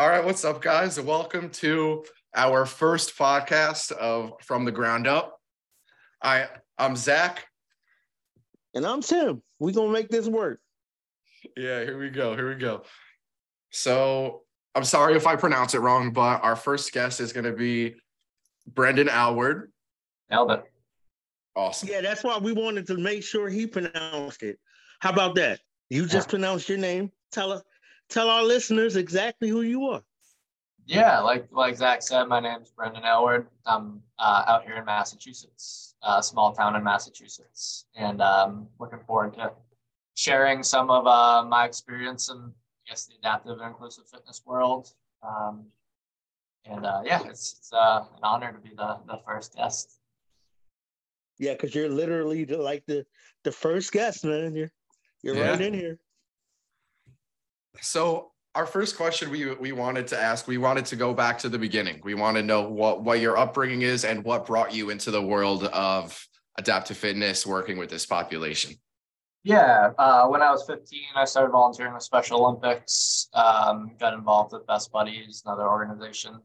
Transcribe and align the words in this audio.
All 0.00 0.08
right, 0.08 0.24
what's 0.24 0.46
up, 0.46 0.62
guys? 0.62 0.98
Welcome 0.98 1.50
to 1.50 2.06
our 2.34 2.64
first 2.64 3.18
podcast 3.18 3.92
of 3.92 4.32
From 4.40 4.64
the 4.64 4.72
Ground 4.72 5.06
Up. 5.06 5.38
I 6.22 6.46
I'm 6.78 6.96
Zach. 6.96 7.46
And 8.72 8.86
I'm 8.86 9.02
Tim. 9.02 9.42
We're 9.58 9.74
gonna 9.74 9.92
make 9.92 10.08
this 10.08 10.26
work. 10.26 10.58
Yeah, 11.54 11.84
here 11.84 11.98
we 11.98 12.08
go. 12.08 12.34
Here 12.34 12.48
we 12.48 12.54
go. 12.54 12.84
So 13.72 14.44
I'm 14.74 14.84
sorry 14.84 15.16
if 15.16 15.26
I 15.26 15.36
pronounce 15.36 15.74
it 15.74 15.80
wrong, 15.80 16.14
but 16.14 16.42
our 16.42 16.56
first 16.56 16.94
guest 16.94 17.20
is 17.20 17.34
gonna 17.34 17.52
be 17.52 17.94
Brendan 18.66 19.10
Aylward. 19.10 19.70
Nailed 20.30 20.50
it. 20.52 20.64
Awesome. 21.54 21.90
Yeah, 21.90 22.00
that's 22.00 22.24
why 22.24 22.38
we 22.38 22.52
wanted 22.52 22.86
to 22.86 22.96
make 22.96 23.22
sure 23.22 23.50
he 23.50 23.66
pronounced 23.66 24.42
it. 24.44 24.58
How 25.00 25.10
about 25.10 25.34
that? 25.34 25.60
You 25.90 26.06
just 26.06 26.28
Yeah. 26.28 26.30
pronounced 26.30 26.70
your 26.70 26.78
name. 26.78 27.12
Tell 27.32 27.52
us, 27.52 27.62
tell 28.10 28.28
our 28.28 28.42
listeners 28.42 28.96
exactly 28.96 29.48
who 29.48 29.62
you 29.62 29.86
are. 29.86 30.02
Yeah, 30.86 31.20
like 31.20 31.46
like 31.52 31.76
Zach 31.76 32.02
said, 32.02 32.24
my 32.24 32.40
name's 32.40 32.70
Brendan 32.70 33.04
Aylward. 33.04 33.46
I'm 33.64 34.02
uh, 34.18 34.44
out 34.48 34.64
here 34.64 34.74
in 34.76 34.84
Massachusetts, 34.84 35.94
a 36.02 36.22
small 36.22 36.52
town 36.52 36.74
in 36.74 36.82
Massachusetts, 36.82 37.86
and 37.94 38.20
um, 38.20 38.66
looking 38.80 38.98
forward 39.06 39.34
to 39.34 39.52
sharing 40.14 40.62
some 40.62 40.90
of 40.90 41.06
uh, 41.06 41.44
my 41.44 41.64
experience 41.64 42.28
in, 42.28 42.36
I 42.38 42.90
guess, 42.90 43.06
the 43.06 43.14
adaptive 43.20 43.58
and 43.58 43.68
inclusive 43.68 44.04
fitness 44.08 44.42
world. 44.44 44.92
Um, 45.22 45.66
and 46.64 46.84
uh, 46.84 47.02
yeah, 47.04 47.22
it's, 47.28 47.56
it's 47.58 47.72
uh, 47.72 48.04
an 48.16 48.20
honor 48.22 48.52
to 48.52 48.58
be 48.58 48.74
the, 48.76 48.98
the 49.06 49.20
first 49.24 49.54
guest. 49.54 50.00
Yeah, 51.38 51.52
because 51.52 51.74
you're 51.74 51.88
literally 51.88 52.44
the, 52.44 52.58
like 52.58 52.84
the 52.86 53.06
the 53.44 53.52
first 53.52 53.92
guest, 53.92 54.24
man. 54.24 54.54
You're 54.54 54.72
you're 55.22 55.36
Yeah. 55.36 55.52
right 55.52 55.60
in 55.60 55.74
here. 55.74 55.98
So 57.80 58.32
our 58.54 58.66
first 58.66 58.96
question 58.96 59.30
we 59.30 59.54
we 59.54 59.72
wanted 59.72 60.06
to 60.08 60.20
ask, 60.20 60.46
we 60.46 60.58
wanted 60.58 60.86
to 60.86 60.96
go 60.96 61.14
back 61.14 61.38
to 61.38 61.48
the 61.48 61.58
beginning. 61.58 62.00
We 62.02 62.14
want 62.14 62.36
to 62.36 62.42
know 62.42 62.62
what 62.68 63.02
what 63.02 63.20
your 63.20 63.36
upbringing 63.36 63.82
is 63.82 64.04
and 64.04 64.24
what 64.24 64.46
brought 64.46 64.74
you 64.74 64.90
into 64.90 65.10
the 65.10 65.22
world 65.22 65.64
of 65.64 66.26
adaptive 66.58 66.96
fitness, 66.96 67.46
working 67.46 67.78
with 67.78 67.90
this 67.90 68.06
population. 68.06 68.74
Yeah, 69.42 69.92
uh, 69.98 70.26
when 70.26 70.42
I 70.42 70.50
was 70.50 70.66
15, 70.66 71.00
I 71.16 71.24
started 71.24 71.52
volunteering 71.52 71.94
with 71.94 72.02
Special 72.02 72.44
Olympics. 72.44 73.28
Um, 73.32 73.92
got 73.98 74.12
involved 74.12 74.52
with 74.52 74.66
Best 74.66 74.92
Buddies, 74.92 75.42
another 75.46 75.66
organization 75.66 76.40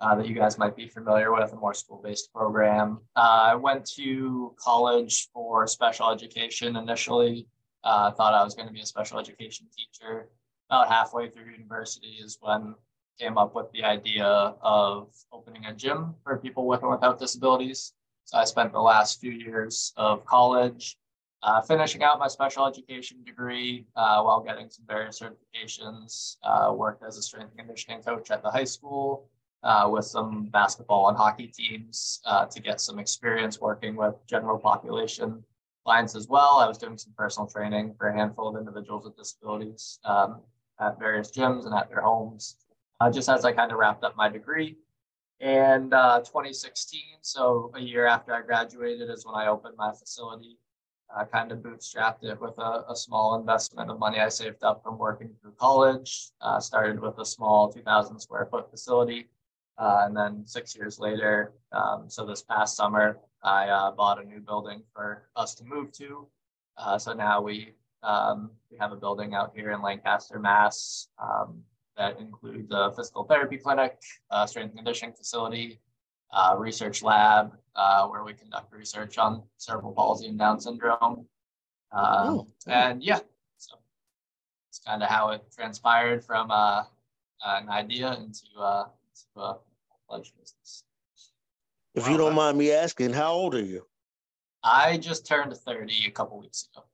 uh, 0.00 0.14
that 0.16 0.26
you 0.26 0.34
guys 0.34 0.58
might 0.58 0.76
be 0.76 0.86
familiar 0.86 1.32
with, 1.32 1.52
a 1.52 1.56
more 1.56 1.72
school-based 1.72 2.32
program. 2.34 3.00
Uh, 3.16 3.50
I 3.52 3.54
went 3.54 3.86
to 3.96 4.54
college 4.58 5.28
for 5.32 5.66
special 5.66 6.10
education 6.10 6.76
initially. 6.76 7.46
Uh, 7.82 8.10
thought 8.10 8.34
I 8.34 8.42
was 8.44 8.54
going 8.54 8.68
to 8.68 8.74
be 8.74 8.80
a 8.80 8.86
special 8.86 9.18
education 9.18 9.66
teacher. 9.74 10.28
About 10.68 10.88
halfway 10.88 11.30
through 11.30 11.50
university 11.52 12.18
is 12.22 12.38
when 12.40 12.74
came 13.18 13.38
up 13.38 13.54
with 13.54 13.70
the 13.72 13.84
idea 13.84 14.26
of 14.26 15.14
opening 15.32 15.64
a 15.66 15.72
gym 15.72 16.14
for 16.22 16.36
people 16.36 16.66
with 16.66 16.82
and 16.82 16.90
without 16.90 17.18
disabilities. 17.18 17.94
So 18.24 18.38
I 18.38 18.44
spent 18.44 18.72
the 18.72 18.80
last 18.80 19.20
few 19.20 19.30
years 19.30 19.92
of 19.96 20.24
college 20.26 20.96
uh, 21.42 21.62
finishing 21.62 22.02
out 22.02 22.18
my 22.18 22.26
special 22.26 22.66
education 22.66 23.22
degree 23.24 23.86
uh, 23.94 24.20
while 24.22 24.40
getting 24.40 24.68
some 24.68 24.84
various 24.86 25.20
certifications. 25.20 26.36
Uh, 26.42 26.72
worked 26.72 27.04
as 27.04 27.16
a 27.16 27.22
strength 27.22 27.50
and 27.50 27.58
conditioning 27.58 28.02
coach 28.02 28.30
at 28.30 28.42
the 28.42 28.50
high 28.50 28.64
school 28.64 29.28
uh, 29.62 29.88
with 29.90 30.04
some 30.04 30.46
basketball 30.46 31.08
and 31.08 31.16
hockey 31.16 31.46
teams 31.46 32.20
uh, 32.26 32.44
to 32.46 32.60
get 32.60 32.80
some 32.80 32.98
experience 32.98 33.60
working 33.60 33.94
with 33.94 34.14
general 34.26 34.58
population 34.58 35.42
clients 35.84 36.16
as 36.16 36.26
well. 36.26 36.58
I 36.58 36.66
was 36.66 36.78
doing 36.78 36.98
some 36.98 37.12
personal 37.16 37.48
training 37.48 37.94
for 37.96 38.08
a 38.08 38.16
handful 38.16 38.48
of 38.48 38.56
individuals 38.56 39.04
with 39.04 39.16
disabilities 39.16 40.00
um, 40.04 40.40
at 40.80 40.98
various 40.98 41.30
gyms 41.30 41.64
and 41.64 41.74
at 41.74 41.88
their 41.88 42.00
homes. 42.00 42.56
Uh, 43.00 43.10
just 43.10 43.28
as 43.28 43.44
I 43.44 43.52
kind 43.52 43.72
of 43.72 43.78
wrapped 43.78 44.04
up 44.04 44.16
my 44.16 44.28
degree. 44.28 44.76
And 45.40 45.92
uh, 45.92 46.20
2016, 46.20 47.00
so 47.20 47.70
a 47.74 47.80
year 47.80 48.06
after 48.06 48.34
I 48.34 48.40
graduated, 48.40 49.10
is 49.10 49.26
when 49.26 49.34
I 49.34 49.48
opened 49.48 49.74
my 49.76 49.92
facility 49.92 50.58
I 51.14 51.24
kind 51.24 51.52
of 51.52 51.58
bootstrapped 51.58 52.24
it 52.24 52.40
with 52.40 52.58
a, 52.58 52.84
a, 52.88 52.96
small 52.96 53.38
investment 53.38 53.90
of 53.90 53.98
money 53.98 54.18
I 54.18 54.28
saved 54.28 54.64
up 54.64 54.82
from 54.82 54.98
working 54.98 55.30
through 55.40 55.52
college. 55.52 56.30
Uh, 56.40 56.58
started 56.60 57.00
with 57.00 57.18
a 57.18 57.24
small 57.24 57.72
2,000 57.72 58.18
square 58.18 58.46
foot 58.46 58.70
facility. 58.70 59.28
Uh, 59.78 60.04
and 60.06 60.16
then 60.16 60.46
six 60.46 60.74
years 60.74 60.98
later, 60.98 61.52
um, 61.72 62.04
so 62.08 62.24
this 62.24 62.42
past 62.42 62.76
summer, 62.76 63.18
I 63.42 63.68
uh, 63.68 63.90
bought 63.92 64.22
a 64.22 64.26
new 64.26 64.40
building 64.40 64.82
for 64.94 65.28
us 65.36 65.54
to 65.56 65.64
move 65.64 65.92
to. 65.92 66.26
Uh, 66.78 66.98
so 66.98 67.12
now 67.12 67.40
we, 67.40 67.74
um, 68.06 68.50
we 68.70 68.78
have 68.78 68.92
a 68.92 68.96
building 68.96 69.34
out 69.34 69.52
here 69.54 69.72
in 69.72 69.82
Lancaster, 69.82 70.38
Mass. 70.38 71.08
Um, 71.22 71.62
that 71.96 72.20
includes 72.20 72.70
a 72.72 72.92
physical 72.94 73.24
therapy 73.24 73.56
clinic, 73.56 73.98
a 74.30 74.46
strength 74.46 74.70
and 74.70 74.78
conditioning 74.78 75.14
facility, 75.14 75.80
uh, 76.32 76.54
research 76.58 77.02
lab 77.02 77.56
uh, 77.74 78.06
where 78.06 78.22
we 78.22 78.34
conduct 78.34 78.72
research 78.72 79.18
on 79.18 79.42
cerebral 79.56 79.92
palsy 79.92 80.26
and 80.28 80.38
Down 80.38 80.60
syndrome. 80.60 81.00
Um, 81.00 81.26
Oh. 81.92 82.46
And 82.66 83.02
yeah, 83.02 83.20
so 83.56 83.76
it's 84.68 84.80
kind 84.86 85.02
of 85.02 85.08
how 85.08 85.30
it 85.30 85.42
transpired 85.54 86.24
from 86.24 86.50
uh, 86.50 86.84
an 87.44 87.68
idea 87.68 88.12
into, 88.14 88.46
uh, 88.58 88.84
into 89.08 89.46
a 89.46 89.58
fledged 90.08 90.32
business. 90.38 90.84
If 91.94 92.08
you 92.08 92.18
don't 92.18 92.34
mind 92.34 92.58
me 92.58 92.72
asking, 92.72 93.14
how 93.14 93.32
old 93.32 93.54
are 93.54 93.64
you? 93.64 93.86
I 94.62 94.98
just 94.98 95.26
turned 95.26 95.56
30 95.56 96.06
a 96.06 96.10
couple 96.10 96.38
weeks 96.38 96.68
ago. 96.74 96.84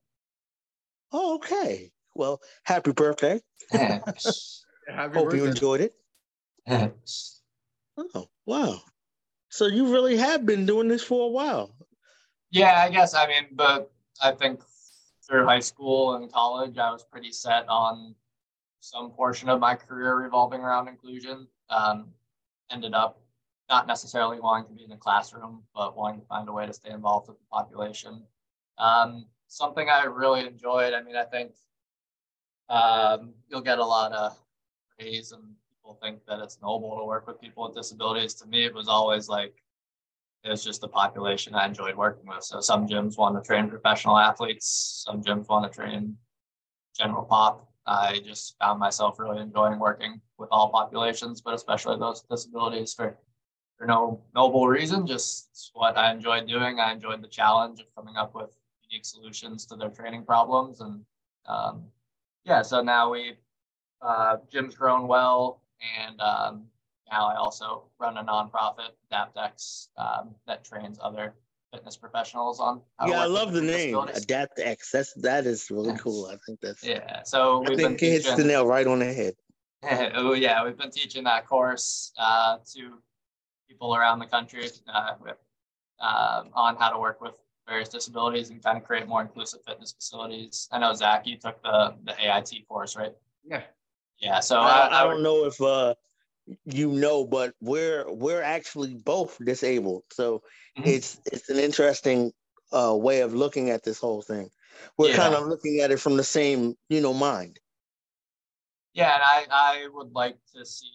Oh, 1.13 1.35
okay. 1.35 1.91
Well, 2.15 2.41
happy 2.63 2.91
birthday. 2.91 3.39
Happy 3.71 5.13
Hope 5.13 5.33
you 5.33 5.45
enjoyed 5.45 5.81
it. 5.81 5.93
Oh, 8.15 8.27
wow. 8.45 8.81
So 9.49 9.67
you 9.67 9.93
really 9.93 10.17
have 10.17 10.45
been 10.45 10.65
doing 10.65 10.87
this 10.87 11.03
for 11.03 11.27
a 11.27 11.29
while. 11.29 11.75
Yeah, 12.51 12.81
I 12.81 12.89
guess. 12.89 13.13
I 13.13 13.27
mean, 13.27 13.47
but 13.51 13.91
I 14.21 14.31
think 14.31 14.61
through 15.27 15.45
high 15.45 15.59
school 15.59 16.15
and 16.15 16.31
college, 16.31 16.77
I 16.77 16.91
was 16.91 17.03
pretty 17.03 17.31
set 17.31 17.67
on 17.69 18.15
some 18.81 19.11
portion 19.11 19.49
of 19.49 19.59
my 19.59 19.75
career 19.75 20.15
revolving 20.15 20.61
around 20.61 20.87
inclusion. 20.87 21.47
Um, 21.69 22.07
ended 22.71 22.93
up 22.93 23.21
not 23.69 23.87
necessarily 23.87 24.39
wanting 24.39 24.67
to 24.67 24.73
be 24.73 24.83
in 24.83 24.89
the 24.89 24.97
classroom, 24.97 25.63
but 25.73 25.95
wanting 25.95 26.21
to 26.21 26.27
find 26.27 26.49
a 26.49 26.51
way 26.51 26.65
to 26.65 26.73
stay 26.73 26.89
involved 26.89 27.29
with 27.29 27.37
the 27.37 27.45
population. 27.51 28.23
Um, 28.77 29.27
something 29.53 29.87
I 29.87 30.05
really 30.05 30.45
enjoyed. 30.45 30.93
I 30.93 31.03
mean, 31.03 31.15
I 31.15 31.23
think 31.23 31.51
um, 32.69 33.33
you'll 33.47 33.61
get 33.61 33.77
a 33.77 33.85
lot 33.85 34.11
of 34.11 34.37
praise 34.97 35.31
and 35.31 35.43
people 35.69 35.97
think 36.01 36.25
that 36.27 36.39
it's 36.39 36.59
noble 36.61 36.97
to 36.97 37.05
work 37.05 37.27
with 37.27 37.39
people 37.39 37.63
with 37.65 37.75
disabilities. 37.75 38.33
To 38.35 38.47
me, 38.47 38.65
it 38.65 38.73
was 38.73 38.87
always 38.87 39.29
like, 39.29 39.53
it 40.43 40.49
was 40.49 40.63
just 40.63 40.81
the 40.81 40.87
population 40.87 41.53
I 41.53 41.67
enjoyed 41.67 41.95
working 41.95 42.27
with. 42.27 42.43
So 42.43 42.61
some 42.61 42.87
gyms 42.87 43.17
want 43.17 43.35
to 43.35 43.47
train 43.47 43.69
professional 43.69 44.17
athletes, 44.17 45.03
some 45.05 45.21
gyms 45.21 45.47
want 45.47 45.71
to 45.71 45.75
train 45.75 46.17
general 46.97 47.23
pop. 47.23 47.69
I 47.85 48.21
just 48.25 48.57
found 48.59 48.79
myself 48.79 49.19
really 49.19 49.41
enjoying 49.41 49.77
working 49.77 50.19
with 50.37 50.49
all 50.51 50.69
populations, 50.69 51.41
but 51.41 51.53
especially 51.53 51.99
those 51.99 52.23
with 52.27 52.39
disabilities 52.39 52.93
for 52.93 53.17
for 53.77 53.87
no 53.87 54.21
noble 54.35 54.67
reason, 54.67 55.07
just 55.07 55.71
what 55.73 55.97
I 55.97 56.11
enjoyed 56.11 56.47
doing. 56.47 56.79
I 56.79 56.93
enjoyed 56.93 57.21
the 57.21 57.27
challenge 57.27 57.79
of 57.81 57.87
coming 57.95 58.15
up 58.15 58.35
with 58.35 58.51
unique 58.93 59.05
solutions 59.05 59.65
to 59.65 59.75
their 59.75 59.89
training 59.89 60.23
problems. 60.23 60.81
And 60.81 61.03
um, 61.47 61.83
yeah, 62.45 62.61
so 62.61 62.81
now 62.81 63.11
we 63.11 63.33
uh, 64.01 64.37
gym's 64.51 64.75
grown 64.75 65.07
well, 65.07 65.61
and 65.99 66.19
um, 66.21 66.65
now 67.11 67.27
I 67.27 67.35
also 67.35 67.85
run 67.99 68.17
a 68.17 68.23
nonprofit, 68.23 68.91
AdaptX, 69.11 69.87
um, 69.97 70.35
that 70.47 70.63
trains 70.63 70.99
other 71.01 71.33
fitness 71.73 71.97
professionals 71.97 72.59
on. 72.59 72.81
how 72.99 73.07
to 73.07 73.11
yeah, 73.11 73.21
I 73.21 73.25
love 73.25 73.53
the 73.53 73.61
name 73.61 73.95
disabilities. 74.05 74.25
That's 74.91 75.13
that 75.13 75.45
is 75.45 75.71
really 75.71 75.89
Yes. 75.89 76.01
cool. 76.01 76.27
I 76.27 76.37
think 76.45 76.59
that's 76.61 76.83
Yeah, 76.83 77.23
so 77.23 77.63
I 77.63 77.69
we've 77.69 77.77
been 77.77 77.97
think 77.97 78.03
it 78.03 78.11
hits 78.11 78.33
the 78.35 78.43
nail 78.43 78.67
right 78.67 78.85
on 78.85 78.99
the 78.99 79.11
head. 79.13 79.33
oh 80.15 80.33
yeah, 80.33 80.63
we've 80.63 80.77
been 80.77 80.91
teaching 80.91 81.23
that 81.23 81.47
course 81.47 82.13
uh, 82.17 82.57
to 82.73 82.99
people 83.67 83.95
around 83.95 84.19
the 84.19 84.27
country 84.27 84.69
uh, 84.87 85.15
with, 85.21 85.37
um 85.99 86.49
on 86.53 86.75
how 86.75 86.89
to 86.91 86.99
work 86.99 87.21
with 87.21 87.35
various 87.67 87.89
disabilities 87.89 88.49
and 88.49 88.63
kind 88.63 88.77
of 88.77 88.83
create 88.83 89.07
more 89.07 89.21
inclusive 89.21 89.61
fitness 89.65 89.93
facilities. 89.93 90.67
I 90.71 90.79
know 90.79 90.93
Zach, 90.93 91.25
you 91.25 91.37
took 91.37 91.61
the 91.63 91.95
the 92.03 92.13
AIT 92.19 92.67
course, 92.67 92.95
right? 92.95 93.13
Yeah. 93.45 93.63
Yeah. 94.19 94.39
So 94.39 94.59
I, 94.59 94.87
I, 94.87 94.87
I 94.87 95.01
I, 95.01 95.03
don't 95.03 95.23
know 95.23 95.45
if 95.45 95.61
uh 95.61 95.95
you 96.65 96.91
know, 96.91 97.25
but 97.25 97.53
we're 97.61 98.11
we're 98.11 98.41
actually 98.41 98.95
both 98.95 99.37
disabled. 99.43 100.03
So 100.11 100.43
Mhm. 100.77 100.87
it's 100.87 101.19
it's 101.25 101.49
an 101.49 101.57
interesting 101.59 102.33
uh 102.71 102.95
way 102.95 103.21
of 103.21 103.33
looking 103.33 103.69
at 103.69 103.83
this 103.83 103.99
whole 103.99 104.21
thing. 104.21 104.49
We're 104.97 105.09
Yeah. 105.09 105.15
kind 105.15 105.35
of 105.35 105.47
looking 105.47 105.79
at 105.79 105.91
it 105.91 105.99
from 105.99 106.17
the 106.17 106.23
same, 106.23 106.75
you 106.89 107.01
know, 107.01 107.13
mind. 107.13 107.59
yeah, 108.93 109.13
and 109.15 109.23
I 109.23 109.45
I 109.51 109.87
would 109.93 110.11
like 110.13 110.37
to 110.55 110.65
see 110.65 110.91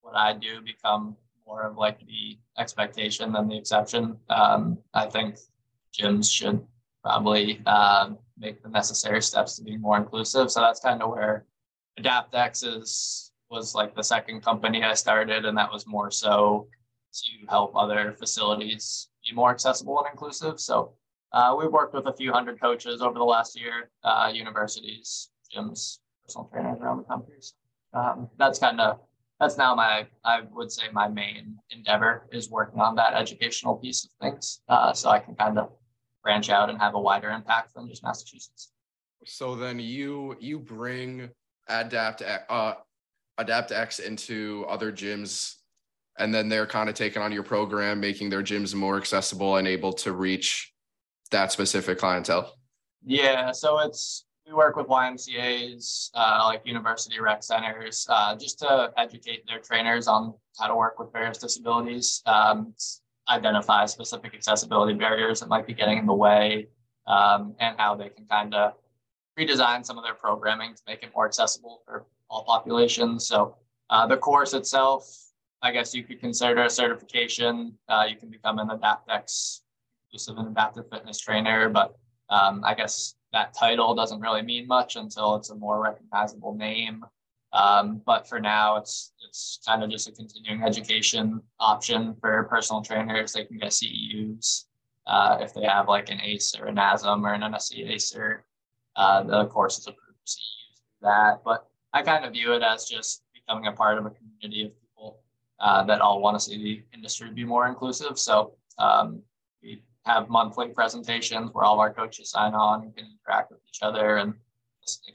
what 0.00 0.16
I 0.16 0.32
do 0.32 0.60
become 0.60 1.16
more 1.46 1.62
of 1.62 1.76
like 1.76 2.00
the 2.00 2.38
expectation 2.58 3.32
than 3.32 3.48
the 3.48 3.56
exception. 3.58 4.18
Um, 4.28 4.78
I 4.94 5.06
think 5.06 5.38
gyms 5.98 6.32
should 6.32 6.64
probably 7.02 7.64
um, 7.66 8.18
make 8.38 8.62
the 8.62 8.68
necessary 8.68 9.22
steps 9.22 9.56
to 9.56 9.62
be 9.62 9.76
more 9.76 9.96
inclusive. 9.96 10.50
So 10.50 10.60
that's 10.60 10.80
kind 10.80 11.02
of 11.02 11.10
where 11.10 11.46
AdaptX 11.98 12.64
is 12.78 13.32
was 13.48 13.74
like 13.74 13.94
the 13.94 14.02
second 14.02 14.42
company 14.42 14.82
I 14.82 14.94
started, 14.94 15.44
and 15.44 15.56
that 15.56 15.70
was 15.70 15.86
more 15.86 16.10
so 16.10 16.68
to 17.14 17.30
help 17.48 17.74
other 17.76 18.14
facilities 18.18 19.08
be 19.26 19.34
more 19.34 19.50
accessible 19.50 19.98
and 19.98 20.08
inclusive. 20.12 20.60
So 20.60 20.94
uh, 21.32 21.54
we've 21.58 21.70
worked 21.70 21.94
with 21.94 22.06
a 22.06 22.12
few 22.12 22.32
hundred 22.32 22.60
coaches 22.60 23.00
over 23.00 23.18
the 23.18 23.24
last 23.24 23.58
year, 23.58 23.90
uh, 24.04 24.30
universities, 24.34 25.30
gyms, 25.54 25.98
personal 26.24 26.48
trainers 26.52 26.78
around 26.80 26.98
the 26.98 27.04
country. 27.04 27.36
So, 27.40 27.54
um, 27.94 28.28
that's 28.38 28.58
kind 28.58 28.80
of 28.80 28.98
that's 29.38 29.56
now 29.58 29.74
my 29.74 30.06
I 30.24 30.42
would 30.52 30.72
say 30.72 30.84
my 30.92 31.08
main 31.08 31.56
endeavor 31.70 32.26
is 32.32 32.50
working 32.50 32.80
on 32.80 32.96
that 32.96 33.14
educational 33.14 33.76
piece 33.76 34.04
of 34.04 34.10
things, 34.20 34.60
uh, 34.68 34.92
so 34.92 35.10
I 35.10 35.20
can 35.20 35.34
kind 35.34 35.58
of 35.58 35.70
branch 36.26 36.50
out 36.50 36.68
and 36.68 36.78
have 36.80 36.94
a 36.94 37.00
wider 37.00 37.30
impact 37.30 37.72
than 37.74 37.88
just 37.88 38.02
Massachusetts. 38.02 38.72
So 39.24 39.54
then 39.54 39.78
you 39.78 40.36
you 40.40 40.58
bring 40.58 41.30
adapt 41.68 42.22
uh 42.22 42.74
AdaptX 43.38 44.00
into 44.00 44.64
other 44.68 44.90
gyms 44.90 45.54
and 46.18 46.34
then 46.34 46.48
they're 46.48 46.66
kind 46.66 46.88
of 46.88 46.94
taking 46.94 47.22
on 47.22 47.30
your 47.32 47.42
program 47.42 48.00
making 48.00 48.30
their 48.30 48.42
gyms 48.42 48.74
more 48.74 48.96
accessible 48.96 49.56
and 49.56 49.68
able 49.68 49.92
to 49.92 50.12
reach 50.12 50.72
that 51.30 51.52
specific 51.52 51.98
clientele 51.98 52.54
yeah 53.04 53.50
so 53.50 53.78
it's 53.80 54.24
we 54.46 54.54
work 54.54 54.76
with 54.76 54.86
ymcas 54.86 56.10
uh, 56.14 56.42
like 56.44 56.62
university 56.64 57.20
rec 57.20 57.42
centers 57.42 58.06
uh, 58.08 58.34
just 58.36 58.60
to 58.60 58.90
educate 58.96 59.44
their 59.46 59.58
trainers 59.58 60.06
on 60.06 60.32
how 60.58 60.68
to 60.68 60.76
work 60.76 60.98
with 60.98 61.12
various 61.12 61.38
disabilities 61.38 62.22
um, 62.26 62.72
identify 63.28 63.84
specific 63.86 64.34
accessibility 64.34 64.94
barriers 64.94 65.40
that 65.40 65.48
might 65.48 65.66
be 65.66 65.74
getting 65.74 65.98
in 65.98 66.06
the 66.06 66.14
way 66.14 66.68
um, 67.06 67.54
and 67.60 67.76
how 67.78 67.94
they 67.94 68.08
can 68.08 68.24
kind 68.26 68.54
of 68.54 68.74
redesign 69.38 69.84
some 69.84 69.98
of 69.98 70.04
their 70.04 70.14
programming 70.14 70.74
to 70.74 70.82
make 70.86 71.02
it 71.02 71.10
more 71.14 71.26
accessible 71.26 71.82
for 71.84 72.06
all 72.30 72.44
populations. 72.44 73.26
So 73.26 73.56
uh, 73.90 74.06
the 74.06 74.16
course 74.16 74.54
itself, 74.54 75.08
I 75.62 75.72
guess 75.72 75.94
you 75.94 76.04
could 76.04 76.20
consider 76.20 76.64
a 76.64 76.70
certification. 76.70 77.74
Uh, 77.88 78.04
you 78.08 78.16
can 78.16 78.30
become 78.30 78.58
an 78.58 78.68
AdaptX 78.68 79.60
inclusive 80.08 80.38
and 80.38 80.48
adaptive 80.48 80.88
fitness 80.90 81.18
trainer, 81.18 81.68
but 81.68 81.96
um, 82.30 82.62
I 82.64 82.74
guess 82.74 83.14
that 83.32 83.54
title 83.54 83.94
doesn't 83.94 84.20
really 84.20 84.42
mean 84.42 84.66
much 84.66 84.96
until 84.96 85.36
it's 85.36 85.50
a 85.50 85.54
more 85.54 85.82
recognizable 85.82 86.54
name. 86.54 87.04
Um, 87.52 88.02
but 88.04 88.28
for 88.28 88.40
now, 88.40 88.76
it's 88.76 89.12
it's 89.26 89.60
kind 89.66 89.82
of 89.82 89.90
just 89.90 90.08
a 90.08 90.12
continuing 90.12 90.62
education 90.62 91.40
option 91.58 92.14
for 92.20 92.44
personal 92.44 92.82
trainers. 92.82 93.32
They 93.32 93.44
can 93.44 93.58
get 93.58 93.70
CEUs 93.70 94.64
uh, 95.06 95.38
if 95.40 95.54
they 95.54 95.64
have 95.64 95.88
like 95.88 96.10
an 96.10 96.20
ACE 96.20 96.54
or 96.58 96.66
an 96.66 96.76
NASM 96.76 97.22
or 97.22 97.32
an 97.32 97.42
NSCA 97.42 97.94
cert. 97.94 98.40
Uh, 98.96 99.22
the 99.22 99.46
course 99.46 99.78
is 99.78 99.86
approved 99.86 100.18
for 100.18 100.26
CEUs 100.26 100.76
through 100.76 101.08
that. 101.08 101.42
But 101.44 101.68
I 101.92 102.02
kind 102.02 102.24
of 102.24 102.32
view 102.32 102.52
it 102.54 102.62
as 102.62 102.86
just 102.86 103.22
becoming 103.32 103.66
a 103.66 103.72
part 103.72 103.98
of 103.98 104.06
a 104.06 104.10
community 104.10 104.64
of 104.64 104.72
people 104.80 105.20
uh, 105.60 105.84
that 105.84 106.00
all 106.00 106.20
want 106.20 106.38
to 106.38 106.44
see 106.44 106.62
the 106.62 106.82
industry 106.94 107.30
be 107.30 107.44
more 107.44 107.68
inclusive. 107.68 108.18
So 108.18 108.54
um, 108.78 109.22
we 109.62 109.82
have 110.04 110.28
monthly 110.28 110.68
presentations 110.68 111.50
where 111.52 111.64
all 111.64 111.74
of 111.74 111.80
our 111.80 111.92
coaches 111.92 112.30
sign 112.30 112.54
on 112.54 112.82
and 112.82 112.96
can 112.96 113.06
interact 113.06 113.50
with 113.50 113.60
each 113.68 113.80
other 113.82 114.16
and 114.16 114.34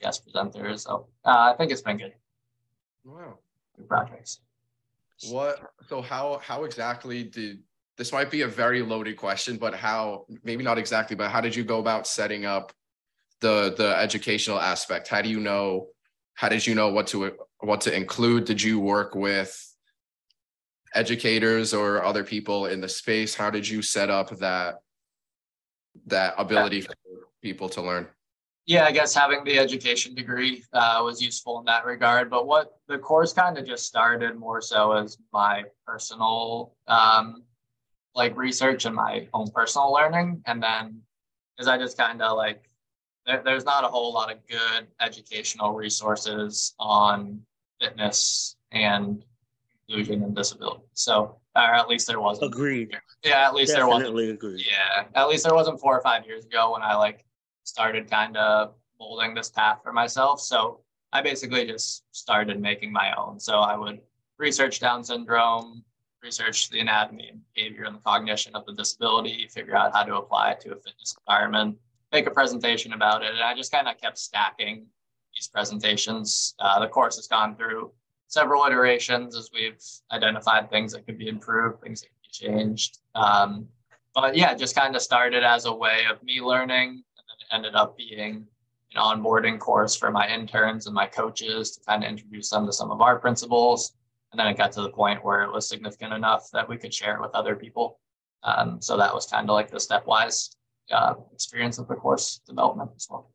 guest 0.02 0.28
presenters. 0.28 0.82
So 0.82 1.08
uh, 1.26 1.52
I 1.54 1.56
think 1.58 1.72
it's 1.72 1.82
been 1.82 1.98
good. 1.98 2.14
Wow. 3.04 3.40
Good 3.78 3.88
projects. 3.88 4.40
What? 5.30 5.60
So 5.88 6.02
how 6.02 6.40
how 6.44 6.64
exactly 6.64 7.24
did 7.24 7.60
this 7.98 8.12
might 8.12 8.32
be 8.32 8.42
a 8.42 8.48
very 8.48 8.82
loaded 8.82 9.18
question, 9.18 9.58
but 9.58 9.76
how 9.76 10.26
maybe 10.44 10.64
not 10.64 10.78
exactly, 10.78 11.16
but 11.16 11.30
how 11.30 11.42
did 11.42 11.56
you 11.56 11.64
go 11.64 11.80
about 11.80 12.08
setting 12.08 12.46
up 12.46 12.74
the 13.40 13.74
the 13.78 13.96
educational 13.98 14.60
aspect? 14.60 15.08
How 15.08 15.22
do 15.22 15.30
you 15.30 15.40
know 15.40 15.88
how 16.34 16.50
did 16.50 16.66
you 16.66 16.76
know 16.76 16.90
what 16.90 17.08
to 17.08 17.38
what 17.60 17.82
to 17.82 17.96
include? 17.96 18.46
Did 18.46 18.62
you 18.62 18.80
work 18.80 19.16
with 19.16 19.68
educators 20.94 21.74
or 21.74 22.04
other 22.04 22.24
people 22.24 22.66
in 22.66 22.82
the 22.82 22.90
space? 22.90 23.36
How 23.36 23.50
did 23.50 23.68
you 23.68 23.82
set 23.82 24.10
up 24.10 24.36
that 24.40 24.82
that 26.08 26.34
ability 26.38 26.82
for 26.82 26.94
people 27.42 27.70
to 27.70 27.82
learn? 27.82 28.08
Yeah, 28.68 28.86
I 28.86 28.92
guess 28.92 29.14
having 29.14 29.44
the 29.44 29.58
education 29.58 30.14
degree 30.14 30.64
uh, 30.72 31.02
was 31.04 31.22
useful 31.22 31.60
in 31.60 31.66
that 31.66 31.86
regard. 31.86 32.30
But 32.30 32.46
what 32.48 32.78
the 32.88 32.98
course 32.98 33.34
kind 33.34 33.58
of 33.58 33.66
just 33.66 33.86
started 33.86 34.36
more 34.38 34.62
so 34.62 34.92
as 34.94 35.18
my 35.34 35.64
personal 35.86 36.74
um, 36.88 37.44
like 38.14 38.38
research 38.38 38.86
and 38.86 38.96
my 38.96 39.28
own 39.34 39.50
personal 39.52 39.92
learning, 39.92 40.44
and 40.46 40.62
then 40.62 41.02
as 41.60 41.68
I 41.68 41.78
just 41.78 41.98
kind 41.98 42.22
of 42.22 42.38
like 42.38 42.70
there, 43.26 43.42
there's 43.44 43.66
not 43.66 43.84
a 43.84 43.88
whole 43.88 44.14
lot 44.14 44.32
of 44.32 44.38
good 44.48 44.88
educational 45.00 45.74
resources 45.74 46.74
on 46.80 47.42
fitness 47.80 48.56
and 48.72 49.24
inclusion 49.88 50.24
and 50.24 50.36
disability. 50.36 50.84
So, 50.94 51.38
or 51.56 51.62
at 51.62 51.88
least 51.88 52.08
there 52.08 52.20
wasn't. 52.20 52.54
Agreed. 52.54 52.96
Yeah, 53.24 53.48
at 53.48 53.54
least 53.54 53.74
Definitely 53.74 54.28
there 54.28 54.34
wasn't. 54.34 54.38
agreed. 54.38 54.66
Yeah, 54.70 55.06
at 55.16 55.28
least 55.30 55.44
there 55.44 55.56
wasn't 55.56 55.80
four 55.80 55.98
or 55.98 56.02
five 56.02 56.26
years 56.26 56.46
ago 56.46 56.74
when 56.74 56.82
I 56.82 56.96
like 56.96 57.26
started 57.72 58.12
kind 58.12 58.36
of 58.36 58.74
molding 59.00 59.34
this 59.34 59.50
path 59.50 59.80
for 59.82 59.94
myself. 59.94 60.42
So 60.42 60.82
I 61.14 61.22
basically 61.22 61.66
just 61.66 62.04
started 62.12 62.60
making 62.60 62.92
my 62.92 63.14
own. 63.18 63.40
So 63.40 63.60
I 63.60 63.78
would 63.78 64.00
research 64.38 64.82
Down 64.82 65.04
syndrome, 65.04 65.84
research 66.22 66.70
the 66.70 66.82
anatomy 66.82 67.30
and 67.30 67.42
behavior 67.56 67.86
and 67.86 67.96
the 67.96 68.02
cognition 68.02 68.54
of 68.56 68.66
the 68.66 68.74
disability, 68.74 69.48
figure 69.50 69.76
out 69.76 69.96
how 69.96 70.04
to 70.04 70.18
apply 70.18 70.52
it 70.52 70.60
to 70.62 70.74
a 70.74 70.76
fitness 70.76 71.16
environment, 71.26 71.78
make 72.12 72.28
a 72.28 72.32
presentation 72.32 72.92
about 72.92 73.24
it. 73.24 73.32
And 73.32 73.40
I 73.42 73.56
just 73.56 73.72
kind 73.72 73.88
of 73.88 73.98
kept 74.00 74.18
stacking 74.18 74.86
these 75.34 75.48
presentations. 75.48 76.54
Uh, 76.60 76.80
the 76.82 76.88
course 76.88 77.16
has 77.16 77.28
gone 77.28 77.56
through 77.56 77.92
several 78.28 78.66
iterations 78.66 79.38
as 79.38 79.50
we've 79.54 79.82
identified 80.12 80.70
things 80.70 80.92
that 80.92 81.06
could 81.06 81.18
be 81.18 81.30
improved, 81.30 81.82
things 81.82 82.02
that 82.02 82.08
could 82.08 82.22
be 82.22 82.48
changed. 82.48 83.00
Um, 83.16 83.68
but 84.14 84.36
yeah, 84.36 84.54
just 84.54 84.76
kind 84.76 84.94
of 84.96 85.02
started 85.02 85.44
as 85.44 85.66
a 85.66 85.74
way 85.74 86.02
of 86.12 86.22
me 86.22 86.42
learning, 86.42 87.04
ended 87.52 87.76
up 87.76 87.98
being 87.98 88.46
an 88.94 89.02
onboarding 89.02 89.60
course 89.60 89.96
for 89.96 90.12
my 90.12 90.28
interns 90.28 90.86
and 90.86 90.96
my 90.96 91.08
coaches 91.08 91.72
to 91.72 91.82
kind 91.86 92.04
of 92.04 92.10
introduce 92.10 92.50
them 92.50 92.66
to 92.66 92.74
some 92.74 92.92
of 92.92 93.02
our 93.02 93.20
principles. 93.20 93.94
And 94.32 94.40
then 94.40 94.48
it 94.48 94.58
got 94.58 94.72
to 94.74 94.82
the 94.82 94.90
point 94.90 95.24
where 95.24 95.44
it 95.44 95.52
was 95.52 95.68
significant 95.68 96.14
enough 96.14 96.50
that 96.54 96.68
we 96.68 96.78
could 96.78 96.94
share 96.94 97.16
it 97.16 97.22
with 97.22 97.32
other 97.34 97.56
people. 97.56 98.00
Um, 98.44 98.82
so 98.82 98.98
that 98.98 99.14
was 99.14 99.26
kind 99.28 99.50
of 99.50 99.54
like 99.54 99.70
the 99.70 99.78
stepwise 99.78 100.56
uh, 100.92 101.16
experience 101.34 101.78
of 101.78 101.88
the 101.88 101.96
course 101.96 102.42
development 102.48 102.92
as 102.96 103.08
well. 103.10 103.32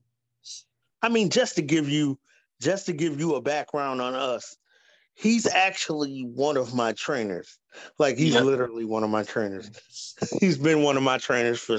I 1.02 1.08
mean, 1.08 1.30
just 1.30 1.56
to 1.56 1.62
give 1.62 1.88
you 1.88 2.18
just 2.60 2.86
to 2.86 2.92
give 2.92 3.20
you 3.20 3.34
a 3.34 3.40
background 3.40 4.00
on 4.00 4.14
us, 4.14 4.56
he's 5.14 5.46
actually 5.46 6.22
one 6.34 6.56
of 6.56 6.74
my 6.74 6.92
trainers. 6.92 7.58
Like 7.98 8.16
he's 8.16 8.34
literally 8.34 8.84
one 8.84 9.04
of 9.04 9.10
my 9.10 9.22
trainers. 9.22 9.70
he's 10.40 10.58
been 10.58 10.82
one 10.82 10.96
of 10.96 11.02
my 11.02 11.18
trainers 11.18 11.60
for 11.60 11.78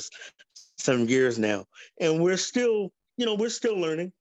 some 0.77 1.07
years 1.07 1.37
now, 1.39 1.65
and 1.99 2.21
we're 2.21 2.37
still, 2.37 2.91
you 3.17 3.25
know, 3.25 3.35
we're 3.35 3.49
still 3.49 3.77
learning, 3.77 4.11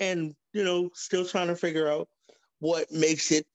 and 0.00 0.34
you 0.52 0.64
know, 0.64 0.90
still 0.94 1.24
trying 1.24 1.48
to 1.48 1.56
figure 1.56 1.88
out 1.88 2.08
what 2.60 2.90
makes 2.90 3.30
it, 3.30 3.46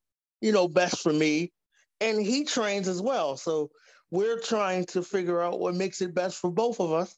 you 0.41 0.51
know, 0.51 0.67
best 0.67 1.01
for 1.01 1.13
me. 1.13 1.51
And 1.99 2.25
he 2.25 2.45
trains 2.45 2.87
as 2.87 3.01
well, 3.01 3.37
so 3.37 3.69
we're 4.09 4.39
trying 4.39 4.85
to 4.87 5.03
figure 5.03 5.41
out 5.41 5.59
what 5.59 5.75
makes 5.75 6.01
it 6.01 6.15
best 6.15 6.37
for 6.37 6.51
both 6.51 6.79
of 6.79 6.91
us 6.91 7.15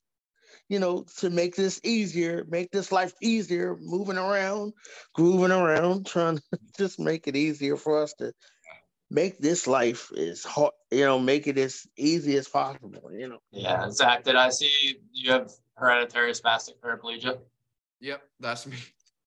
you 0.70 0.80
know, 0.80 1.06
to 1.18 1.30
make 1.30 1.56
this 1.56 1.80
easier, 1.84 2.46
make 2.50 2.72
this 2.72 2.92
life 2.92 3.14
easier, 3.22 3.78
moving 3.82 4.18
around, 4.18 4.74
grooving 5.14 5.52
around, 5.52 6.06
trying 6.08 6.38
to 6.38 6.60
just 6.78 7.00
make 7.00 7.28
it 7.28 7.36
easier 7.36 7.78
for 7.78 8.02
us 8.02 8.14
to 8.14 8.34
make 9.14 9.38
this 9.38 9.68
life 9.68 10.12
as 10.14 10.44
hard, 10.44 10.74
you 10.92 11.06
know, 11.06 11.20
make 11.20 11.48
it 11.48 11.58
as 11.58 11.88
easy 11.98 12.36
as 12.36 12.48
possible, 12.48 13.10
you 13.12 13.30
know. 13.30 13.40
Yeah, 13.52 13.90
Zach, 13.90 14.24
did 14.24 14.36
I 14.36 14.50
see 14.50 15.00
you 15.12 15.32
have 15.32 15.52
hereditary 15.76 16.32
spastic 16.32 16.80
paraplegia? 16.84 17.38
Yep, 18.02 18.22
that's 18.40 18.68
me. 18.68 18.78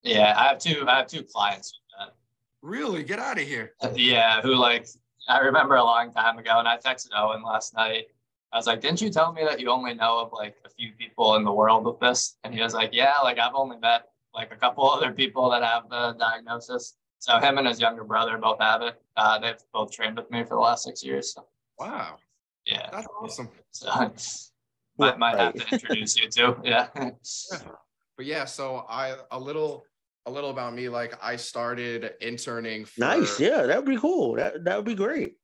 Yeah, 0.02 0.34
I 0.38 0.48
have 0.48 0.58
two. 0.58 0.84
I 0.86 0.98
have 0.98 1.06
two 1.06 1.22
clients 1.22 1.72
with 1.72 2.06
that. 2.08 2.14
Really? 2.62 3.02
Get 3.02 3.18
out 3.18 3.38
of 3.38 3.44
here. 3.44 3.72
Yeah, 3.94 4.42
who 4.42 4.54
like 4.54 4.86
I 5.28 5.38
remember 5.38 5.76
a 5.76 5.84
long 5.84 6.12
time 6.12 6.38
ago, 6.38 6.58
and 6.58 6.68
I 6.68 6.76
texted 6.76 7.08
Owen 7.16 7.42
last 7.42 7.74
night 7.74 8.06
I 8.52 8.58
was 8.58 8.66
like, 8.66 8.80
didn't 8.80 9.02
you 9.02 9.10
tell 9.10 9.32
me 9.32 9.44
that 9.44 9.60
you 9.60 9.70
only 9.70 9.94
know 9.94 10.18
of 10.18 10.32
like 10.32 10.56
a 10.64 10.70
few 10.70 10.92
people 10.92 11.34
in 11.36 11.44
the 11.44 11.52
world 11.52 11.84
with 11.84 11.98
this? 12.00 12.36
And 12.44 12.54
he 12.54 12.62
was 12.62 12.74
like, 12.74 12.90
yeah, 12.92 13.14
like 13.22 13.38
I've 13.38 13.54
only 13.54 13.76
met 13.78 14.08
like 14.34 14.52
a 14.52 14.56
couple 14.56 14.88
other 14.88 15.12
people 15.12 15.50
that 15.50 15.62
have 15.62 15.88
the 15.90 16.16
diagnosis. 16.18 16.96
So 17.18 17.38
him 17.38 17.58
and 17.58 17.66
his 17.66 17.80
younger 17.80 18.04
brother 18.04 18.38
both 18.38 18.60
have 18.60 18.82
it. 18.82 19.00
Uh, 19.16 19.38
they've 19.38 19.56
both 19.72 19.92
trained 19.92 20.16
with 20.16 20.30
me 20.30 20.42
for 20.44 20.54
the 20.54 20.60
last 20.60 20.84
six 20.84 21.04
years. 21.04 21.34
So. 21.34 21.46
Wow. 21.78 22.16
Yeah. 22.66 22.88
That's 22.92 23.06
awesome. 23.20 23.48
So 23.70 23.88
might, 24.98 25.18
might 25.18 25.38
have 25.38 25.54
to 25.54 25.66
introduce 25.72 26.16
you 26.16 26.28
too. 26.28 26.56
Yeah. 26.62 26.88
yeah. 26.96 27.10
But 28.16 28.26
yeah, 28.26 28.44
so 28.44 28.84
I 28.88 29.16
a 29.30 29.38
little 29.38 29.84
a 30.24 30.30
little 30.30 30.50
about 30.50 30.74
me. 30.74 30.88
Like 30.88 31.14
I 31.22 31.36
started 31.36 32.12
interning. 32.20 32.84
For, 32.84 33.00
nice. 33.00 33.38
Yeah, 33.38 33.62
that 33.62 33.76
would 33.76 33.88
be 33.88 33.98
cool. 33.98 34.36
That 34.36 34.64
that 34.64 34.76
would 34.76 34.86
be 34.86 34.94
great 34.94 35.36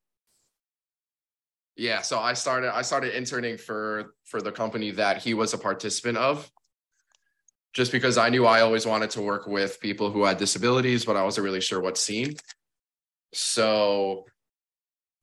yeah 1.76 2.02
so 2.02 2.18
i 2.18 2.32
started 2.32 2.74
i 2.74 2.82
started 2.82 3.16
interning 3.16 3.56
for 3.56 4.14
for 4.24 4.42
the 4.42 4.52
company 4.52 4.90
that 4.90 5.18
he 5.22 5.34
was 5.34 5.54
a 5.54 5.58
participant 5.58 6.18
of 6.18 6.50
just 7.72 7.92
because 7.92 8.18
i 8.18 8.28
knew 8.28 8.46
i 8.46 8.60
always 8.60 8.86
wanted 8.86 9.10
to 9.10 9.22
work 9.22 9.46
with 9.46 9.80
people 9.80 10.10
who 10.10 10.24
had 10.24 10.38
disabilities 10.38 11.04
but 11.04 11.16
i 11.16 11.22
wasn't 11.22 11.44
really 11.44 11.60
sure 11.60 11.80
what 11.80 11.96
scene 11.98 12.34
so 13.32 14.24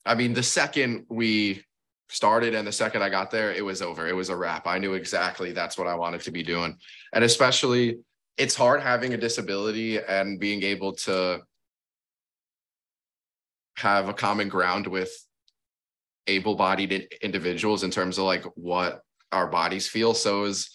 I 0.06 0.16
mean, 0.16 0.34
the 0.34 0.44
second 0.44 1.06
we 1.10 1.64
started 2.10 2.56
and 2.56 2.68
the 2.68 2.72
second 2.72 3.04
I 3.04 3.10
got 3.10 3.30
there, 3.30 3.54
it 3.54 3.64
was 3.64 3.82
over. 3.82 4.08
It 4.08 4.16
was 4.16 4.30
a 4.30 4.36
wrap. 4.36 4.66
I 4.66 4.80
knew 4.80 4.94
exactly 4.94 5.52
that's 5.52 5.78
what 5.78 5.88
I 5.88 5.96
wanted 5.96 6.22
to 6.22 6.32
be 6.32 6.44
doing. 6.44 6.78
And 7.14 7.24
especially, 7.24 8.00
it's 8.38 8.56
hard 8.56 8.82
having 8.82 9.14
a 9.14 9.18
disability 9.18 10.00
and 10.00 10.40
being 10.40 10.64
able 10.64 10.94
to 10.94 11.42
have 13.78 14.10
a 14.10 14.14
common 14.14 14.50
ground 14.50 14.88
with 14.88 15.12
able-bodied 16.28 17.14
individuals 17.22 17.84
in 17.84 17.92
terms 17.92 18.18
of 18.18 18.24
like 18.24 18.44
what 18.56 19.02
our 19.32 19.48
bodies 19.48 19.88
feel. 19.88 20.14
So 20.14 20.46
is 20.46 20.70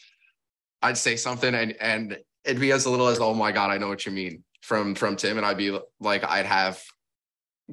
I'd 0.85 0.99
say 0.99 1.17
something 1.17 1.55
and 1.55 1.75
and 1.81 2.19
it'd 2.45 2.61
be 2.61 2.73
as 2.73 2.87
little 2.87 3.09
as 3.09 3.19
oh 3.19 3.35
my 3.35 3.53
god, 3.53 3.71
I 3.71 3.79
know 3.79 3.89
what 3.89 4.05
you 4.05 4.13
mean 4.13 4.45
from 4.61 4.95
from 4.95 5.17
Tim, 5.17 5.39
and 5.39 5.47
I'd 5.47 5.57
be 5.57 5.77
like 5.99 6.23
I'd 6.25 6.47
have 6.47 6.83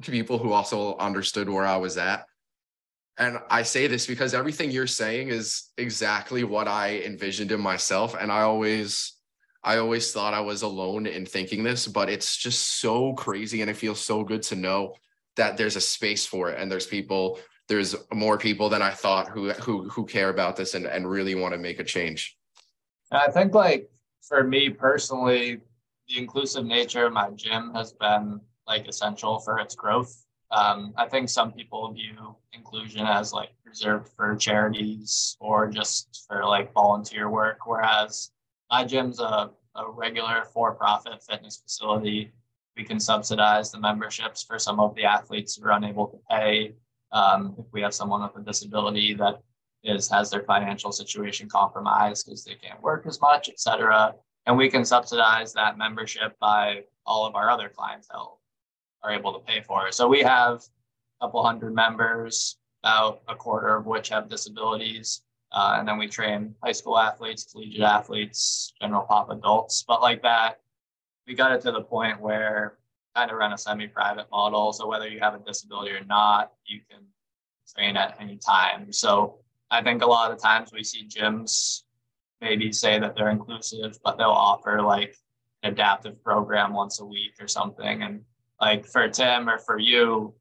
people 0.00 0.38
who 0.38 0.52
also 0.52 0.96
understood 0.96 1.48
where 1.48 1.66
I 1.66 1.76
was 1.76 1.98
at. 1.98 2.24
And 3.18 3.38
I 3.50 3.62
say 3.62 3.86
this 3.86 4.06
because 4.06 4.32
everything 4.32 4.70
you're 4.70 4.86
saying 4.86 5.28
is 5.28 5.70
exactly 5.76 6.44
what 6.44 6.66
I 6.66 7.00
envisioned 7.00 7.52
in 7.52 7.60
myself. 7.60 8.16
And 8.18 8.32
I 8.32 8.42
always 8.42 9.14
I 9.62 9.76
always 9.76 10.10
thought 10.10 10.32
I 10.32 10.40
was 10.40 10.62
alone 10.62 11.06
in 11.06 11.26
thinking 11.26 11.62
this, 11.62 11.86
but 11.86 12.08
it's 12.08 12.36
just 12.38 12.80
so 12.80 13.12
crazy 13.12 13.60
and 13.60 13.70
it 13.70 13.76
feels 13.76 14.00
so 14.00 14.24
good 14.24 14.42
to 14.44 14.56
know 14.56 14.94
that 15.36 15.58
there's 15.58 15.76
a 15.76 15.80
space 15.80 16.24
for 16.26 16.50
it 16.50 16.58
and 16.58 16.72
there's 16.72 16.86
people 16.86 17.38
there's 17.68 17.94
more 18.12 18.38
people 18.38 18.68
than 18.70 18.82
I 18.82 18.90
thought 18.90 19.28
who 19.28 19.50
who 19.52 19.88
who 19.90 20.06
care 20.06 20.30
about 20.30 20.56
this 20.56 20.74
and 20.74 20.86
and 20.86 21.08
really 21.08 21.34
want 21.34 21.52
to 21.52 21.58
make 21.58 21.78
a 21.78 21.84
change. 21.84 22.36
I 23.12 23.30
think 23.30 23.54
like 23.54 23.90
for 24.22 24.42
me 24.42 24.70
personally, 24.70 25.60
the 26.08 26.18
inclusive 26.18 26.64
nature 26.64 27.06
of 27.06 27.12
my 27.12 27.30
gym 27.30 27.72
has 27.74 27.92
been 27.92 28.40
like 28.66 28.88
essential 28.88 29.38
for 29.40 29.58
its 29.58 29.74
growth. 29.74 30.24
Um, 30.50 30.92
I 30.96 31.08
think 31.08 31.28
some 31.28 31.52
people 31.52 31.92
view 31.92 32.36
inclusion 32.52 33.06
as 33.06 33.32
like 33.32 33.50
reserved 33.64 34.10
for 34.16 34.36
charities 34.36 35.36
or 35.40 35.68
just 35.68 36.24
for 36.28 36.44
like 36.44 36.72
volunteer 36.72 37.30
work, 37.30 37.66
whereas 37.66 38.30
my 38.70 38.84
gym's 38.84 39.20
a, 39.20 39.50
a 39.74 39.90
regular 39.90 40.44
for-profit 40.52 41.22
fitness 41.22 41.56
facility 41.56 42.32
we 42.76 42.84
can 42.84 42.98
subsidize 42.98 43.70
the 43.70 43.78
memberships 43.78 44.42
for 44.42 44.58
some 44.58 44.80
of 44.80 44.94
the 44.94 45.04
athletes 45.04 45.56
who 45.56 45.66
are 45.66 45.72
unable 45.72 46.06
to 46.08 46.18
pay. 46.30 46.74
Um, 47.12 47.54
if 47.58 47.66
we 47.72 47.82
have 47.82 47.92
someone 47.92 48.22
with 48.22 48.36
a 48.36 48.44
disability 48.44 49.14
that 49.14 49.42
is 49.84 50.08
has 50.10 50.30
their 50.30 50.42
financial 50.42 50.92
situation 50.92 51.48
compromised 51.48 52.26
because 52.26 52.44
they 52.44 52.54
can't 52.54 52.82
work 52.82 53.06
as 53.06 53.20
much, 53.20 53.48
et 53.48 53.58
cetera. 53.58 54.14
And 54.46 54.56
we 54.56 54.68
can 54.68 54.84
subsidize 54.84 55.52
that 55.52 55.78
membership 55.78 56.38
by 56.40 56.84
all 57.06 57.26
of 57.26 57.34
our 57.34 57.50
other 57.50 57.68
clientele 57.68 58.40
are 59.02 59.12
able 59.12 59.32
to 59.32 59.40
pay 59.40 59.60
for 59.60 59.86
it. 59.86 59.94
So 59.94 60.08
we 60.08 60.20
have 60.20 60.62
a 61.20 61.26
couple 61.26 61.44
hundred 61.44 61.74
members, 61.74 62.56
about 62.84 63.22
a 63.28 63.34
quarter 63.34 63.76
of 63.76 63.86
which 63.86 64.08
have 64.08 64.28
disabilities. 64.28 65.22
Uh, 65.52 65.76
and 65.78 65.86
then 65.86 65.98
we 65.98 66.08
train 66.08 66.54
high 66.64 66.72
school 66.72 66.98
athletes, 66.98 67.44
collegiate 67.52 67.82
athletes, 67.82 68.72
general 68.80 69.02
pop 69.02 69.30
adults. 69.30 69.84
But 69.86 70.00
like 70.00 70.22
that, 70.22 70.60
we 71.26 71.34
got 71.34 71.52
it 71.52 71.60
to 71.62 71.72
the 71.72 71.82
point 71.82 72.20
where 72.20 72.78
kind 73.14 73.30
of 73.30 73.36
run 73.36 73.52
a 73.52 73.58
semi-private 73.58 74.26
model. 74.32 74.72
So 74.72 74.88
whether 74.88 75.06
you 75.06 75.20
have 75.20 75.34
a 75.34 75.38
disability 75.38 75.90
or 75.92 76.04
not, 76.04 76.52
you 76.64 76.80
can 76.90 77.00
train 77.76 77.96
at 77.96 78.16
any 78.18 78.38
time. 78.38 78.92
So 78.92 79.38
I 79.72 79.82
think 79.82 80.02
a 80.02 80.06
lot 80.06 80.30
of 80.30 80.40
times 80.40 80.70
we 80.72 80.84
see 80.84 81.08
gyms 81.08 81.80
maybe 82.42 82.72
say 82.72 82.98
that 82.98 83.14
they're 83.16 83.30
inclusive, 83.30 83.98
but 84.04 84.18
they'll 84.18 84.28
offer 84.28 84.82
like 84.82 85.16
an 85.62 85.72
adaptive 85.72 86.22
program 86.22 86.74
once 86.74 87.00
a 87.00 87.06
week 87.06 87.32
or 87.40 87.48
something. 87.48 88.02
And 88.02 88.20
like 88.60 88.84
for 88.84 89.08
Tim 89.08 89.48
or 89.48 89.58
for 89.58 89.78
you, 89.78 90.34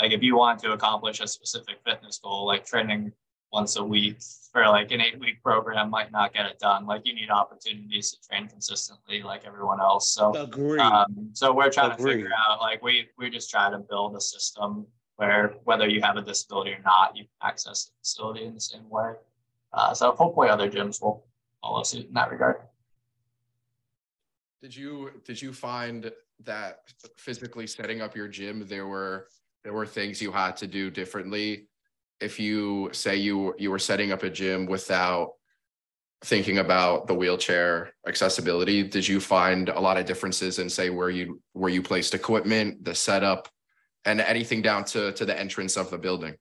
like 0.00 0.12
if 0.12 0.22
you 0.22 0.34
want 0.34 0.60
to 0.60 0.72
accomplish 0.72 1.20
a 1.20 1.28
specific 1.28 1.76
fitness 1.84 2.18
goal, 2.24 2.46
like 2.46 2.64
training 2.64 3.12
once 3.52 3.76
a 3.76 3.84
week 3.84 4.16
for 4.50 4.62
like 4.66 4.90
an 4.92 5.00
eight 5.02 5.18
week 5.20 5.42
program 5.42 5.90
might 5.90 6.10
not 6.10 6.32
get 6.32 6.46
it 6.46 6.58
done. 6.58 6.86
Like 6.86 7.02
you 7.04 7.14
need 7.14 7.28
opportunities 7.30 8.12
to 8.12 8.28
train 8.28 8.48
consistently, 8.48 9.22
like 9.22 9.44
everyone 9.44 9.80
else. 9.80 10.14
So 10.14 10.34
agree. 10.34 10.78
Um, 10.78 11.30
so 11.34 11.52
we're 11.52 11.70
trying 11.70 11.92
Agreed. 11.92 12.12
to 12.12 12.16
figure 12.18 12.30
out 12.48 12.60
like 12.60 12.82
we 12.82 13.08
we 13.18 13.28
just 13.28 13.50
try 13.50 13.70
to 13.70 13.78
build 13.78 14.16
a 14.16 14.20
system 14.20 14.86
where 15.20 15.54
whether 15.64 15.86
you 15.86 16.00
have 16.00 16.16
a 16.16 16.22
disability 16.22 16.70
or 16.70 16.80
not, 16.82 17.14
you 17.14 17.24
can 17.24 17.50
access 17.50 17.84
the 17.84 17.92
facility 18.02 18.46
in 18.46 18.54
the 18.54 18.60
same 18.60 18.88
way. 18.88 19.12
Uh, 19.74 19.92
so 19.92 20.12
hopefully 20.12 20.48
other 20.48 20.70
gyms 20.70 21.02
will 21.02 21.26
follow 21.60 21.82
suit 21.82 22.08
in 22.08 22.14
that 22.14 22.30
regard. 22.30 22.56
Did 24.62 24.74
you 24.74 25.10
did 25.26 25.40
you 25.40 25.52
find 25.52 26.10
that 26.44 26.80
physically 27.18 27.66
setting 27.66 28.00
up 28.00 28.16
your 28.16 28.28
gym 28.28 28.66
there 28.66 28.86
were 28.86 29.28
there 29.62 29.74
were 29.74 29.84
things 29.84 30.22
you 30.22 30.32
had 30.32 30.56
to 30.56 30.66
do 30.66 30.90
differently 30.90 31.68
if 32.18 32.40
you 32.40 32.88
say 32.92 33.14
you 33.14 33.54
you 33.58 33.70
were 33.70 33.78
setting 33.78 34.10
up 34.12 34.22
a 34.22 34.30
gym 34.30 34.64
without 34.64 35.32
thinking 36.24 36.58
about 36.58 37.06
the 37.06 37.14
wheelchair 37.14 37.92
accessibility 38.08 38.82
did 38.82 39.06
you 39.06 39.20
find 39.20 39.68
a 39.68 39.78
lot 39.78 39.98
of 39.98 40.06
differences 40.06 40.58
in 40.58 40.70
say 40.70 40.88
where 40.88 41.10
you 41.10 41.42
where 41.52 41.70
you 41.70 41.82
placed 41.82 42.14
equipment 42.14 42.82
the 42.82 42.94
setup 42.94 43.50
and 44.04 44.20
anything 44.20 44.62
down 44.62 44.84
to 44.84 45.12
to 45.12 45.24
the 45.24 45.38
entrance 45.38 45.76
of 45.76 45.90
the 45.90 45.98
building. 45.98 46.34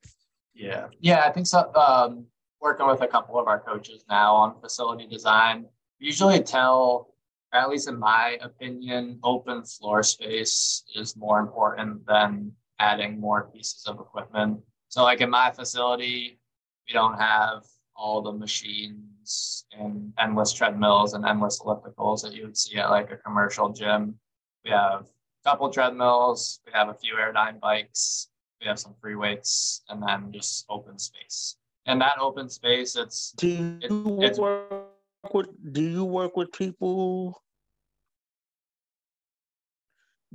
Yeah. 0.54 0.88
Yeah 1.00 1.24
i 1.26 1.32
think 1.32 1.48
so 1.48 1.74
um, 1.76 2.26
working 2.60 2.88
with 2.88 3.02
a 3.02 3.08
couple 3.08 3.40
of 3.40 3.48
our 3.48 3.60
coaches 3.60 4.04
now 4.10 4.36
on 4.36 4.60
facility 4.60 5.08
design 5.08 5.66
usually 6.00 6.42
tell 6.42 7.14
at 7.54 7.70
least 7.70 7.88
in 7.88 7.98
my 7.98 8.38
opinion 8.42 9.20
open 9.24 9.64
floor 9.64 10.04
space 10.04 10.84
is 10.96 11.16
more 11.16 11.40
important 11.40 12.06
than 12.06 12.52
adding 12.80 13.20
more 13.20 13.50
pieces 13.54 13.86
of 13.86 14.00
equipment. 14.00 14.60
So 14.88 15.04
like 15.04 15.22
in 15.22 15.30
my 15.30 15.52
facility, 15.52 16.40
we 16.88 16.94
don't 16.94 17.18
have 17.20 17.64
all 17.96 18.22
the 18.22 18.32
machines 18.32 19.66
and 19.78 20.14
endless 20.18 20.54
treadmills 20.54 21.14
and 21.14 21.26
endless 21.26 21.60
ellipticals 21.60 22.22
that 22.24 22.34
you 22.34 22.46
would 22.46 22.58
see 22.58 22.78
at 22.78 22.90
like 22.90 23.12
a 23.12 23.18
commercial 23.18 23.70
gym. 23.70 24.16
We 24.64 24.72
have 24.72 25.06
couple 25.44 25.70
treadmills, 25.70 26.60
we 26.66 26.72
have 26.74 26.90
a 26.90 26.94
few 26.94 27.16
Airdyne 27.16 27.60
bikes, 27.60 28.30
we 28.62 28.68
have 28.68 28.80
some 28.80 28.96
free 29.02 29.16
weights, 29.16 29.82
and 29.90 30.02
then 30.02 30.32
just 30.32 30.66
open 30.70 31.00
space. 31.00 31.58
And 31.86 32.02
that 32.02 32.20
open 32.20 32.50
space, 32.50 32.96
it's 32.96 33.32
do 33.32 33.48
you 33.48 34.22
it, 34.22 34.38
work 34.38 35.34
with 35.34 35.74
do 35.74 35.82
you 35.82 36.06
work 36.06 36.38
with 36.38 36.52
people 36.52 37.42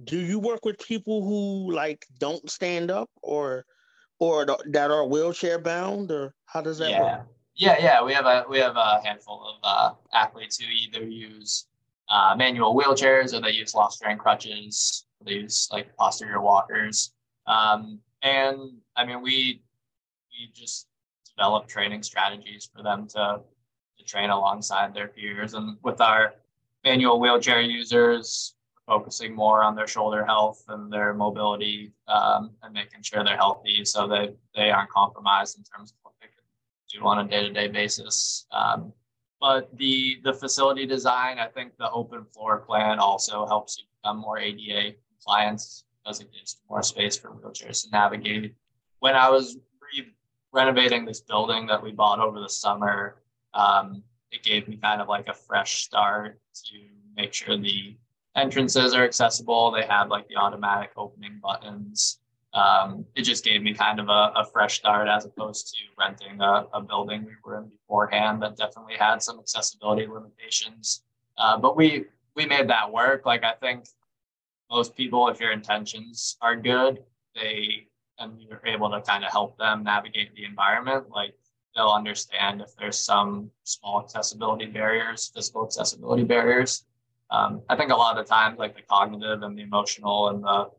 do 0.03 0.19
you 0.19 0.41
work 0.41 0.65
with 0.65 0.79
people 0.79 1.23
who 1.23 1.73
like 1.73 2.05
don't 2.19 2.51
stand 2.51 2.91
up 2.91 3.09
or 3.23 3.65
or 4.19 4.47
that 4.71 4.91
are 4.91 5.07
wheelchair 5.07 5.59
bound, 5.59 6.11
or 6.11 6.35
how 6.47 6.61
does 6.61 6.79
that 6.79 6.91
yeah. 6.91 7.03
work? 7.03 7.27
Yeah, 7.57 7.77
yeah, 7.79 8.03
we 8.03 8.13
have 8.15 8.27
a 8.27 8.45
we 8.49 8.59
have 8.59 8.77
a 8.77 9.01
handful 9.05 9.47
of 9.49 9.57
uh, 9.63 9.95
athletes 10.13 10.59
who 10.59 10.67
either 10.67 11.07
use 11.07 11.67
uh, 12.09 12.35
manual 12.37 12.77
wheelchairs 12.77 13.35
or 13.35 13.41
they 13.41 13.51
use 13.51 13.73
Lofstrand 13.73 14.19
crutches. 14.19 15.07
They 15.25 15.33
use 15.33 15.69
like 15.73 15.97
posterior 15.97 16.41
walkers, 16.41 17.13
um, 17.47 18.01
and 18.23 18.59
I 18.95 19.07
mean 19.07 19.23
we 19.23 19.63
we 20.31 20.51
just 20.53 20.87
develop 21.35 21.67
training 21.67 22.03
strategies 22.03 22.69
for 22.75 22.83
them 22.83 23.07
to 23.09 23.41
to 23.99 24.05
train 24.05 24.31
alongside 24.31 24.93
their 24.93 25.09
peers. 25.09 25.55
And 25.55 25.79
with 25.83 26.01
our 26.01 26.35
manual 26.85 27.21
wheelchair 27.21 27.63
users, 27.63 28.55
focusing 28.87 29.35
more 29.35 29.63
on 29.63 29.75
their 29.75 29.87
shoulder 29.87 30.25
health 30.25 30.63
and 30.69 30.93
their 30.93 31.15
mobility 31.15 31.93
um, 32.09 32.51
and 32.63 32.75
making 32.75 33.03
sure 33.03 33.25
they're 33.25 33.37
healthy 33.37 33.85
so 33.85 34.07
that 34.07 34.37
they 34.55 34.71
aren't 34.71 34.91
compromised 34.91 35.57
in 35.57 35.65
terms 35.65 35.93
of 35.93 35.97
what 36.03 36.15
they 36.21 36.27
can 36.27 37.01
do 37.01 37.07
on 37.07 37.25
a 37.25 37.29
day-to-day 37.29 37.69
basis. 37.69 38.47
Um, 38.53 38.93
but 39.45 39.69
the 39.77 40.17
the 40.25 40.33
facility 40.33 40.87
design, 40.87 41.39
I 41.39 41.49
think 41.49 41.77
the 41.77 41.91
open 41.91 42.25
floor 42.33 42.61
plan 42.61 42.99
also 42.99 43.45
helps 43.45 43.77
you 43.77 43.85
become 43.99 44.17
more 44.17 44.39
ADA 44.39 44.95
compliant 45.11 45.61
because 46.03 46.21
it 46.23 46.33
gives 46.33 46.63
more 46.71 46.83
space 46.83 47.19
for 47.19 47.29
wheelchairs 47.29 47.85
to 47.85 47.91
navigate. 47.91 48.55
When 49.01 49.15
I 49.15 49.29
was 49.29 49.59
re- 49.83 50.15
renovating 50.51 51.05
this 51.05 51.21
building 51.21 51.67
that 51.67 51.83
we 51.83 51.93
bought 51.93 52.21
over 52.21 52.41
the 52.41 52.49
summer, 52.49 53.17
um, 53.53 54.03
it 54.33 54.43
gave 54.43 54.67
me 54.67 54.79
kind 54.79 55.03
of 55.03 55.09
like 55.09 55.29
a 55.29 55.35
fresh 55.35 55.85
start 55.85 56.41
to 56.71 56.79
make 57.15 57.35
sure 57.35 57.59
the 57.59 57.99
entrances 58.37 58.95
are 58.95 59.05
accessible. 59.05 59.71
They 59.73 59.85
have 59.85 60.09
like 60.09 60.27
the 60.29 60.37
automatic 60.37 60.93
opening 60.97 61.39
buttons. 61.43 62.19
Um, 62.55 63.05
it 63.17 63.23
just 63.23 63.45
gave 63.45 63.63
me 63.63 63.75
kind 63.75 63.99
of 63.99 64.09
a, 64.09 64.33
a 64.37 64.47
fresh 64.53 64.77
start 64.79 65.09
as 65.09 65.25
opposed 65.25 65.75
to 65.75 65.81
renting 65.99 66.41
a, 66.41 66.67
a, 66.73 66.81
building 66.81 67.25
we 67.25 67.33
were 67.45 67.59
in 67.59 67.69
beforehand 67.69 68.41
that 68.43 68.57
definitely 68.57 68.95
had 68.97 69.21
some 69.23 69.41
accessibility 69.41 70.07
limitations. 70.07 71.03
Uh, 71.37 71.59
but 71.59 71.77
we 71.77 72.05
we 72.37 72.47
made 72.47 72.69
that 72.69 72.93
work. 72.93 73.27
Like 73.27 73.43
I 73.43 73.55
think 73.55 73.87
most 74.71 74.97
people, 74.97 75.29
if 75.29 75.41
your 75.41 75.51
intentions 75.51 76.37
are 76.41 76.55
good, 76.55 77.03
they 77.35 77.89
and 78.21 78.41
you're 78.41 78.63
able 78.65 78.89
to 78.91 79.01
kind 79.01 79.25
of 79.25 79.33
help 79.33 79.59
them 79.59 79.83
navigate 79.83 80.33
the 80.37 80.45
environment. 80.45 81.11
Like 81.11 81.35
they'll 81.75 81.89
understand 81.89 82.61
if 82.61 82.77
there's 82.77 82.99
some 82.99 83.51
small 83.65 84.01
accessibility 84.01 84.67
barriers, 84.67 85.33
physical 85.35 85.65
accessibility 85.65 86.23
barriers, 86.23 86.85
um, 87.31 87.63
I 87.69 87.77
think 87.77 87.91
a 87.91 87.97
lot 87.97 88.17
of 88.17 88.25
the 88.25 88.33
times, 88.33 88.59
like 88.59 88.77
the 88.77 88.83
cognitive 88.83 89.43
and 89.43 89.59
the 89.59 89.63
emotional 89.63 90.29
and 90.29 90.45
the 90.45 90.71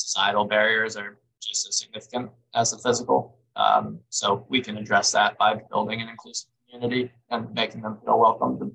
societal 0.00 0.44
barriers 0.44 0.96
are 0.96 1.18
just 1.40 1.68
as 1.68 1.78
significant 1.78 2.30
as 2.54 2.70
the 2.70 2.78
physical. 2.78 3.36
Um, 3.56 4.00
so 4.08 4.46
we 4.48 4.60
can 4.60 4.76
address 4.76 5.12
that 5.12 5.36
by 5.38 5.60
building 5.70 6.00
an 6.00 6.08
inclusive 6.08 6.50
community 6.70 7.10
and 7.30 7.52
making 7.52 7.82
them 7.82 7.98
feel 8.04 8.18
welcomed. 8.18 8.60
And, 8.60 8.72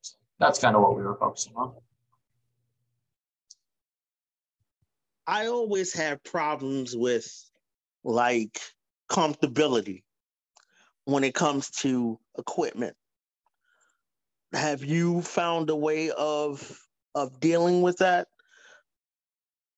so 0.00 0.16
that's 0.38 0.58
kind 0.58 0.74
of 0.74 0.82
what 0.82 0.96
we 0.96 1.02
were 1.02 1.16
focusing 1.16 1.54
on. 1.56 1.74
I 5.26 5.46
always 5.46 5.92
have 5.94 6.22
problems 6.22 6.96
with 6.96 7.26
like 8.02 8.60
comfortability 9.10 10.02
when 11.04 11.24
it 11.24 11.34
comes 11.34 11.70
to 11.70 12.18
equipment. 12.38 12.96
Have 14.52 14.84
you 14.84 15.22
found 15.22 15.70
a 15.70 15.76
way 15.76 16.10
of 16.10 16.78
of 17.14 17.40
dealing 17.40 17.82
with 17.82 17.98
that? 17.98 18.28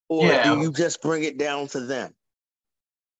Or 0.08 0.26
yeah. 0.26 0.54
do 0.54 0.60
you 0.60 0.72
just 0.72 1.02
bring 1.02 1.25
it 1.25 1.38
down 1.38 1.66
to 1.68 1.80
them? 1.80 2.14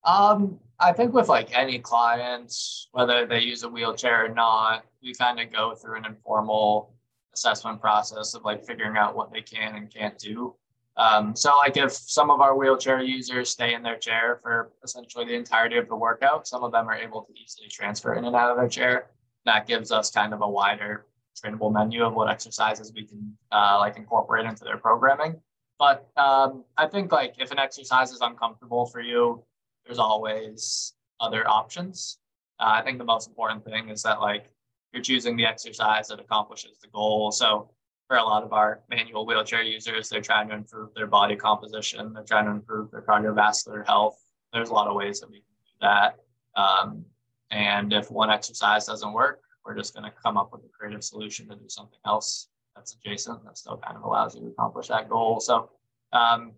Um, 0.05 0.61
I 0.79 0.93
think 0.93 1.13
with 1.13 1.29
like 1.29 1.57
any 1.57 1.79
clients, 1.79 2.89
whether 2.93 3.27
they 3.27 3.41
use 3.41 3.63
a 3.65 3.69
wheelchair 3.69 4.27
or 4.27 4.29
not, 4.29 4.85
we 5.03 5.15
kind 5.15 5.41
of 5.41 5.53
go 5.53 5.75
through 5.75 5.97
an 5.97 6.05
informal 6.05 6.95
assessment 7.35 7.81
process 7.81 8.35
of 8.35 8.45
like 8.45 8.65
figuring 8.65 8.97
out 8.97 9.17
what 9.17 9.33
they 9.33 9.43
can 9.43 9.75
and 9.75 9.93
can't 9.93 10.19
do. 10.19 10.55
Um, 10.97 11.37
so 11.37 11.55
like 11.59 11.77
if 11.77 11.93
some 11.93 12.31
of 12.31 12.41
our 12.41 12.57
wheelchair 12.57 13.03
users 13.03 13.51
stay 13.51 13.75
in 13.75 13.83
their 13.83 13.99
chair 13.99 14.39
for 14.43 14.73
essentially 14.83 15.27
the 15.27 15.35
entirety 15.35 15.77
of 15.77 15.89
the 15.89 15.97
workout, 15.97 16.49
some 16.49 16.63
of 16.63 16.73
them 16.73 16.89
are 16.89 16.97
able 16.97 17.23
to 17.23 17.33
easily 17.35 17.69
transfer 17.69 18.15
in 18.15 18.25
and 18.25 18.35
out 18.35 18.51
of 18.51 18.57
their 18.57 18.69
chair. 18.69 19.11
That 19.45 19.67
gives 19.67 19.93
us 19.93 20.11
kind 20.11 20.33
of 20.33 20.41
a 20.41 20.49
wider 20.49 21.07
trainable 21.37 21.71
menu 21.73 22.03
of 22.03 22.15
what 22.15 22.31
exercises 22.31 22.93
we 22.95 23.05
can 23.05 23.37
uh, 23.53 23.77
like 23.79 23.99
incorporate 23.99 24.47
into 24.47 24.65
their 24.65 24.79
programming. 24.79 25.41
But 25.79 26.09
um, 26.17 26.65
I 26.77 26.87
think 26.87 27.13
like 27.13 27.35
if 27.39 27.51
an 27.51 27.59
exercise 27.59 28.11
is 28.11 28.21
uncomfortable 28.21 28.87
for 28.87 29.01
you, 29.01 29.43
there's 29.85 29.99
always 29.99 30.95
other 31.21 31.49
options. 31.49 32.19
Uh, 32.59 32.73
I 32.75 32.83
think 32.83 32.99
the 32.99 33.05
most 33.05 33.29
important 33.29 33.65
thing 33.65 33.91
is 33.91 34.03
that 34.03 34.21
like 34.21 34.51
you're 34.93 35.03
choosing 35.03 35.37
the 35.37 35.45
exercise 35.45 36.09
that 36.09 36.21
accomplishes 36.21 36.79
the 36.81 36.89
goal. 36.89 37.31
So 37.31 37.71
for 38.09 38.17
a 38.17 38.23
lot 38.23 38.43
of 38.43 38.53
our 38.53 38.81
manual 38.89 39.27
wheelchair 39.27 39.63
users, 39.63 40.09
they're 40.09 40.21
trying 40.21 40.49
to 40.49 40.55
improve 40.55 40.95
their 40.95 41.07
body 41.07 41.37
composition. 41.37 42.13
They're 42.15 42.25
trying 42.25 42.47
to 42.47 42.53
improve 42.53 42.91
their 42.91 43.03
cardiovascular 43.03 43.85
health. 43.87 44.19
There's 44.53 44.71
a 44.71 44.73
lot 44.73 44.87
of 44.87 44.95
ways 44.95 45.21
that 45.21 45.29
we 45.29 45.37
can 45.37 45.45
do 45.65 45.73
that. 45.83 46.19
Um, 46.55 47.05
and 47.51 47.93
if 47.93 48.11
one 48.11 48.31
exercise 48.31 48.87
doesn't 48.87 49.13
work, 49.13 49.41
we're 49.65 49.77
just 49.77 49.95
going 49.95 50.05
to 50.05 50.13
come 50.23 50.37
up 50.37 50.53
with 50.53 50.63
a 50.65 50.69
creative 50.69 51.05
solution 51.05 51.49
to 51.49 51.57
do 51.57 51.69
something 51.69 51.99
else 52.07 52.49
that's 52.77 52.95
adjacent 52.95 53.43
that 53.45 53.59
still 53.59 53.79
kind 53.79 53.97
of 53.97 54.05
allows 54.05 54.35
you 54.35 54.43
to 54.43 54.49
accomplish 54.49 54.89
that 54.89 55.09
goal. 55.09 55.41
So 55.41 55.71
um, 56.13 56.53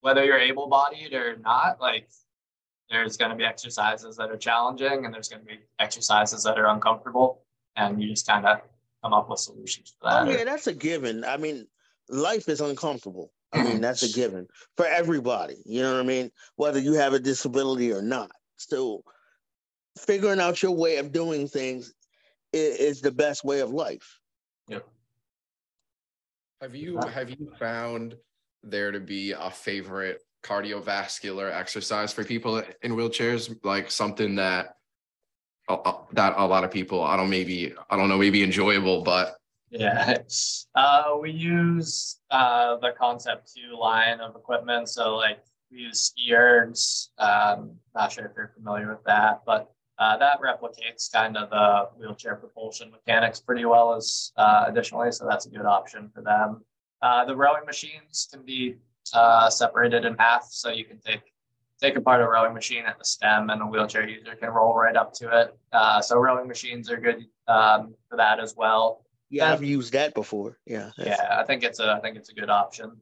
whether 0.00 0.24
you're 0.24 0.38
able-bodied 0.38 1.12
or 1.12 1.36
not, 1.36 1.80
like 1.80 2.08
there's 2.90 3.16
going 3.16 3.30
to 3.30 3.36
be 3.36 3.44
exercises 3.44 4.16
that 4.16 4.30
are 4.30 4.36
challenging 4.36 5.04
and 5.04 5.14
there's 5.14 5.28
going 5.28 5.42
to 5.42 5.46
be 5.46 5.60
exercises 5.78 6.42
that 6.44 6.58
are 6.58 6.66
uncomfortable 6.66 7.42
and 7.76 8.02
you 8.02 8.08
just 8.08 8.26
kind 8.26 8.46
of 8.46 8.60
come 9.02 9.12
up 9.12 9.28
with 9.30 9.38
solutions 9.38 9.94
for 10.00 10.10
that. 10.10 10.28
Oh, 10.28 10.30
yeah, 10.30 10.44
that's 10.44 10.66
a 10.66 10.74
given. 10.74 11.24
I 11.24 11.36
mean, 11.36 11.66
life 12.08 12.48
is 12.48 12.60
uncomfortable. 12.60 13.30
I 13.52 13.62
mean, 13.62 13.80
that's 13.82 14.02
a 14.02 14.12
given 14.12 14.48
for 14.78 14.86
everybody. 14.86 15.56
You 15.66 15.82
know 15.82 15.92
what 15.92 16.00
I 16.00 16.04
mean? 16.04 16.30
Whether 16.56 16.78
you 16.78 16.94
have 16.94 17.12
a 17.12 17.18
disability 17.18 17.92
or 17.92 18.00
not. 18.00 18.30
So 18.56 19.04
figuring 19.98 20.40
out 20.40 20.62
your 20.62 20.72
way 20.72 20.96
of 20.96 21.12
doing 21.12 21.46
things 21.46 21.92
is, 22.54 22.76
is 22.78 23.00
the 23.02 23.12
best 23.12 23.44
way 23.44 23.60
of 23.60 23.70
life. 23.70 24.18
Have 26.62 26.76
you 26.76 27.00
have 27.12 27.28
you 27.28 27.52
found 27.58 28.14
there 28.62 28.92
to 28.92 29.00
be 29.00 29.32
a 29.32 29.50
favorite 29.50 30.20
cardiovascular 30.44 31.52
exercise 31.52 32.12
for 32.12 32.22
people 32.22 32.62
in 32.82 32.92
wheelchairs? 32.92 33.52
Like 33.64 33.90
something 33.90 34.36
that 34.36 34.76
that 35.68 36.34
a 36.36 36.46
lot 36.46 36.62
of 36.62 36.70
people 36.70 37.02
I 37.02 37.16
don't 37.16 37.30
maybe 37.30 37.74
I 37.90 37.96
don't 37.96 38.08
know 38.08 38.16
maybe 38.16 38.44
enjoyable, 38.44 39.02
but 39.02 39.34
yeah, 39.70 40.18
uh, 40.76 41.16
we 41.20 41.32
use 41.32 42.20
uh, 42.30 42.76
the 42.76 42.92
Concept 42.96 43.50
Two 43.52 43.76
line 43.76 44.20
of 44.20 44.36
equipment. 44.36 44.88
So 44.88 45.16
like 45.16 45.40
we 45.72 45.78
use 45.78 46.00
ski 46.00 46.30
ergs. 46.30 47.08
Um, 47.18 47.72
not 47.92 48.12
sure 48.12 48.26
if 48.26 48.32
you're 48.36 48.52
familiar 48.54 48.88
with 48.88 49.02
that, 49.06 49.40
but 49.44 49.71
uh, 49.98 50.16
that 50.16 50.40
replicates 50.40 51.12
kind 51.12 51.36
of 51.36 51.50
the 51.50 51.88
wheelchair 51.98 52.36
propulsion 52.36 52.90
mechanics 52.90 53.40
pretty 53.40 53.64
well 53.64 53.94
as 53.94 54.32
uh, 54.36 54.64
additionally. 54.66 55.12
So 55.12 55.26
that's 55.28 55.46
a 55.46 55.50
good 55.50 55.66
option 55.66 56.10
for 56.14 56.22
them. 56.22 56.64
Uh, 57.00 57.24
the 57.24 57.36
rowing 57.36 57.64
machines 57.66 58.28
can 58.32 58.44
be 58.44 58.76
uh, 59.12 59.50
separated 59.50 60.04
in 60.04 60.16
half, 60.18 60.46
so 60.48 60.70
you 60.70 60.84
can 60.84 60.98
take 60.98 61.20
take 61.80 61.96
apart 61.96 62.20
a 62.20 62.28
rowing 62.28 62.54
machine 62.54 62.84
at 62.86 62.96
the 62.96 63.04
stem 63.04 63.50
and 63.50 63.60
a 63.60 63.66
wheelchair 63.66 64.08
user 64.08 64.36
can 64.36 64.50
roll 64.50 64.74
right 64.74 64.96
up 64.96 65.12
to 65.12 65.40
it. 65.40 65.56
Uh, 65.72 66.00
so 66.00 66.16
rowing 66.16 66.46
machines 66.46 66.88
are 66.88 66.96
good 66.96 67.26
um, 67.48 67.92
for 68.08 68.16
that 68.16 68.38
as 68.38 68.54
well. 68.56 69.04
Yeah, 69.30 69.46
and, 69.46 69.54
I've 69.54 69.64
used 69.64 69.92
that 69.94 70.14
before. 70.14 70.58
Yeah. 70.64 70.90
Yeah, 70.96 71.38
I 71.40 71.42
think 71.44 71.64
it's 71.64 71.80
a 71.80 71.92
I 71.92 72.00
think 72.00 72.16
it's 72.16 72.30
a 72.30 72.34
good 72.34 72.50
option. 72.50 72.92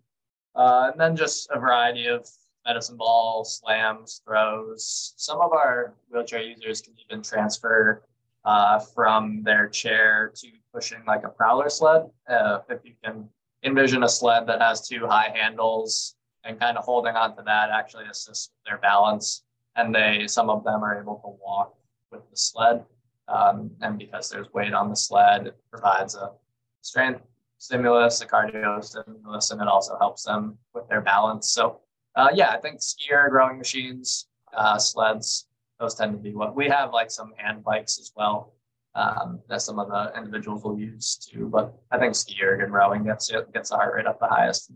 Uh, 0.55 0.91
and 0.91 1.01
then 1.01 1.15
just 1.15 1.49
a 1.51 1.59
variety 1.59 2.07
of 2.07 2.27
medicine 2.67 2.97
ball, 2.97 3.45
slams, 3.45 4.23
throws. 4.25 5.15
Some 5.17 5.41
of 5.41 5.53
our 5.53 5.95
wheelchair 6.11 6.43
users 6.43 6.81
can 6.81 6.95
even 7.05 7.23
transfer 7.23 8.03
uh, 8.45 8.79
from 8.79 9.43
their 9.43 9.69
chair 9.69 10.33
to 10.37 10.49
pushing 10.73 11.03
like 11.07 11.25
a 11.25 11.29
prowler 11.29 11.69
sled. 11.69 12.03
Uh, 12.29 12.61
if 12.69 12.81
you 12.85 12.93
can 13.05 13.29
envision 13.63 14.03
a 14.03 14.09
sled 14.09 14.47
that 14.47 14.61
has 14.61 14.87
two 14.89 15.07
high 15.07 15.31
handles 15.35 16.17
and 16.45 16.59
kind 16.59 16.79
of 16.79 16.85
holding 16.85 17.15
on 17.17 17.37
to 17.37 17.43
that 17.43 17.71
actually 17.71 18.07
assists 18.07 18.51
their 18.67 18.79
balance. 18.79 19.43
And 19.77 19.95
they, 19.95 20.27
some 20.27 20.51
of 20.51 20.65
them 20.65 20.83
are 20.83 21.01
able 21.01 21.17
to 21.17 21.45
walk 21.45 21.75
with 22.11 22.29
the 22.31 22.37
sled. 22.37 22.85
Um, 23.29 23.71
and 23.81 23.99
because 23.99 24.29
there's 24.29 24.53
weight 24.53 24.73
on 24.73 24.89
the 24.89 24.97
sled, 24.97 25.49
it 25.49 25.57
provides 25.71 26.15
a 26.15 26.33
strength 26.81 27.23
stimulus, 27.59 28.21
a 28.23 28.27
cardio 28.27 28.83
stimulus, 28.83 29.51
and 29.51 29.61
it 29.61 29.69
also 29.69 29.97
helps 29.99 30.25
them 30.25 30.57
with 30.75 30.89
their 30.89 31.01
balance. 31.01 31.51
So, 31.51 31.81
uh, 32.17 32.29
yeah, 32.35 32.51
I 32.51 32.59
think 32.59 32.81
SkiErg, 32.81 33.31
rowing 33.31 33.59
machines, 33.59 34.29
uh, 34.55 34.79
sleds, 34.79 35.47
those 35.79 35.95
tend 35.95 36.13
to 36.13 36.19
be 36.19 36.35
what 36.35 36.55
we 36.55 36.69
have, 36.69 36.93
like 36.93 37.11
some 37.11 37.33
hand 37.37 37.65
bikes 37.65 37.99
as 37.99 38.13
well. 38.17 38.55
Um, 38.97 39.41
that 39.49 39.63
some 39.63 39.79
of 39.79 39.89
the 39.89 40.13
individuals 40.19 40.65
will 40.65 40.77
use 40.77 41.15
too, 41.15 41.49
but 41.49 41.73
I 41.93 41.99
think 41.99 42.15
SkiErg 42.15 42.65
and 42.65 42.73
rowing 42.73 43.05
gets 43.05 43.31
it 43.31 43.53
gets 43.53 43.71
the 43.71 43.77
heart 43.77 43.95
rate 43.95 44.07
up 44.07 44.19
the 44.19 44.27
highest. 44.27 44.73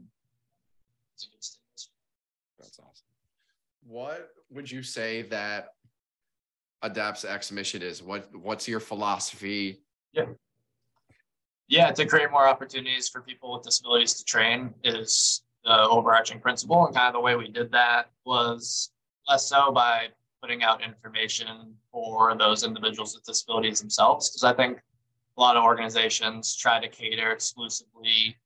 That's 2.58 2.78
awesome. 2.78 3.06
What 3.86 4.30
would 4.50 4.70
you 4.70 4.84
say 4.84 5.22
that 5.22 5.70
Adapts 6.82 7.24
X 7.24 7.50
mission 7.50 7.82
is? 7.82 8.02
What 8.02 8.28
What's 8.36 8.68
your 8.68 8.78
philosophy? 8.78 9.82
Yeah. 10.12 10.26
Yeah, 11.66 11.90
to 11.92 12.06
create 12.06 12.30
more 12.30 12.46
opportunities 12.46 13.08
for 13.08 13.22
people 13.22 13.54
with 13.54 13.62
disabilities 13.62 14.14
to 14.14 14.24
train 14.24 14.74
is 14.84 15.43
the 15.64 15.88
overarching 15.88 16.40
principle. 16.40 16.86
And 16.86 16.94
kind 16.94 17.08
of 17.08 17.14
the 17.14 17.20
way 17.20 17.36
we 17.36 17.48
did 17.48 17.72
that 17.72 18.10
was 18.24 18.90
less 19.28 19.48
so 19.48 19.72
by 19.72 20.08
putting 20.42 20.62
out 20.62 20.84
information 20.84 21.74
for 21.90 22.36
those 22.36 22.64
individuals 22.64 23.14
with 23.14 23.24
disabilities 23.24 23.80
themselves. 23.80 24.28
Because 24.28 24.44
I 24.44 24.52
think 24.54 24.78
a 25.36 25.40
lot 25.40 25.56
of 25.56 25.64
organizations 25.64 26.54
try 26.56 26.80
to 26.80 26.88
cater 26.88 27.32
exclusively 27.32 28.36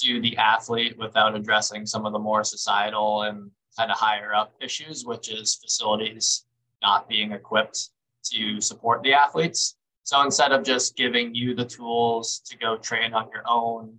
to 0.00 0.20
the 0.22 0.36
athlete 0.38 0.96
without 0.98 1.34
addressing 1.34 1.84
some 1.84 2.06
of 2.06 2.12
the 2.12 2.18
more 2.18 2.42
societal 2.42 3.22
and 3.22 3.50
kind 3.78 3.90
of 3.90 3.98
higher 3.98 4.34
up 4.34 4.54
issues, 4.60 5.04
which 5.04 5.30
is 5.30 5.56
facilities 5.56 6.46
not 6.82 7.08
being 7.08 7.32
equipped 7.32 7.90
to 8.24 8.60
support 8.60 9.02
the 9.02 9.12
athletes. 9.12 9.76
So 10.04 10.22
instead 10.22 10.52
of 10.52 10.64
just 10.64 10.96
giving 10.96 11.34
you 11.34 11.54
the 11.54 11.64
tools 11.64 12.40
to 12.46 12.56
go 12.56 12.76
train 12.76 13.14
on 13.14 13.28
your 13.32 13.44
own, 13.46 13.98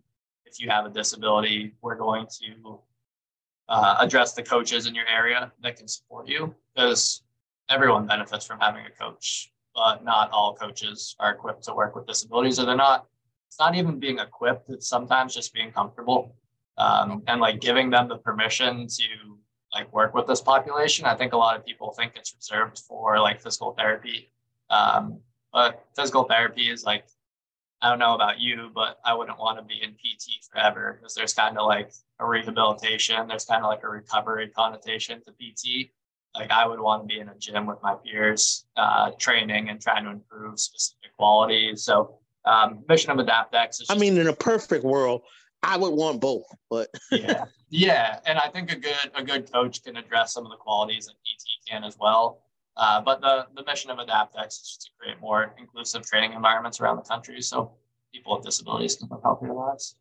if 0.54 0.64
you 0.64 0.70
have 0.70 0.86
a 0.86 0.90
disability, 0.90 1.74
we're 1.82 1.96
going 1.96 2.28
to 2.42 2.80
uh, 3.70 3.98
address 4.00 4.34
the 4.34 4.44
coaches 4.44 4.86
in 4.86 4.94
your 4.94 5.08
area 5.08 5.52
that 5.62 5.78
can 5.78 5.88
support 5.88 6.28
you 6.28 6.54
because 6.76 7.24
everyone 7.70 8.06
benefits 8.06 8.46
from 8.46 8.60
having 8.60 8.86
a 8.86 8.92
coach, 8.92 9.52
but 9.74 10.04
not 10.04 10.30
all 10.32 10.54
coaches 10.54 11.16
are 11.20 11.32
equipped 11.32 11.64
to 11.64 11.74
work 11.74 11.96
with 11.96 12.06
disabilities 12.06 12.60
or 12.60 12.66
they're 12.66 12.76
not 12.76 13.08
it's 13.48 13.60
not 13.60 13.76
even 13.76 14.00
being 14.00 14.18
equipped 14.20 14.70
it's 14.70 14.88
sometimes 14.88 15.34
just 15.34 15.54
being 15.54 15.72
comfortable. 15.72 16.36
Um, 16.78 17.22
and 17.28 17.40
like 17.40 17.62
giving 17.62 17.92
them 17.92 18.08
the 18.08 18.18
permission 18.18 18.88
to 18.88 19.38
like 19.74 19.92
work 19.94 20.16
with 20.16 20.26
this 20.26 20.42
population 20.42 21.06
i 21.06 21.16
think 21.16 21.34
a 21.34 21.38
lot 21.38 21.56
of 21.56 21.64
people 21.64 21.92
think 21.92 22.14
it's 22.16 22.34
reserved 22.36 22.80
for 22.80 23.20
like 23.20 23.42
physical 23.42 23.74
therapy. 23.74 24.32
Um, 24.70 25.20
but 25.52 25.86
physical 25.96 26.24
therapy 26.24 26.70
is 26.70 26.84
like 26.84 27.06
i 27.84 27.90
don't 27.90 28.00
know 28.00 28.16
about 28.16 28.40
you 28.40 28.72
but 28.74 28.98
i 29.06 29.14
wouldn't 29.14 29.38
want 29.38 29.58
to 29.58 29.64
be 29.64 29.82
in 29.84 29.92
pt 29.92 30.44
forever 30.52 30.98
because 30.98 31.14
there's 31.14 31.34
kind 31.34 31.58
of 31.58 31.68
like 31.68 31.92
a 32.20 32.26
rehabilitation 32.26 33.28
there's 33.28 33.46
kind 33.46 33.64
of 33.64 33.70
like 33.70 33.84
a 33.84 33.90
recovery 33.90 34.48
connotation 34.50 35.22
to 35.24 35.32
pt 35.34 35.92
like 36.36 36.50
i 36.50 36.66
would 36.66 36.80
want 36.80 37.04
to 37.04 37.08
be 37.08 37.20
in 37.20 37.30
a 37.30 37.36
gym 37.38 37.68
with 37.68 37.78
my 37.84 37.96
peers 38.04 38.66
uh, 38.78 39.12
training 39.20 39.70
and 39.70 39.80
trying 39.80 40.04
to 40.04 40.10
improve 40.10 40.60
specific 40.60 41.16
qualities 41.16 41.84
so 41.84 42.18
um, 42.46 42.84
mission 42.88 43.12
of 43.12 43.18
AdaptX. 43.26 43.82
Is 43.82 43.88
I 43.90 43.98
mean, 43.98 44.18
in 44.18 44.28
a 44.28 44.34
perfect 44.34 44.84
world, 44.84 45.22
I 45.62 45.78
would 45.78 45.94
want 45.94 46.20
both, 46.20 46.46
but 46.70 46.90
yeah, 47.12 47.46
yeah, 47.70 48.20
and 48.26 48.38
I 48.38 48.50
think 48.50 48.72
a 48.72 48.76
good 48.76 49.12
a 49.16 49.24
good 49.24 49.52
coach 49.52 49.84
can 49.84 49.96
address 49.98 50.34
some 50.34 50.46
of 50.46 50.52
the 50.52 50.58
qualities 50.58 51.06
that 51.06 51.14
PT 51.14 51.70
can 51.70 51.84
as 51.84 51.98
well. 52.00 52.44
Uh, 52.76 53.02
but 53.02 53.22
the 53.22 53.46
the 53.56 53.64
mission 53.66 53.92
of 53.92 53.98
AdaptX 53.98 54.48
is 54.48 54.78
to 54.82 54.90
create 55.00 55.20
more 55.22 55.54
inclusive 55.60 56.04
training 56.04 56.34
environments 56.34 56.82
around 56.82 56.98
the 56.98 57.04
country, 57.04 57.42
so 57.42 57.72
people 58.12 58.36
with 58.36 58.46
disabilities 58.46 58.96
can 58.96 59.08
live 59.10 59.22
healthier 59.22 59.54
lives. 59.54 59.96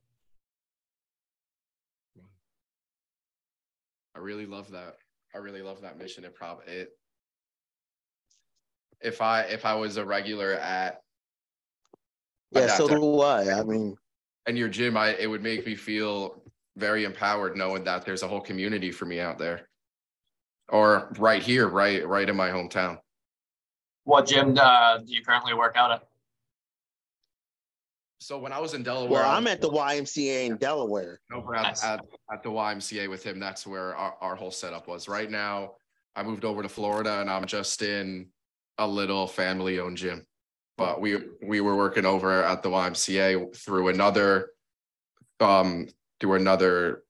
I 4.15 4.19
really 4.19 4.47
love 4.47 4.71
that. 4.71 4.97
I 5.35 5.39
really 5.39 5.63
love 5.63 5.83
that 5.83 5.99
mission. 5.99 6.25
It 6.25 6.35
probably 6.35 6.67
it. 6.73 6.91
If 9.01 9.21
I 9.21 9.43
if 9.43 9.67
I 9.67 9.75
was 9.75 9.97
a 9.97 10.05
regular 10.05 10.53
at 10.55 11.03
yeah, 12.53 12.67
so 12.69 12.87
do 12.87 13.21
I. 13.21 13.59
I 13.59 13.63
mean, 13.63 13.97
and 14.47 14.59
your 14.59 14.69
gym, 14.69 14.97
I 14.97 15.11
it 15.11 15.27
would 15.27 15.43
make 15.43 15.67
me 15.67 15.75
feel 15.75 16.43
very 16.77 17.05
empowered 17.05 17.57
knowing 17.57 17.85
that 17.85 18.05
there's 18.05 18.23
a 18.23 18.29
whole 18.29 18.41
community 18.41 18.91
for 18.91 19.05
me 19.07 19.21
out 19.21 19.39
there, 19.39 19.69
or 20.73 21.13
right 21.19 21.43
here, 21.43 21.69
right 21.69 22.07
right 22.07 22.29
in 22.29 22.35
my 22.35 22.49
hometown. 22.49 22.99
What 24.05 24.27
gym 24.27 24.59
uh, 24.59 24.99
do 24.99 25.13
you 25.13 25.23
currently 25.23 25.55
work 25.55 25.77
out 25.77 25.93
at? 25.93 26.03
So 28.19 28.39
when 28.39 28.53
I 28.53 28.59
was 28.59 28.75
in 28.75 28.83
Delaware, 28.83 29.23
well, 29.23 29.31
I'm 29.31 29.47
at 29.47 29.61
the 29.61 29.69
YMCA 29.69 30.47
in 30.47 30.57
Delaware. 30.57 31.21
Over 31.33 31.57
at, 31.57 31.63
nice. 31.63 31.85
at, 31.85 32.05
at, 32.33 32.43
the 32.43 32.51
YMCA 32.51 33.11
with 33.11 33.25
him, 33.25 33.41
that's 33.41 33.67
where 33.67 33.97
our, 33.97 34.15
our 34.21 34.37
whole 34.37 34.53
setup 34.53 34.87
was. 34.87 35.09
Right 35.09 35.29
now, 35.29 35.73
I 36.15 36.23
moved 36.23 36.45
over 36.45 36.63
to 36.63 36.69
Florida, 36.69 37.21
and 37.21 37.29
I'm 37.29 37.47
just 37.47 37.83
in 37.83 38.29
a 38.79 38.87
little 38.87 39.27
family-owned 39.27 39.97
gym. 39.97 40.25
But 40.79 41.01
we 41.01 41.19
we 41.43 41.61
were 41.61 41.77
working 41.77 42.07
over 42.07 42.43
at 42.43 42.63
the 42.63 42.71
YMCA 42.71 43.55
through 43.57 43.89
another 43.89 44.51
um 45.41 45.89
through 46.19 46.35
another 46.35 47.03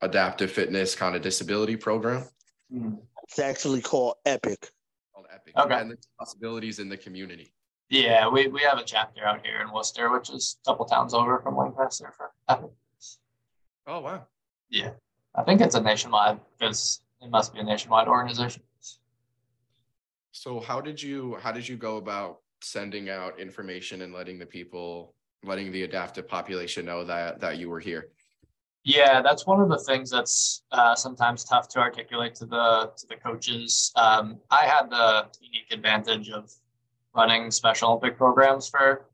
adaptive 0.00 0.52
fitness 0.52 0.94
kind 0.94 1.16
of 1.16 1.22
disability 1.22 1.76
program. 1.76 2.26
Mm-hmm. 2.72 2.96
It's 3.24 3.38
actually 3.38 3.80
called 3.80 4.16
Epic. 4.26 4.70
Called 5.14 5.26
Epic. 5.32 5.54
Okay. 5.56 5.80
And 5.80 5.90
the 5.90 5.96
possibilities 6.18 6.78
in 6.78 6.88
the 6.88 6.96
community. 6.96 7.52
Yeah, 7.88 8.28
we, 8.28 8.46
we 8.46 8.60
have 8.62 8.78
a 8.78 8.84
chapter 8.84 9.24
out 9.26 9.44
here 9.44 9.60
in 9.60 9.72
Worcester, 9.72 10.10
which 10.10 10.30
is 10.30 10.58
a 10.64 10.70
couple 10.70 10.86
towns 10.86 11.12
over 11.12 11.40
from 11.40 11.56
Lancaster 11.56 12.12
for 12.16 12.30
Epic. 12.48 12.70
Oh 13.86 14.00
wow. 14.00 14.26
Yeah. 14.68 14.90
I 15.34 15.42
think 15.42 15.60
it's 15.60 15.74
a 15.74 15.80
nationwide 15.80 16.38
because 16.58 17.02
it 17.20 17.30
must 17.30 17.52
be 17.52 17.60
a 17.60 17.64
nationwide 17.64 18.06
organization. 18.06 18.62
So 20.32 20.60
how 20.60 20.80
did 20.80 21.02
you 21.02 21.36
how 21.42 21.52
did 21.52 21.68
you 21.68 21.76
go 21.76 21.96
about 21.96 22.38
sending 22.62 23.10
out 23.10 23.40
information 23.40 24.02
and 24.02 24.12
letting 24.12 24.38
the 24.38 24.46
people 24.46 25.14
letting 25.42 25.72
the 25.72 25.82
adaptive 25.82 26.28
population 26.28 26.86
know 26.86 27.04
that 27.04 27.40
that 27.40 27.58
you 27.58 27.68
were 27.68 27.80
here? 27.80 28.10
Yeah, 28.84 29.20
that's 29.20 29.46
one 29.46 29.60
of 29.60 29.68
the 29.68 29.78
things 29.78 30.10
that's 30.10 30.62
uh, 30.72 30.94
sometimes 30.94 31.44
tough 31.44 31.68
to 31.68 31.80
articulate 31.80 32.34
to 32.36 32.46
the 32.46 32.90
to 32.96 33.06
the 33.08 33.16
coaches. 33.16 33.92
Um, 33.94 34.38
I 34.50 34.64
had 34.64 34.88
the 34.88 35.26
unique 35.40 35.70
advantage 35.70 36.30
of 36.30 36.50
running 37.14 37.50
Special 37.50 37.90
Olympic 37.90 38.16
programs 38.16 38.68
for 38.68 39.06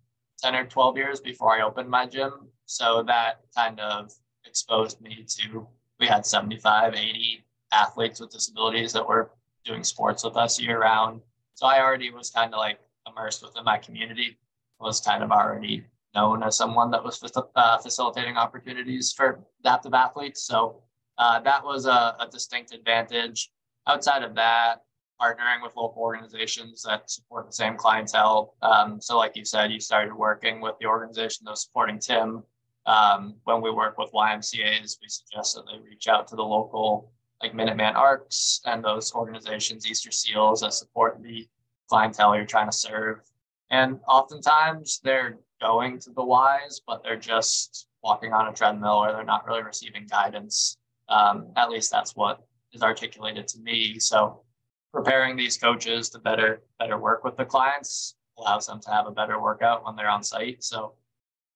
10 0.43 0.55
or 0.55 0.67
12 0.67 0.97
years 0.97 1.21
before 1.21 1.53
I 1.53 1.63
opened 1.63 1.89
my 1.89 2.07
gym. 2.07 2.49
So 2.67 3.03
that 3.05 3.41
kind 3.57 3.81
of 3.81 4.13
exposed 4.45 5.01
me 5.01 5.25
to, 5.27 5.67
we 5.99 6.07
had 6.07 6.27
75, 6.27 6.95
80 6.95 7.45
athletes 7.73 8.21
with 8.21 8.31
disabilities 8.31 8.93
that 8.93 9.07
were 9.07 9.31
doing 9.65 9.83
sports 9.83 10.25
with 10.25 10.37
us 10.37 10.61
year 10.61 10.81
round. 10.81 11.21
So 11.55 11.67
I 11.67 11.81
already 11.81 12.11
was 12.11 12.31
kind 12.31 12.53
of 12.53 12.59
like 12.59 12.79
immersed 13.09 13.43
within 13.43 13.65
my 13.65 13.79
community, 13.79 14.39
was 14.79 15.01
kind 15.01 15.25
of 15.25 15.31
already 15.33 15.85
known 16.17 16.43
as 16.43 16.57
someone 16.57 16.91
that 16.91 17.05
was 17.05 17.23
uh, 17.55 17.79
facilitating 17.79 18.37
opportunities 18.37 19.13
for 19.13 19.41
adaptive 19.61 19.95
athletes. 19.95 20.43
So 20.43 20.83
uh, 21.19 21.41
that 21.41 21.63
was 21.63 21.87
a, 21.87 22.17
a 22.19 22.27
distinct 22.33 22.73
advantage. 22.73 23.51
Outside 23.87 24.23
of 24.23 24.35
that, 24.35 24.83
partnering 25.21 25.63
with 25.63 25.77
local 25.77 26.03
organizations 26.03 26.83
that 26.83 27.11
support 27.11 27.47
the 27.47 27.53
same 27.53 27.77
clientele. 27.77 28.55
Um, 28.63 29.01
so, 29.01 29.17
like 29.17 29.37
you 29.37 29.45
said, 29.45 29.71
you 29.71 29.81
started 29.81 30.15
working 30.15 30.61
with 30.61 30.75
the 30.81 30.87
organization 30.87 31.45
that 31.45 31.53
was 31.53 31.63
supporting 31.65 31.99
Tim. 31.99 32.43
Um, 32.87 33.35
when 33.45 33.63
we 33.63 33.71
work 33.71 33.99
with 33.99 34.13
YMCA's, 34.13 34.99
we 35.03 35.09
suggest 35.09 35.57
that 35.57 35.65
they 35.67 35.79
reach 35.79 36.07
out 36.09 36.29
to 36.29 36.37
the 36.37 36.45
local, 36.45 37.13
like 37.43 37.53
Minuteman 37.53 37.95
Arcs 37.95 38.61
and 38.65 38.85
those 38.85 39.13
organizations, 39.13 39.87
Easter 39.87 40.13
Seals, 40.13 40.61
that 40.61 40.73
support 40.73 41.21
the 41.23 41.49
clientele 41.89 42.37
you're 42.37 42.45
trying 42.45 42.71
to 42.71 42.77
serve. 42.77 43.21
And 43.71 43.99
oftentimes 44.07 45.01
they're 45.03 45.39
going 45.61 45.99
to 46.01 46.11
the 46.11 46.23
Ys, 46.23 46.81
but 46.87 47.03
they're 47.03 47.17
just 47.17 47.87
walking 48.03 48.33
on 48.33 48.49
a 48.49 48.53
treadmill 48.53 49.05
or 49.05 49.13
they're 49.13 49.25
not 49.25 49.47
really 49.47 49.63
receiving 49.63 50.07
guidance. 50.07 50.79
Um, 51.09 51.53
at 51.57 51.71
least 51.71 51.91
that's 51.91 52.15
what 52.17 52.41
is 52.73 52.83
articulated 52.83 53.49
to 53.49 53.61
me. 53.61 53.99
So 53.99 54.43
preparing 54.93 55.37
these 55.37 55.57
coaches 55.57 56.11
to 56.11 56.19
better 56.19 56.63
better 56.79 56.99
work 56.99 57.25
with 57.25 57.37
the 57.37 57.45
clients 57.45 58.17
allows 58.39 58.67
them 58.67 58.81
to 58.81 58.91
have 58.91 59.07
a 59.07 59.11
better 59.11 59.41
workout 59.41 59.85
when 59.85 59.97
they're 59.97 60.09
on 60.09 60.23
site. 60.23 60.63
So 60.63 60.95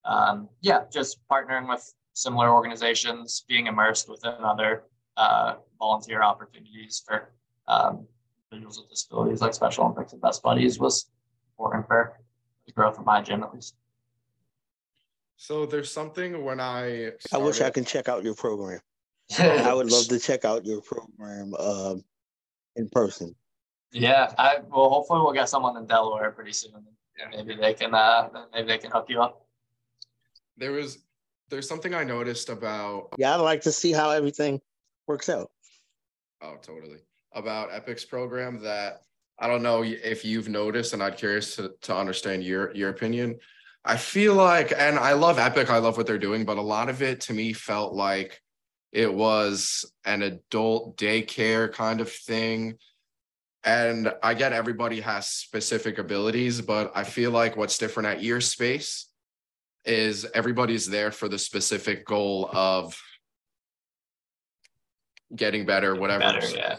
um, 0.04 0.48
yeah, 0.60 0.84
just 0.92 1.18
partnering 1.30 1.68
with 1.68 1.92
similar 2.14 2.50
organizations, 2.50 3.44
being 3.48 3.66
immersed 3.66 4.08
within 4.08 4.34
other 4.42 4.84
uh, 5.16 5.56
volunteer 5.78 6.22
opportunities 6.22 7.02
for 7.06 7.32
um, 7.68 8.06
individuals 8.50 8.78
with 8.80 8.90
disabilities 8.90 9.40
like 9.40 9.54
Special 9.54 9.84
Olympics 9.84 10.12
and 10.12 10.22
Best 10.22 10.42
Buddies 10.42 10.78
was 10.78 11.10
important 11.52 11.86
for 11.86 12.18
the 12.66 12.72
growth 12.72 12.98
of 12.98 13.04
my 13.04 13.20
gym 13.20 13.42
at 13.42 13.54
least. 13.54 13.74
So 15.42 15.64
there's 15.64 15.90
something 15.90 16.44
when 16.44 16.60
I 16.60 17.12
started... 17.18 17.32
I 17.32 17.38
wish 17.38 17.60
I 17.62 17.70
can 17.70 17.82
check 17.82 18.10
out 18.10 18.22
your 18.22 18.34
program. 18.34 18.78
I 19.38 19.72
would 19.72 19.90
love 19.90 20.06
to 20.08 20.18
check 20.18 20.44
out 20.44 20.66
your 20.66 20.82
program. 20.82 21.54
Um, 21.54 22.04
in 22.76 22.90
person. 22.90 23.34
Yeah, 23.90 24.32
I 24.36 24.58
well 24.70 24.90
hopefully 24.90 25.20
we'll 25.22 25.32
get 25.32 25.48
someone 25.48 25.78
in 25.78 25.86
Delaware 25.86 26.30
pretty 26.30 26.52
soon. 26.52 26.72
Yeah. 27.18 27.26
Maybe 27.30 27.56
they 27.58 27.72
can 27.74 27.94
uh 27.94 28.28
maybe 28.52 28.68
they 28.68 28.78
can 28.78 28.90
hook 28.90 29.06
you 29.08 29.20
up. 29.20 29.46
There 30.58 30.72
was 30.72 30.98
there's 31.48 31.66
something 31.66 31.94
I 31.94 32.04
noticed 32.04 32.50
about 32.50 33.08
Yeah, 33.16 33.34
I'd 33.34 33.40
like 33.40 33.62
to 33.62 33.72
see 33.72 33.92
how 33.92 34.10
everything 34.10 34.60
works 35.06 35.28
out. 35.28 35.50
Oh, 36.42 36.56
totally. 36.62 36.98
About 37.32 37.70
Epic's 37.72 38.04
program 38.04 38.62
that 38.62 39.02
I 39.38 39.48
don't 39.48 39.62
know 39.62 39.82
if 39.82 40.24
you've 40.24 40.48
noticed, 40.48 40.92
and 40.92 41.02
I'd 41.02 41.16
curious 41.16 41.56
to, 41.56 41.72
to 41.80 41.96
understand 41.96 42.44
your 42.44 42.74
your 42.74 42.90
opinion. 42.90 43.38
I 43.84 43.96
feel 43.96 44.34
like, 44.34 44.72
and 44.76 44.98
I 44.98 45.14
love 45.14 45.38
Epic, 45.38 45.70
I 45.70 45.78
love 45.78 45.96
what 45.96 46.06
they're 46.06 46.18
doing, 46.18 46.44
but 46.44 46.58
a 46.58 46.62
lot 46.62 46.88
of 46.88 47.02
it 47.02 47.22
to 47.22 47.32
me 47.32 47.52
felt 47.52 47.94
like 47.94 48.40
it 48.92 49.12
was 49.12 49.90
an 50.04 50.22
adult 50.22 50.96
daycare 50.96 51.72
kind 51.72 52.00
of 52.00 52.12
thing. 52.12 52.76
And 53.64 54.12
I 54.22 54.34
get 54.34 54.52
everybody 54.52 55.00
has 55.00 55.28
specific 55.28 55.98
abilities, 55.98 56.60
but 56.60 56.92
I 56.94 57.04
feel 57.04 57.30
like 57.30 57.56
what's 57.56 57.78
different 57.78 58.08
at 58.08 58.22
your 58.22 58.40
space 58.40 59.06
is 59.84 60.26
everybody's 60.34 60.86
there 60.86 61.10
for 61.10 61.28
the 61.28 61.38
specific 61.38 62.04
goal 62.04 62.50
of 62.52 63.00
getting 65.34 65.64
better, 65.64 65.94
whatever. 65.94 66.20
Better, 66.20 66.48
yeah. 66.48 66.76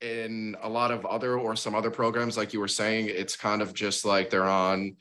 In 0.00 0.56
a 0.62 0.68
lot 0.68 0.90
of 0.90 1.04
other 1.04 1.38
or 1.38 1.56
some 1.56 1.74
other 1.74 1.90
programs, 1.90 2.36
like 2.36 2.54
you 2.54 2.60
were 2.60 2.68
saying, 2.68 3.08
it's 3.10 3.36
kind 3.36 3.60
of 3.60 3.74
just 3.74 4.06
like 4.06 4.30
they're 4.30 4.44
on 4.44 4.96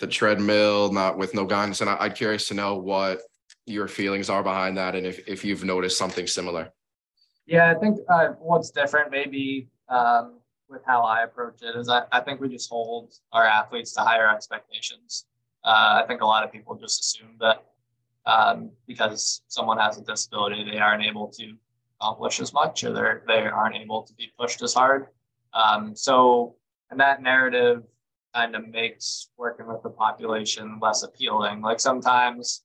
the 0.00 0.06
treadmill, 0.06 0.92
not 0.92 1.16
with 1.16 1.34
no 1.34 1.44
guidance. 1.44 1.80
And 1.80 1.90
I, 1.90 1.96
I'm 2.00 2.12
curious 2.12 2.48
to 2.48 2.54
know 2.54 2.76
what 2.76 3.20
your 3.66 3.88
feelings 3.88 4.28
are 4.28 4.42
behind 4.42 4.76
that 4.76 4.94
and 4.94 5.06
if, 5.06 5.26
if 5.26 5.44
you've 5.44 5.64
noticed 5.64 5.98
something 5.98 6.26
similar. 6.26 6.70
Yeah, 7.46 7.70
I 7.70 7.74
think 7.78 7.98
uh, 8.08 8.28
what's 8.38 8.70
different 8.70 9.10
maybe 9.10 9.68
um, 9.88 10.38
with 10.68 10.82
how 10.86 11.02
I 11.02 11.24
approach 11.24 11.62
it 11.62 11.76
is 11.76 11.88
I, 11.88 12.02
I 12.10 12.20
think 12.20 12.40
we 12.40 12.48
just 12.48 12.70
hold 12.70 13.14
our 13.32 13.44
athletes 13.44 13.92
to 13.92 14.00
higher 14.00 14.28
expectations. 14.28 15.26
Uh, 15.64 16.02
I 16.02 16.04
think 16.06 16.20
a 16.20 16.26
lot 16.26 16.44
of 16.44 16.52
people 16.52 16.74
just 16.74 17.00
assume 17.00 17.36
that 17.40 17.64
um, 18.26 18.70
because 18.86 19.42
someone 19.48 19.78
has 19.78 19.98
a 19.98 20.02
disability, 20.02 20.64
they 20.70 20.78
aren't 20.78 21.04
able 21.04 21.28
to 21.28 21.54
accomplish 22.00 22.40
as 22.40 22.52
much 22.52 22.84
or 22.84 22.92
they're, 22.92 23.22
they 23.26 23.46
aren't 23.46 23.76
able 23.76 24.02
to 24.02 24.14
be 24.14 24.32
pushed 24.38 24.62
as 24.62 24.74
hard. 24.74 25.06
Um, 25.52 25.94
so, 25.94 26.56
and 26.90 26.98
that 27.00 27.22
narrative 27.22 27.82
kind 28.34 28.56
of 28.56 28.68
makes 28.68 29.28
working 29.36 29.66
with 29.66 29.82
the 29.82 29.90
population 29.90 30.78
less 30.80 31.02
appealing. 31.02 31.60
Like 31.60 31.80
sometimes 31.80 32.62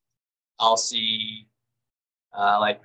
I'll 0.60 0.78
see 0.78 1.48
uh, 2.38 2.58
like 2.60 2.82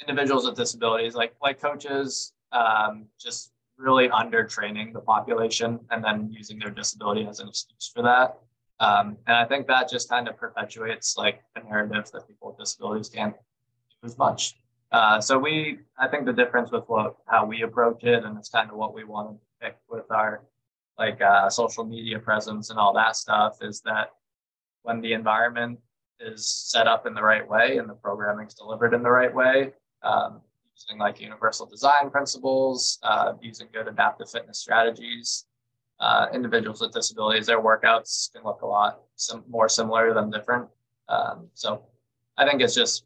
individuals 0.00 0.46
with 0.46 0.56
disabilities, 0.56 1.14
like 1.14 1.34
like 1.42 1.60
coaches, 1.60 2.32
um, 2.52 3.06
just 3.18 3.52
really 3.78 4.08
under 4.10 4.44
training 4.44 4.92
the 4.92 5.00
population 5.00 5.80
and 5.90 6.02
then 6.02 6.30
using 6.32 6.58
their 6.58 6.70
disability 6.70 7.26
as 7.26 7.40
an 7.40 7.48
excuse 7.48 7.90
for 7.94 8.02
that. 8.02 8.38
Um, 8.78 9.16
and 9.26 9.36
I 9.36 9.44
think 9.44 9.66
that 9.66 9.90
just 9.90 10.08
kind 10.08 10.28
of 10.28 10.36
perpetuates 10.36 11.16
like 11.16 11.42
the 11.54 11.62
narrative 11.62 12.10
that 12.12 12.26
people 12.26 12.48
with 12.48 12.58
disabilities 12.58 13.08
can't 13.08 13.34
do 13.34 14.06
as 14.06 14.18
much. 14.18 14.54
Uh, 14.92 15.20
so 15.20 15.38
we, 15.38 15.80
I 15.98 16.08
think 16.08 16.26
the 16.26 16.32
difference 16.32 16.70
with 16.70 16.84
what 16.86 17.16
how 17.26 17.44
we 17.44 17.62
approach 17.62 18.04
it, 18.04 18.24
and 18.24 18.38
it's 18.38 18.48
kind 18.48 18.70
of 18.70 18.76
what 18.76 18.94
we 18.94 19.04
want 19.04 19.30
to 19.30 19.36
pick 19.60 19.76
with 19.88 20.10
our 20.10 20.42
like 20.98 21.20
uh, 21.20 21.48
social 21.50 21.84
media 21.84 22.18
presence 22.18 22.70
and 22.70 22.78
all 22.78 22.92
that 22.94 23.16
stuff, 23.16 23.58
is 23.60 23.80
that 23.82 24.10
when 24.82 25.00
the 25.00 25.12
environment 25.12 25.78
is 26.20 26.46
set 26.46 26.86
up 26.86 27.06
in 27.06 27.14
the 27.14 27.22
right 27.22 27.46
way 27.46 27.78
and 27.78 27.88
the 27.88 27.94
programming 27.94 28.46
is 28.46 28.54
delivered 28.54 28.94
in 28.94 29.02
the 29.02 29.10
right 29.10 29.34
way, 29.34 29.72
um, 30.02 30.40
using 30.74 30.98
like 30.98 31.20
universal 31.20 31.66
design 31.66 32.10
principles, 32.10 32.98
uh, 33.02 33.32
using 33.40 33.68
good 33.72 33.88
adaptive 33.88 34.30
fitness 34.30 34.58
strategies, 34.58 35.46
uh, 36.00 36.26
individuals 36.32 36.80
with 36.80 36.92
disabilities, 36.92 37.46
their 37.46 37.60
workouts 37.60 38.32
can 38.32 38.44
look 38.44 38.62
a 38.62 38.66
lot 38.66 39.00
sim- 39.16 39.44
more 39.48 39.68
similar 39.68 40.12
than 40.12 40.30
different. 40.30 40.68
Um, 41.08 41.48
so 41.54 41.82
I 42.36 42.46
think 42.46 42.60
it's 42.60 42.74
just 42.74 43.04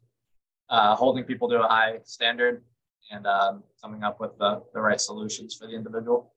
uh, 0.69 0.95
holding 0.95 1.23
people 1.23 1.49
to 1.49 1.61
a 1.61 1.67
high 1.67 1.99
standard 2.03 2.63
and 3.11 3.25
um, 3.27 3.63
coming 3.81 4.03
up 4.03 4.19
with 4.19 4.37
the, 4.37 4.61
the 4.73 4.81
right 4.81 4.99
solutions 4.99 5.55
for 5.55 5.67
the 5.67 5.73
individual. 5.73 6.30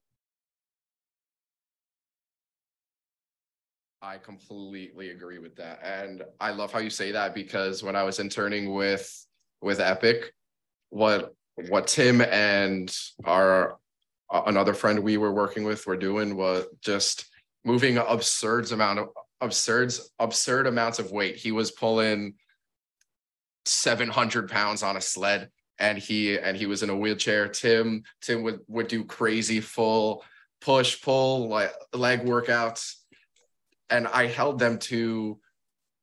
I 4.05 4.19
completely 4.19 5.11
agree 5.11 5.39
with 5.39 5.57
that. 5.57 5.81
And 5.83 6.23
I 6.39 6.51
love 6.51 6.71
how 6.71 6.79
you 6.79 6.91
say 6.91 7.13
that 7.13 7.35
because 7.35 7.83
when 7.83 7.97
I 7.97 8.03
was 8.03 8.21
interning 8.21 8.75
with 8.75 9.27
with 9.63 9.81
Epic, 9.81 10.35
what 10.91 11.35
what 11.71 11.87
Tim 11.87 12.21
and 12.21 12.95
our 13.25 13.79
uh, 14.31 14.43
another 14.47 14.75
friend 14.75 14.99
we 14.99 15.17
were 15.17 15.33
working 15.33 15.65
with 15.65 15.87
were 15.87 15.97
doing 15.97 16.37
was 16.37 16.67
just 16.83 17.25
moving 17.65 17.97
absurd 17.97 18.71
amount 18.73 18.99
of 18.99 19.09
absurd 19.41 19.95
absurd 20.19 20.67
amounts 20.67 20.99
of 20.99 21.11
weight. 21.11 21.37
He 21.37 21.51
was 21.51 21.71
pulling 21.71 22.35
700 23.65 24.51
pounds 24.51 24.83
on 24.83 24.99
a 24.99 25.01
sled 25.01 25.49
and 25.79 25.97
he 25.97 26.39
and 26.39 26.59
he 26.59 26.67
was 26.67 26.83
in 26.83 26.91
a 26.91 26.97
wheelchair. 26.97 27.49
Tim 27.49 28.03
Tim 28.21 28.43
would 28.43 28.61
would 28.69 28.89
do 28.89 29.03
crazy 29.03 29.61
full 29.61 30.23
push 30.61 31.01
pull 31.01 31.49
like 31.49 31.73
leg 31.95 32.27
workouts 32.27 32.97
and 33.91 34.07
I 34.09 34.27
held 34.27 34.59
them 34.59 34.79
to 34.81 35.39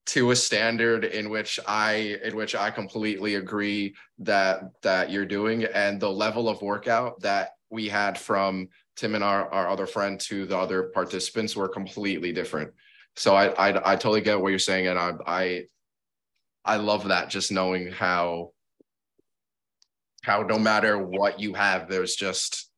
to 0.08 0.32
a 0.32 0.36
standard 0.36 1.06
in 1.06 1.30
which 1.30 1.60
I 1.67 2.17
in 2.24 2.36
which 2.36 2.56
I 2.56 2.72
completely 2.72 3.36
agree 3.36 3.96
that 4.20 4.63
that 4.82 5.12
you're 5.12 5.26
doing 5.26 5.65
and 5.65 6.00
the 6.00 6.12
level 6.12 6.50
of 6.50 6.62
workout 6.62 7.22
that 7.22 7.52
we 7.70 7.88
had 7.88 8.17
from 8.17 8.70
Tim 8.96 9.15
and 9.15 9.24
our, 9.24 9.50
our 9.54 9.70
other 9.70 9.88
friend 9.88 10.20
to 10.22 10.46
the 10.46 10.58
other 10.58 10.84
participants 10.84 11.56
were 11.56 11.70
completely 11.70 12.34
different. 12.34 12.72
So 13.15 13.36
I, 13.36 13.48
I 13.70 13.94
I 13.94 13.96
totally 13.96 14.22
get 14.22 14.39
what 14.39 14.50
you're 14.50 14.60
saying 14.60 14.88
and 14.88 15.00
I 15.00 15.13
I 15.26 15.63
I 16.65 16.78
love 16.78 17.08
that 17.08 17.30
just 17.30 17.52
knowing 17.52 17.91
how 17.91 18.52
how 20.24 20.44
no 20.44 20.60
matter 20.60 20.98
what 20.98 21.39
you 21.39 21.54
have 21.54 21.88
there's 21.88 22.15
just 22.15 22.70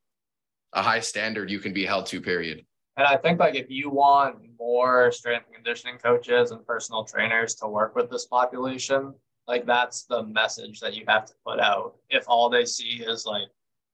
a 0.74 0.82
high 0.82 1.02
standard 1.02 1.50
you 1.50 1.60
can 1.60 1.74
be 1.74 1.86
held 1.86 2.06
to 2.08 2.22
period. 2.22 2.66
And 2.96 3.08
I 3.08 3.18
think 3.18 3.40
like 3.40 3.56
if 3.56 3.70
you 3.70 3.90
want 3.90 4.38
more 4.60 5.12
strength 5.12 5.48
and 5.48 5.56
conditioning 5.56 5.98
coaches 5.98 6.52
and 6.52 6.66
personal 6.66 7.04
trainers 7.04 7.56
to 7.56 7.68
work 7.68 7.96
with 7.96 8.10
this 8.10 8.26
population, 8.26 9.14
like 9.48 9.66
that's 9.66 10.04
the 10.04 10.24
message 10.24 10.80
that 10.80 10.94
you 10.94 11.04
have 11.08 11.26
to 11.26 11.34
put 11.46 11.60
out. 11.60 11.96
If 12.10 12.26
all 12.28 12.50
they 12.50 12.66
see 12.66 13.04
is 13.06 13.26
like 13.26 13.48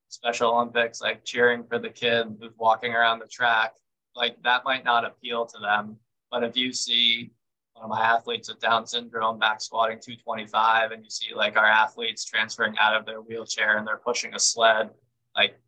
Special 0.09 0.55
Olympics, 0.55 1.01
like 1.01 1.23
cheering 1.23 1.63
for 1.63 1.79
the 1.79 1.89
kid 1.89 2.37
who's 2.39 2.51
walking 2.57 2.93
around 2.93 3.19
the 3.19 3.27
track, 3.27 3.73
like 4.15 4.41
that 4.43 4.65
might 4.65 4.83
not 4.83 5.05
appeal 5.05 5.45
to 5.45 5.59
them. 5.59 5.95
But 6.31 6.43
if 6.43 6.57
you 6.57 6.73
see 6.73 7.31
one 7.73 7.85
of 7.85 7.89
my 7.89 8.01
athletes 8.01 8.49
with 8.49 8.59
Down 8.59 8.85
syndrome 8.85 9.39
back 9.39 9.61
squatting 9.61 9.99
225, 9.99 10.91
and 10.91 11.03
you 11.03 11.09
see 11.09 11.33
like 11.33 11.57
our 11.57 11.65
athletes 11.65 12.25
transferring 12.25 12.75
out 12.77 12.95
of 12.95 13.05
their 13.05 13.21
wheelchair 13.21 13.77
and 13.77 13.87
they're 13.87 13.97
pushing 13.97 14.33
a 14.33 14.39
sled, 14.39 14.89
like 15.35 15.59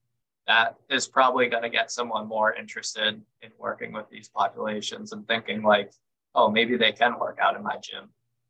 that 0.47 0.75
is 0.89 1.07
probably 1.07 1.47
going 1.47 1.63
to 1.63 1.69
get 1.69 1.91
someone 1.91 2.27
more 2.27 2.53
interested 2.53 3.21
in 3.41 3.51
working 3.59 3.91
with 3.93 4.09
these 4.09 4.29
populations 4.29 5.13
and 5.13 5.27
thinking 5.27 5.61
like, 5.61 5.91
oh, 6.35 6.49
maybe 6.49 6.77
they 6.77 6.91
can 6.91 7.19
work 7.19 7.37
out 7.41 7.55
in 7.55 7.63
my 7.63 7.77
gym. 7.77 8.09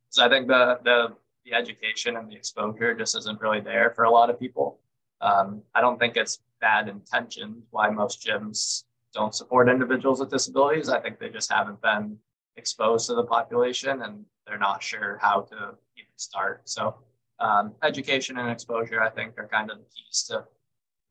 So 0.10 0.26
I 0.26 0.30
think 0.30 0.48
the 0.48 0.80
the 0.84 1.16
the 1.46 1.54
education 1.54 2.18
and 2.18 2.30
the 2.30 2.36
exposure 2.36 2.94
just 2.94 3.18
isn't 3.18 3.42
really 3.42 3.62
there 3.62 3.92
for 3.96 4.04
a 4.04 4.12
lot 4.12 4.30
of 4.30 4.40
people. 4.40 4.80
Um, 5.22 5.62
I 5.74 5.82
don't 5.82 6.00
think 6.00 6.16
it's 6.16 6.40
bad 6.60 6.88
intention 6.88 7.64
why 7.72 7.90
most 7.90 8.26
gyms 8.26 8.84
don't 9.14 9.34
support 9.34 9.68
individuals 9.70 10.20
with 10.20 10.30
disabilities. 10.30 10.90
I 10.90 11.00
think 11.00 11.20
they 11.20 11.30
just 11.30 11.52
haven't 11.52 11.82
been 11.82 12.18
exposed 12.58 13.08
to 13.08 13.16
the 13.16 13.24
population 13.24 14.04
and 14.04 14.26
they're 14.46 14.60
not 14.60 14.84
sure 14.84 15.18
how 15.22 15.42
to 15.42 15.56
even 15.98 16.12
start. 16.16 16.62
So 16.70 16.96
um, 17.40 17.74
education 17.84 18.38
and 18.38 18.50
exposure, 18.50 19.02
I 19.02 19.10
think, 19.10 19.38
are 19.38 19.48
kind 19.48 19.72
of 19.72 19.80
the 19.80 19.86
keys 19.86 20.24
to 20.30 20.46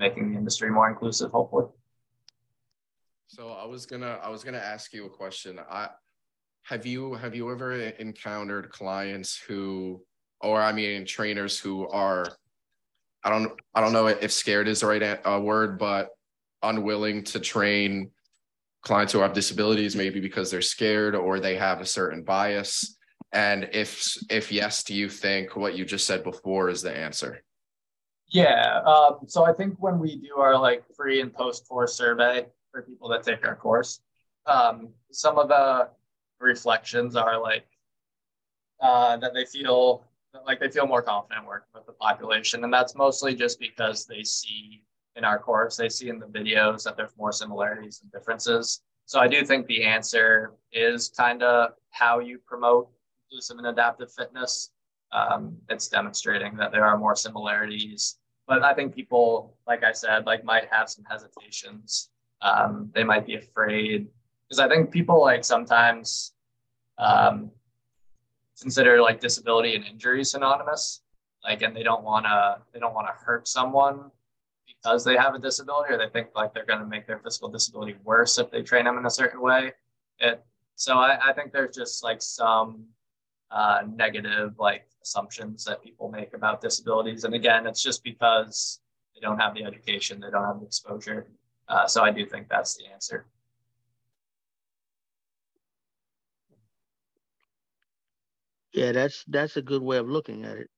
making 0.00 0.32
the 0.32 0.38
industry 0.38 0.70
more 0.70 0.88
inclusive, 0.88 1.30
hopefully. 1.30 1.66
So 3.28 3.50
I 3.50 3.66
was 3.66 3.86
gonna 3.86 4.18
I 4.22 4.28
was 4.30 4.42
gonna 4.42 4.58
ask 4.58 4.92
you 4.92 5.06
a 5.06 5.10
question. 5.10 5.60
I 5.70 5.90
have 6.64 6.84
you 6.84 7.14
have 7.14 7.36
you 7.36 7.52
ever 7.52 7.74
encountered 7.74 8.70
clients 8.70 9.36
who 9.36 10.02
or 10.40 10.60
I 10.60 10.72
mean 10.72 11.04
trainers 11.04 11.58
who 11.58 11.86
are 11.88 12.26
I 13.22 13.30
don't 13.30 13.52
I 13.74 13.80
don't 13.80 13.92
know 13.92 14.08
if 14.08 14.32
scared 14.32 14.66
is 14.66 14.80
the 14.80 14.86
right 14.86 15.02
uh, 15.02 15.40
word, 15.40 15.78
but 15.78 16.08
unwilling 16.62 17.22
to 17.24 17.38
train 17.38 18.10
clients 18.82 19.12
who 19.12 19.20
have 19.20 19.34
disabilities, 19.34 19.94
maybe 19.94 20.20
because 20.20 20.50
they're 20.50 20.62
scared 20.62 21.14
or 21.14 21.38
they 21.38 21.56
have 21.56 21.80
a 21.80 21.86
certain 21.86 22.24
bias. 22.24 22.96
And 23.32 23.68
if 23.72 24.16
if 24.28 24.50
yes, 24.50 24.82
do 24.82 24.94
you 24.94 25.08
think 25.08 25.54
what 25.54 25.76
you 25.76 25.84
just 25.84 26.06
said 26.06 26.24
before 26.24 26.70
is 26.70 26.82
the 26.82 26.96
answer? 26.96 27.42
Yeah. 28.30 28.80
Um, 28.86 29.18
so 29.26 29.44
I 29.44 29.52
think 29.52 29.76
when 29.80 29.98
we 29.98 30.16
do 30.16 30.36
our 30.36 30.58
like 30.58 30.84
pre 30.96 31.20
and 31.20 31.32
post 31.32 31.68
course 31.68 31.94
survey 31.94 32.46
for 32.70 32.82
people 32.82 33.08
that 33.08 33.22
take 33.22 33.46
our 33.46 33.56
course, 33.56 34.00
um, 34.46 34.90
some 35.10 35.38
of 35.38 35.48
the 35.48 35.88
reflections 36.40 37.16
are 37.16 37.40
like 37.40 37.66
uh, 38.80 39.16
that 39.16 39.34
they 39.34 39.44
feel 39.44 40.04
like 40.46 40.60
they 40.60 40.68
feel 40.68 40.86
more 40.86 41.02
confident 41.02 41.44
working 41.44 41.66
with 41.74 41.86
the 41.86 41.92
population, 41.92 42.62
and 42.62 42.72
that's 42.72 42.94
mostly 42.94 43.34
just 43.34 43.58
because 43.58 44.06
they 44.06 44.22
see 44.22 44.84
in 45.16 45.24
our 45.24 45.40
course, 45.40 45.76
they 45.76 45.88
see 45.88 46.08
in 46.08 46.20
the 46.20 46.26
videos 46.26 46.84
that 46.84 46.96
there's 46.96 47.16
more 47.18 47.32
similarities 47.32 48.00
and 48.02 48.12
differences. 48.12 48.80
So 49.06 49.18
I 49.18 49.26
do 49.26 49.44
think 49.44 49.66
the 49.66 49.82
answer 49.82 50.54
is 50.72 51.08
kind 51.16 51.42
of 51.42 51.72
how 51.90 52.20
you 52.20 52.38
promote 52.46 52.88
inclusive 53.26 53.58
and 53.58 53.66
adaptive 53.66 54.12
fitness. 54.12 54.70
Um, 55.10 55.56
it's 55.68 55.88
demonstrating 55.88 56.56
that 56.58 56.70
there 56.70 56.84
are 56.84 56.96
more 56.96 57.16
similarities 57.16 58.19
but 58.50 58.64
I 58.64 58.74
think 58.74 58.96
people, 58.96 59.54
like 59.64 59.84
I 59.84 59.92
said, 59.92 60.26
like 60.26 60.42
might 60.42 60.64
have 60.72 60.90
some 60.90 61.04
hesitations. 61.08 62.10
Um, 62.42 62.90
they 62.92 63.04
might 63.04 63.24
be 63.24 63.36
afraid 63.36 64.08
because 64.48 64.58
I 64.58 64.68
think 64.68 64.90
people 64.90 65.20
like 65.20 65.44
sometimes 65.44 66.32
um, 66.98 67.52
consider 68.60 69.00
like 69.00 69.20
disability 69.20 69.76
and 69.76 69.84
injury 69.84 70.24
synonymous, 70.24 71.02
like, 71.44 71.62
and 71.62 71.76
they 71.76 71.84
don't 71.84 72.02
want 72.02 72.26
to 72.26 72.58
they 72.74 72.80
don't 72.80 72.92
want 72.92 73.06
to 73.06 73.12
hurt 73.24 73.46
someone 73.46 74.10
because 74.66 75.04
they 75.04 75.16
have 75.16 75.36
a 75.36 75.38
disability, 75.38 75.94
or 75.94 75.98
they 75.98 76.08
think 76.08 76.30
like 76.34 76.52
they're 76.52 76.66
going 76.66 76.80
to 76.80 76.86
make 76.86 77.06
their 77.06 77.20
physical 77.20 77.48
disability 77.48 77.94
worse 78.02 78.36
if 78.36 78.50
they 78.50 78.62
train 78.62 78.84
them 78.84 78.98
in 78.98 79.06
a 79.06 79.10
certain 79.10 79.40
way. 79.40 79.72
It 80.18 80.42
so 80.74 80.94
I, 80.94 81.20
I 81.24 81.32
think 81.34 81.52
there's 81.52 81.76
just 81.76 82.02
like 82.02 82.20
some 82.20 82.86
uh, 83.50 83.82
negative 83.94 84.54
like 84.58 84.86
assumptions 85.02 85.64
that 85.64 85.82
people 85.82 86.10
make 86.10 86.34
about 86.34 86.60
disabilities. 86.60 87.24
And 87.24 87.34
again, 87.34 87.66
it's 87.66 87.82
just 87.82 88.04
because 88.04 88.80
they 89.14 89.20
don't 89.20 89.38
have 89.38 89.54
the 89.54 89.64
education, 89.64 90.20
they 90.20 90.30
don't 90.30 90.44
have 90.44 90.60
the 90.60 90.66
exposure. 90.66 91.26
Uh, 91.68 91.86
so 91.86 92.02
I 92.02 92.10
do 92.10 92.26
think 92.26 92.48
that's 92.48 92.76
the 92.76 92.86
answer. 92.92 93.26
Yeah, 98.72 98.92
that's 98.92 99.24
that's 99.26 99.56
a 99.56 99.62
good 99.62 99.82
way 99.82 99.96
of 99.96 100.08
looking 100.08 100.44
at 100.44 100.56
it. 100.56 100.70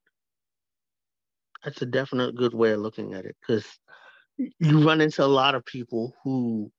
That's 1.64 1.82
a 1.82 1.86
definite 1.86 2.34
good 2.34 2.54
way 2.54 2.72
of 2.72 2.80
looking 2.80 3.14
at 3.14 3.26
it 3.26 3.36
because 3.40 3.66
you 4.58 4.84
run 4.84 5.00
into 5.00 5.24
a 5.24 5.26
lot 5.26 5.54
of 5.54 5.64
people 5.64 6.14
who 6.24 6.72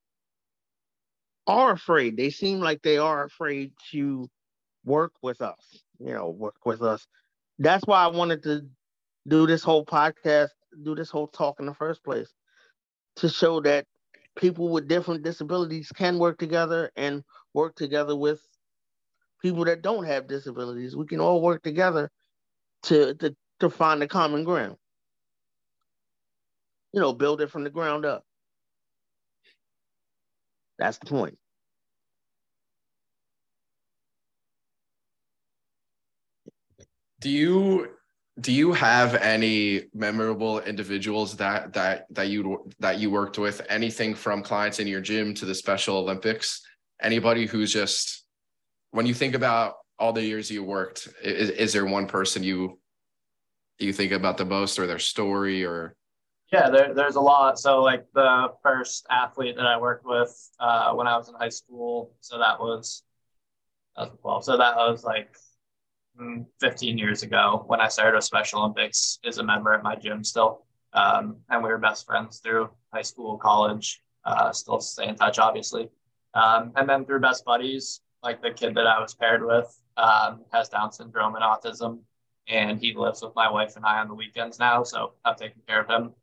are 1.47 1.71
afraid. 1.71 2.17
They 2.17 2.29
seem 2.29 2.59
like 2.59 2.81
they 2.81 2.97
are 2.97 3.23
afraid 3.23 3.73
to 3.91 4.29
work 4.83 5.13
with 5.21 5.41
us, 5.41 5.82
you 5.99 6.13
know, 6.13 6.29
work 6.29 6.55
with 6.65 6.81
us. 6.81 7.07
That's 7.59 7.85
why 7.85 8.03
I 8.03 8.07
wanted 8.07 8.43
to 8.43 8.63
do 9.27 9.47
this 9.47 9.63
whole 9.63 9.85
podcast, 9.85 10.49
do 10.83 10.95
this 10.95 11.09
whole 11.09 11.27
talk 11.27 11.59
in 11.59 11.65
the 11.65 11.73
first 11.73 12.03
place 12.03 12.33
to 13.17 13.29
show 13.29 13.61
that 13.61 13.85
people 14.37 14.69
with 14.69 14.87
different 14.87 15.23
disabilities 15.23 15.91
can 15.95 16.19
work 16.19 16.37
together 16.39 16.91
and 16.95 17.23
work 17.53 17.75
together 17.75 18.15
with 18.15 18.41
people 19.41 19.65
that 19.65 19.81
don't 19.81 20.05
have 20.05 20.27
disabilities. 20.27 20.95
We 20.95 21.05
can 21.05 21.19
all 21.19 21.41
work 21.41 21.63
together 21.63 22.09
to 22.83 23.15
to, 23.15 23.35
to 23.59 23.69
find 23.69 24.03
a 24.03 24.07
common 24.07 24.43
ground. 24.43 24.77
You 26.93 27.01
know, 27.01 27.13
build 27.13 27.41
it 27.41 27.51
from 27.51 27.63
the 27.63 27.69
ground 27.69 28.05
up. 28.05 28.23
That's 30.79 30.97
the 30.97 31.05
point. 31.07 31.37
Do 37.23 37.29
you 37.29 37.87
do 38.39 38.51
you 38.51 38.73
have 38.73 39.15
any 39.15 39.83
memorable 39.93 40.59
individuals 40.61 41.35
that 41.37 41.73
that 41.73 42.05
that 42.11 42.29
you 42.29 42.69
that 42.79 42.99
you 42.99 43.09
worked 43.09 43.37
with 43.37 43.61
anything 43.69 44.13
from 44.13 44.43
clients 44.43 44.79
in 44.79 44.87
your 44.87 45.01
gym 45.01 45.33
to 45.33 45.45
the 45.45 45.55
special 45.55 45.97
olympics 45.97 46.61
anybody 47.01 47.45
who's 47.45 47.71
just 47.71 48.23
when 48.93 49.07
you 49.07 49.13
think 49.13 49.33
about 49.33 49.73
all 49.99 50.13
the 50.13 50.23
years 50.23 50.51
you 50.51 50.63
worked, 50.63 51.07
is, 51.23 51.49
is 51.49 51.73
there 51.73 51.85
one 51.85 52.07
person 52.07 52.43
you 52.43 52.79
you 53.79 53.91
think 53.91 54.11
about 54.11 54.37
the 54.37 54.45
most, 54.45 54.77
or 54.77 54.85
their 54.85 54.99
story, 54.99 55.65
or? 55.65 55.95
Yeah, 56.51 56.69
there, 56.69 56.93
there's 56.93 57.15
a 57.15 57.21
lot. 57.21 57.57
So 57.57 57.81
like 57.81 58.05
the 58.13 58.49
first 58.61 59.07
athlete 59.09 59.55
that 59.55 59.65
I 59.65 59.79
worked 59.79 60.05
with 60.05 60.31
uh, 60.59 60.93
when 60.93 61.07
I 61.07 61.17
was 61.17 61.27
in 61.27 61.35
high 61.35 61.49
school, 61.49 62.13
so 62.21 62.37
that 62.37 62.59
was 62.59 63.03
2012. 63.97 64.43
So 64.45 64.57
that 64.57 64.75
was 64.75 65.03
like 65.03 65.35
15 66.59 66.97
years 66.97 67.23
ago 67.23 67.63
when 67.67 67.81
I 67.81 67.87
started 67.87 68.15
with 68.15 68.23
Special 68.23 68.59
Olympics. 68.59 69.19
Is 69.23 69.37
a 69.37 69.43
member 69.43 69.73
at 69.73 69.83
my 69.83 69.95
gym 69.95 70.23
still, 70.23 70.65
um, 70.93 71.37
and 71.49 71.63
we 71.63 71.69
were 71.69 71.77
best 71.77 72.05
friends 72.05 72.39
through 72.39 72.69
high 72.93 73.01
school, 73.01 73.37
college. 73.37 74.01
Uh, 74.25 74.51
still 74.51 74.79
stay 74.79 75.07
in 75.07 75.15
touch, 75.15 75.39
obviously. 75.39 75.89
Um, 76.33 76.71
and 76.75 76.87
then 76.87 77.05
through 77.05 77.19
Best 77.19 77.43
Buddies, 77.45 78.01
like 78.23 78.41
the 78.41 78.51
kid 78.51 78.73
that 78.75 78.87
I 78.87 78.99
was 78.99 79.13
paired 79.13 79.45
with 79.45 79.67
um, 79.97 80.43
has 80.51 80.69
Down 80.69 80.91
syndrome 80.91 81.35
and 81.35 81.43
autism, 81.43 81.99
and 82.47 82.79
he 82.79 82.93
lives 82.93 83.21
with 83.21 83.35
my 83.35 83.49
wife 83.49 83.75
and 83.75 83.85
I 83.85 83.99
on 83.99 84.07
the 84.07 84.13
weekends 84.13 84.59
now. 84.59 84.83
So 84.83 85.13
I've 85.25 85.37
taken 85.37 85.61
care 85.67 85.81
of 85.81 85.89
him 85.89 86.13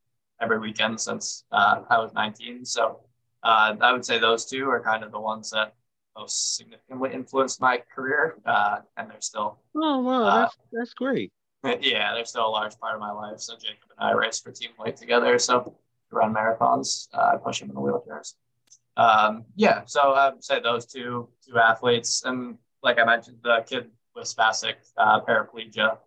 every 0.40 0.58
weekend 0.58 1.00
since 1.00 1.44
uh, 1.52 1.82
I 1.88 1.98
was 1.98 2.12
19. 2.14 2.64
So 2.64 3.00
uh, 3.42 3.76
I 3.80 3.92
would 3.92 4.04
say 4.04 4.18
those 4.18 4.46
two 4.46 4.68
are 4.68 4.82
kind 4.82 5.04
of 5.04 5.12
the 5.12 5.20
ones 5.20 5.50
that 5.50 5.74
most 6.16 6.56
significantly 6.56 7.10
influenced 7.12 7.60
my 7.60 7.82
career, 7.94 8.36
uh, 8.44 8.78
and 8.96 9.10
they're 9.10 9.20
still. 9.20 9.58
Oh 9.74 10.00
wow, 10.00 10.22
uh, 10.22 10.40
that's 10.40 10.58
that's 10.72 10.94
great. 10.94 11.32
Yeah, 11.82 12.14
they're 12.14 12.24
still 12.24 12.46
a 12.46 12.48
large 12.48 12.78
part 12.78 12.94
of 12.94 13.00
my 13.00 13.10
life. 13.10 13.38
So 13.40 13.54
Jacob 13.54 13.90
and 13.90 14.08
I 14.08 14.12
race 14.12 14.40
for 14.40 14.50
Team 14.50 14.70
Hoyt 14.78 14.96
together. 14.96 15.38
So 15.38 15.76
we 16.10 16.16
run 16.16 16.32
marathons. 16.32 17.08
Uh, 17.12 17.32
I 17.34 17.36
push 17.36 17.60
him 17.60 17.68
in 17.68 17.74
the 17.74 17.82
wheelchairs. 17.82 18.32
Um, 18.96 19.44
yeah, 19.56 19.82
so 19.84 20.14
I'd 20.14 20.42
say 20.42 20.60
those 20.60 20.86
two 20.86 21.28
two 21.46 21.58
athletes, 21.58 22.22
and 22.24 22.56
like 22.82 22.98
I 22.98 23.04
mentioned, 23.04 23.38
the 23.42 23.62
kid 23.68 23.90
with 24.16 24.24
spastic 24.24 24.76
uh, 24.96 25.20
paraplegia, 25.20 25.98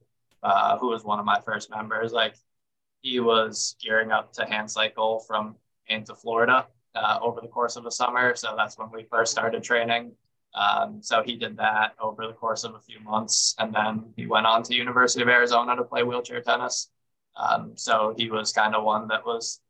uh, 0.42 0.78
who 0.80 0.88
was 0.89 1.04
one 1.04 1.20
of 1.20 1.26
my 1.26 1.39
first 1.42 1.70
members. 1.70 2.12
Like 2.12 2.36
he 3.02 3.20
was 3.20 3.76
gearing 3.80 4.12
up 4.12 4.34
to 4.34 4.46
hand 4.46 4.72
cycle 4.72 5.20
from 5.20 5.56
into 5.88 6.16
Florida 6.16 6.66
uh, 6.96 7.20
over 7.22 7.42
the 7.42 7.48
course 7.48 7.76
of 7.76 7.86
a 7.86 7.92
summer. 7.92 8.36
So 8.36 8.54
that's 8.58 8.78
when 8.78 8.90
we 8.92 9.04
first 9.04 9.32
started 9.32 9.64
training. 9.64 10.14
Um, 10.56 11.02
so 11.02 11.24
he 11.24 11.36
did 11.36 11.58
that 11.58 11.96
over 12.00 12.28
the 12.28 12.34
course 12.34 12.64
of 12.64 12.76
a 12.76 12.80
few 12.80 13.00
months, 13.00 13.56
and 13.58 13.74
then 13.74 14.14
he 14.16 14.28
went 14.28 14.46
on 14.46 14.62
to 14.64 14.76
University 14.76 15.24
of 15.24 15.30
Arizona 15.30 15.76
to 15.76 15.84
play 15.84 16.04
wheelchair 16.04 16.42
tennis. 16.42 16.90
Um, 17.36 17.74
so 17.76 18.14
he 18.18 18.30
was 18.30 18.52
kind 18.52 18.76
of 18.76 18.84
one 18.84 19.08
that 19.08 19.26
was 19.26 19.62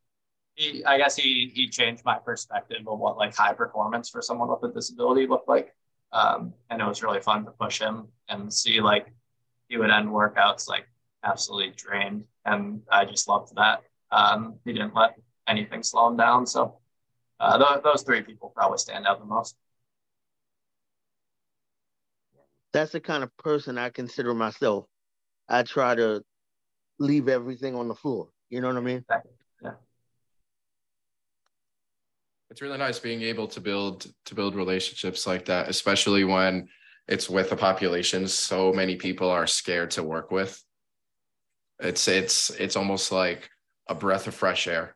he, 0.54 0.84
I 0.84 0.98
guess 0.98 1.16
he 1.16 1.50
he 1.54 1.68
changed 1.68 2.04
my 2.04 2.18
perspective 2.18 2.86
of 2.86 2.98
what 2.98 3.16
like 3.16 3.34
high 3.34 3.54
performance 3.54 4.10
for 4.10 4.22
someone 4.22 4.50
with 4.50 4.70
a 4.70 4.74
disability 4.74 5.26
looked 5.26 5.48
like. 5.48 5.74
Um, 6.12 6.52
and 6.70 6.80
it 6.80 6.86
was 6.86 7.02
really 7.02 7.20
fun 7.20 7.44
to 7.44 7.50
push 7.50 7.80
him 7.80 8.08
and 8.28 8.52
see 8.52 8.80
like 8.80 9.12
he 9.68 9.78
would 9.78 9.90
end 9.90 10.08
workouts 10.08 10.68
like 10.68 10.86
absolutely 11.24 11.72
drained, 11.76 12.24
and 12.44 12.82
I 12.90 13.06
just 13.06 13.26
loved 13.26 13.54
that. 13.56 13.82
Um, 14.10 14.56
he 14.64 14.72
didn't 14.72 14.94
let 14.94 15.16
anything 15.48 15.82
slow 15.82 16.08
him 16.08 16.16
down. 16.16 16.46
So 16.46 16.78
uh, 17.44 17.58
th- 17.58 17.82
those 17.82 18.02
three 18.02 18.22
people 18.22 18.52
probably 18.54 18.78
stand 18.78 19.06
out 19.06 19.18
the 19.20 19.26
most. 19.26 19.56
That's 22.72 22.92
the 22.92 23.00
kind 23.00 23.22
of 23.22 23.36
person 23.36 23.78
I 23.78 23.90
consider 23.90 24.34
myself. 24.34 24.86
I 25.48 25.62
try 25.62 25.94
to 25.94 26.22
leave 26.98 27.28
everything 27.28 27.74
on 27.74 27.88
the 27.88 27.94
floor. 27.94 28.28
You 28.50 28.60
know 28.60 28.68
what 28.68 28.76
I 28.76 28.80
mean? 28.80 28.98
Exactly 28.98 29.30
it's 32.54 32.62
really 32.62 32.78
nice 32.78 33.00
being 33.00 33.22
able 33.22 33.48
to 33.48 33.60
build 33.60 34.06
to 34.24 34.34
build 34.36 34.54
relationships 34.54 35.26
like 35.26 35.44
that 35.46 35.68
especially 35.68 36.22
when 36.22 36.68
it's 37.08 37.28
with 37.28 37.50
a 37.50 37.56
population 37.56 38.28
so 38.28 38.72
many 38.72 38.94
people 38.94 39.28
are 39.28 39.44
scared 39.44 39.90
to 39.90 40.04
work 40.04 40.30
with 40.30 40.62
it's 41.80 42.06
it's 42.06 42.50
it's 42.50 42.76
almost 42.76 43.10
like 43.10 43.50
a 43.88 43.94
breath 43.94 44.28
of 44.28 44.36
fresh 44.36 44.68
air 44.68 44.94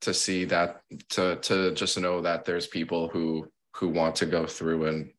to 0.00 0.14
see 0.14 0.44
that 0.44 0.82
to 1.10 1.36
to 1.36 1.72
just 1.74 1.98
know 1.98 2.20
that 2.20 2.44
there's 2.44 2.66
people 2.66 3.08
who 3.08 3.46
who 3.74 3.88
want 3.88 4.14
to 4.16 4.26
go 4.26 4.46
through 4.46 4.86
and 4.86 5.10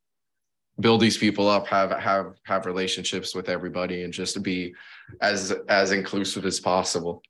build 0.80 1.02
these 1.02 1.18
people 1.18 1.50
up 1.50 1.68
have 1.68 1.92
have 1.92 2.34
have 2.46 2.66
relationships 2.66 3.36
with 3.36 3.50
everybody 3.50 4.04
and 4.04 4.14
just 4.14 4.42
be 4.44 4.74
as 5.22 5.54
as 5.68 5.92
inclusive 5.92 6.46
as 6.46 6.60
possible 6.60 7.22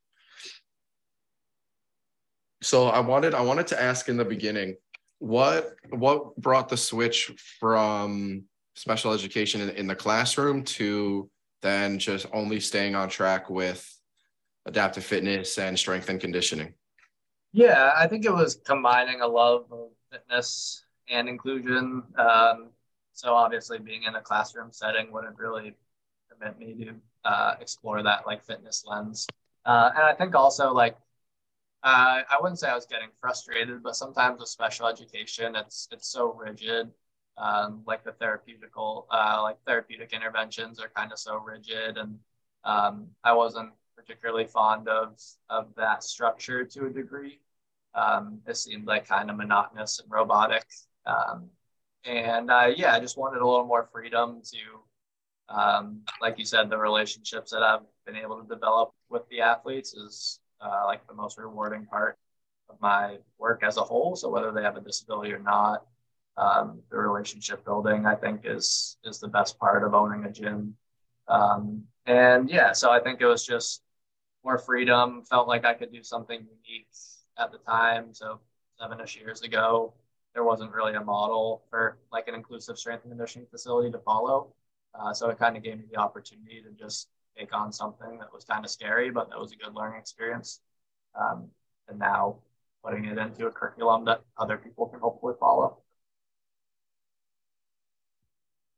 so 2.62 2.88
I 2.88 2.99
wanted 2.99 3.33
I 3.33 3.41
wanted 3.41 3.67
to 3.67 3.81
ask 3.81 4.09
in 4.09 4.17
the 4.17 4.25
beginning, 4.25 4.75
what 5.19 5.75
what 5.89 6.35
brought 6.38 6.69
the 6.69 6.77
switch 6.77 7.31
from 7.59 8.43
special 8.75 9.13
education 9.13 9.62
in, 9.62 9.69
in 9.71 9.88
the 9.88 9.95
classroom 9.95 10.63
to 10.63 11.29
then 11.62 11.99
just 11.99 12.25
only 12.33 12.59
staying 12.59 12.95
on 12.95 13.09
track 13.09 13.49
with 13.49 13.85
adaptive 14.65 15.03
fitness 15.03 15.57
and 15.57 15.77
strength 15.77 16.09
and 16.09 16.19
conditioning? 16.19 16.73
Yeah, 17.51 17.93
I 17.95 18.07
think 18.07 18.25
it 18.25 18.31
was 18.33 18.55
combining 18.65 19.21
a 19.21 19.27
love 19.27 19.65
of 19.71 19.89
fitness 20.12 20.83
and 21.09 21.27
inclusion. 21.27 22.03
Um, 22.17 22.69
so 23.13 23.33
obviously, 23.33 23.79
being 23.79 24.03
in 24.03 24.15
a 24.15 24.21
classroom 24.21 24.71
setting 24.71 25.12
wouldn't 25.12 25.38
really 25.38 25.75
permit 26.29 26.59
me 26.59 26.85
to 26.85 26.95
uh, 27.25 27.55
explore 27.59 28.03
that 28.03 28.27
like 28.27 28.43
fitness 28.43 28.85
lens. 28.85 29.27
Uh, 29.65 29.89
and 29.95 30.03
I 30.03 30.13
think 30.13 30.35
also 30.35 30.71
like 30.73 30.95
uh, 31.83 32.23
I 32.29 32.38
wouldn't 32.41 32.59
say 32.59 32.69
I 32.69 32.75
was 32.75 32.85
getting 32.88 33.09
frustrated, 33.21 33.83
but 33.83 33.95
sometimes 33.95 34.39
with 34.39 34.49
special 34.49 34.88
education, 34.88 35.55
it's 35.55 35.88
it's 35.91 36.09
so 36.09 36.33
rigid. 36.33 36.91
Um, 37.38 37.83
like 37.88 38.03
the 38.03 38.12
therapeutical, 38.12 39.05
uh, 39.12 39.39
like 39.43 39.57
therapeutic 39.65 40.13
interventions 40.13 40.79
are 40.79 40.89
kind 40.89 41.12
of 41.13 41.19
so 41.19 41.38
rigid, 41.38 41.97
and 41.97 42.19
um, 42.65 43.07
I 43.23 43.33
wasn't 43.33 43.71
particularly 43.99 44.45
fond 44.45 44.88
of 44.88 45.19
of 45.49 45.67
that 45.75 46.03
structure 46.03 46.63
to 46.63 46.85
a 46.85 46.89
degree. 46.89 47.39
Um, 47.93 48.39
it 48.47 48.55
seemed 48.57 48.85
like 48.88 49.07
kind 49.07 49.29
of 49.29 49.38
monotonous 49.38 49.99
and 49.99 50.12
robotic, 50.12 50.65
um, 51.05 51.49
and 52.05 52.49
uh, 52.51 52.69
yeah, 52.75 52.93
I 52.93 52.99
just 52.99 53.17
wanted 53.17 53.41
a 53.41 53.47
little 53.47 53.65
more 53.65 53.89
freedom 53.91 54.41
to, 54.51 55.53
um, 55.55 56.01
like 56.21 56.38
you 56.39 56.45
said, 56.45 56.69
the 56.69 56.77
relationships 56.77 57.51
that 57.51 57.63
I've 57.63 57.81
been 58.05 58.15
able 58.15 58.41
to 58.41 58.47
develop 58.47 58.91
with 59.09 59.27
the 59.29 59.41
athletes 59.41 59.93
is 59.93 60.39
uh, 60.62 60.83
like 60.85 61.05
the 61.07 61.13
most 61.13 61.38
rewarding 61.38 61.85
part 61.85 62.17
of 62.69 62.79
my 62.79 63.17
work 63.38 63.63
as 63.63 63.77
a 63.77 63.81
whole. 63.81 64.15
So 64.15 64.29
whether 64.29 64.51
they 64.51 64.63
have 64.63 64.77
a 64.77 64.81
disability 64.81 65.33
or 65.33 65.39
not, 65.39 65.85
um, 66.38 66.81
the 66.89 66.97
relationship 66.97 67.65
building 67.65 68.05
I 68.05 68.15
think 68.15 68.41
is 68.45 68.97
is 69.03 69.19
the 69.19 69.27
best 69.27 69.59
part 69.59 69.83
of 69.83 69.93
owning 69.93 70.25
a 70.25 70.31
gym. 70.31 70.75
Um, 71.27 71.83
and 72.05 72.49
yeah, 72.49 72.71
so 72.71 72.91
I 72.91 72.99
think 72.99 73.21
it 73.21 73.25
was 73.25 73.45
just 73.45 73.83
more 74.49 74.57
freedom. 74.57 75.23
Felt 75.29 75.47
like 75.47 75.63
I 75.63 75.75
could 75.75 75.91
do 75.91 76.01
something 76.01 76.39
unique 76.39 76.88
at 77.38 77.51
the 77.51 77.59
time. 77.59 78.13
So 78.13 78.39
seven-ish 78.79 79.15
years 79.15 79.43
ago, 79.43 79.93
there 80.33 80.43
wasn't 80.43 80.73
really 80.73 80.95
a 80.95 81.03
model 81.03 81.63
for 81.69 81.99
like 82.12 82.27
an 82.27 82.33
inclusive 82.33 82.79
strength 82.79 83.03
and 83.03 83.12
conditioning 83.12 83.47
facility 83.51 83.91
to 83.91 83.99
follow. 83.99 84.53
Uh, 84.95 85.13
so 85.13 85.29
it 85.29 85.38
kind 85.38 85.55
of 85.55 85.62
gave 85.62 85.77
me 85.77 85.85
the 85.91 85.99
opportunity 85.99 86.63
to 86.63 86.71
just 86.83 87.09
take 87.38 87.53
on 87.53 87.71
something 87.71 88.17
that 88.17 88.33
was 88.33 88.43
kind 88.43 88.65
of 88.65 88.71
scary, 88.71 89.12
but 89.12 89.29
that 89.29 89.39
was 89.39 89.51
a 89.51 89.55
good 89.55 89.75
learning 89.75 89.99
experience. 89.99 90.62
Um, 91.19 91.49
and 91.88 91.99
now 91.99 92.38
putting 92.83 93.05
it 93.05 93.19
into 93.19 93.45
a 93.45 93.51
curriculum 93.51 94.03
that 94.05 94.21
other 94.35 94.57
people 94.57 94.88
can 94.88 94.99
hopefully 94.99 95.35
follow. 95.39 95.77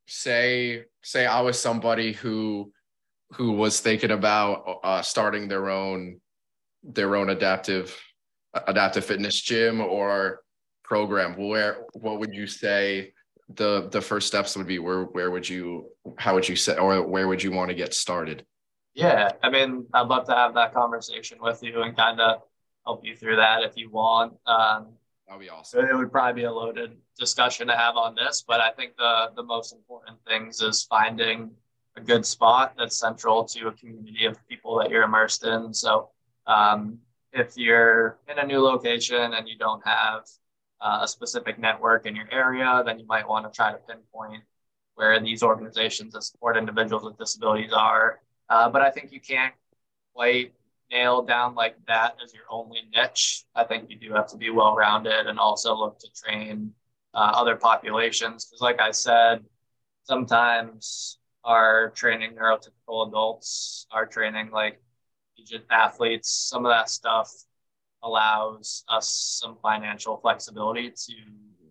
Say, 0.06 0.84
say 1.02 1.26
I 1.26 1.40
was 1.40 1.58
somebody 1.58 2.12
who 2.12 2.74
who 3.34 3.54
was 3.54 3.80
thinking 3.80 4.12
about 4.12 4.80
uh, 4.84 5.02
starting 5.02 5.48
their 5.48 5.70
own 5.70 6.20
their 6.84 7.16
own 7.16 7.30
adaptive 7.30 7.98
adaptive 8.68 9.06
fitness 9.06 9.40
gym 9.40 9.80
or 9.80 10.42
program 10.84 11.38
where 11.38 11.86
what 11.94 12.20
would 12.20 12.34
you 12.34 12.48
say 12.48 13.14
the 13.56 13.88
the 13.92 14.02
first 14.02 14.28
steps 14.28 14.58
would 14.58 14.68
be 14.68 14.80
where 14.80 15.04
where 15.04 15.32
would 15.32 15.48
you 15.48 15.86
how 16.18 16.34
would 16.34 16.48
you 16.48 16.56
set 16.56 16.80
or 16.80 17.02
where 17.08 17.28
would 17.28 17.42
you 17.42 17.52
want 17.52 17.70
to 17.70 17.76
get 17.76 17.94
started 17.94 18.46
yeah, 18.94 19.32
I 19.42 19.50
mean, 19.50 19.86
I'd 19.94 20.08
love 20.08 20.26
to 20.26 20.34
have 20.34 20.54
that 20.56 20.74
conversation 20.74 21.38
with 21.42 21.64
you 21.64 21.82
and 21.82 21.96
kind 21.96 22.20
of 22.20 22.42
help 22.86 23.06
you 23.06 23.16
through 23.16 23.38
that 23.38 23.64
if 23.64 23.74
you 23.76 23.90
want. 23.90 24.34
Um, 24.46 24.88
That'd 25.28 25.42
be 25.42 25.50
awesome. 25.50 25.86
It 25.86 25.96
would 25.96 26.12
probably 26.12 26.42
be 26.42 26.46
a 26.46 26.52
loaded 26.52 26.98
discussion 27.18 27.68
to 27.68 27.78
have 27.78 27.96
on 27.96 28.16
this, 28.16 28.44
but 28.46 28.60
I 28.60 28.72
think 28.72 28.98
the 28.98 29.32
the 29.36 29.44
most 29.44 29.74
important 29.74 30.18
things 30.28 30.62
is 30.62 30.84
finding 30.84 31.52
a 31.98 32.02
good 32.02 32.26
spot 32.26 32.74
that's 32.78 32.98
central 32.98 33.44
to 33.46 33.68
a 33.68 33.72
community 33.74 34.26
of 34.26 34.38
people 34.48 34.78
that 34.80 34.90
you're 34.90 35.04
immersed 35.04 35.46
in. 35.46 35.74
So 35.74 36.10
um, 36.48 37.00
if 37.34 37.58
you're 37.58 38.18
in 38.30 38.40
a 38.40 38.46
new 38.46 38.62
location 38.62 39.34
and 39.34 39.48
you 39.48 39.58
don't 39.58 39.86
have 39.86 40.24
uh, 40.80 41.00
a 41.02 41.08
specific 41.08 41.60
network 41.60 42.06
in 42.06 42.16
your 42.16 42.30
area, 42.32 42.82
then 42.86 43.00
you 43.00 43.06
might 43.06 43.28
want 43.28 43.46
to 43.46 43.56
try 43.56 43.72
to 43.72 43.78
pinpoint 43.78 44.44
where 44.96 45.20
these 45.20 45.44
organizations 45.44 46.14
that 46.14 46.24
support 46.24 46.58
individuals 46.58 47.04
with 47.04 47.18
disabilities 47.18 47.72
are 47.74 48.20
uh, 48.52 48.70
but 48.70 48.82
I 48.82 48.92
think 48.92 49.14
you 49.14 49.22
can't 49.22 49.54
quite 50.14 50.54
nail 50.92 51.22
down 51.22 51.56
like 51.56 51.78
that 51.88 52.18
as 52.22 52.34
your 52.34 52.44
only 52.50 52.82
niche. 52.94 53.46
I 53.56 53.64
think 53.64 53.90
you 53.90 53.96
do 53.98 54.12
have 54.12 54.28
to 54.28 54.38
be 54.38 54.50
well 54.50 54.76
rounded 54.76 55.28
and 55.28 55.40
also 55.40 55.74
look 55.74 56.00
to 56.00 56.08
train 56.14 56.74
uh, 57.14 57.32
other 57.34 57.56
populations. 57.56 58.44
Because, 58.46 58.60
like 58.60 58.82
I 58.82 58.92
said, 58.92 59.46
sometimes 60.04 61.18
are 61.44 61.92
training 61.92 62.36
neurotypical 62.36 63.08
adults, 63.08 63.88
are 63.92 64.06
training 64.06 64.52
like 64.52 64.82
athletes. 65.72 66.30
Some 66.30 66.66
of 66.66 66.72
that 66.72 66.90
stuff 66.90 67.32
allows 68.04 68.84
us 68.90 69.40
some 69.42 69.58
financial 69.62 70.18
flexibility 70.18 70.90
to 70.90 71.14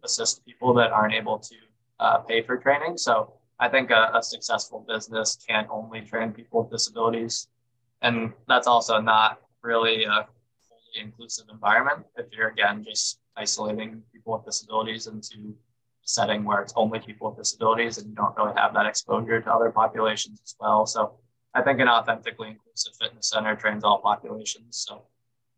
assist 0.04 0.44
people 0.44 0.74
that 0.74 0.90
aren't 0.90 1.14
able 1.14 1.38
to 1.38 1.56
uh, 1.98 2.18
pay 2.18 2.42
for 2.42 2.56
training. 2.56 2.96
So 2.96 3.34
I 3.58 3.68
think 3.68 3.90
a, 3.90 4.10
a, 4.14 4.22
successful 4.22 4.84
business 4.88 5.36
can't 5.46 5.68
only 5.70 6.00
train 6.00 6.32
people 6.32 6.62
with 6.62 6.70
disabilities. 6.70 7.48
And 8.00 8.32
that's 8.48 8.66
also 8.66 9.00
not 9.00 9.40
really 9.62 10.04
a 10.04 10.26
fully 10.68 11.04
inclusive 11.04 11.46
environment 11.50 12.06
if 12.16 12.26
you're, 12.32 12.48
again, 12.48 12.82
just 12.82 13.18
isolating 13.36 14.02
people 14.12 14.32
with 14.32 14.46
disabilities 14.46 15.06
into 15.06 15.54
setting 16.14 16.44
where 16.44 16.60
it's 16.60 16.72
only 16.76 17.00
people 17.00 17.28
with 17.28 17.38
disabilities 17.38 17.98
and 17.98 18.08
you 18.08 18.14
don't 18.14 18.36
really 18.36 18.52
have 18.56 18.74
that 18.74 18.86
exposure 18.86 19.40
to 19.40 19.52
other 19.52 19.70
populations 19.70 20.40
as 20.44 20.54
well. 20.60 20.86
So 20.86 21.14
I 21.54 21.62
think 21.62 21.80
an 21.80 21.88
authentically 21.88 22.48
inclusive 22.48 22.92
fitness 23.00 23.28
center 23.28 23.56
trains 23.56 23.84
all 23.84 24.00
populations. 24.00 24.84
So 24.88 25.02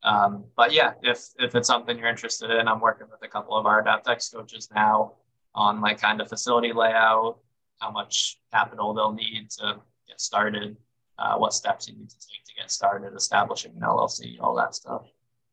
um, 0.05 0.45
but 0.57 0.73
yeah, 0.73 0.95
if 1.03 1.29
if 1.39 1.55
it's 1.55 1.69
something 1.69 1.97
you're 1.97 2.09
interested 2.09 2.51
in, 2.51 2.67
I'm 2.67 2.81
working 2.81 3.07
with 3.11 3.23
a 3.23 3.29
couple 3.29 3.57
of 3.57 3.67
our 3.67 3.83
AdaptX 3.83 4.35
coaches 4.35 4.69
now 4.75 5.13
on 5.55 5.81
like 5.81 6.01
kind 6.01 6.21
of 6.21 6.29
facility 6.29 6.73
layout, 6.73 7.39
how 7.79 7.91
much 7.91 8.39
capital 8.53 8.95
they'll 8.95 9.13
need 9.13 9.51
to 9.51 9.77
get 10.09 10.21
started, 10.21 10.77
uh, 11.19 11.37
what 11.37 11.53
steps 11.53 11.89
you 11.89 11.95
need 11.95 12.11
to 12.11 12.17
take 12.17 12.45
to 12.47 12.55
get 12.55 12.71
started, 12.71 13.15
establishing 13.15 13.73
an 13.77 13.83
LLC, 13.83 14.39
all 14.41 14.57
that 14.57 14.75
stuff. 14.75 15.03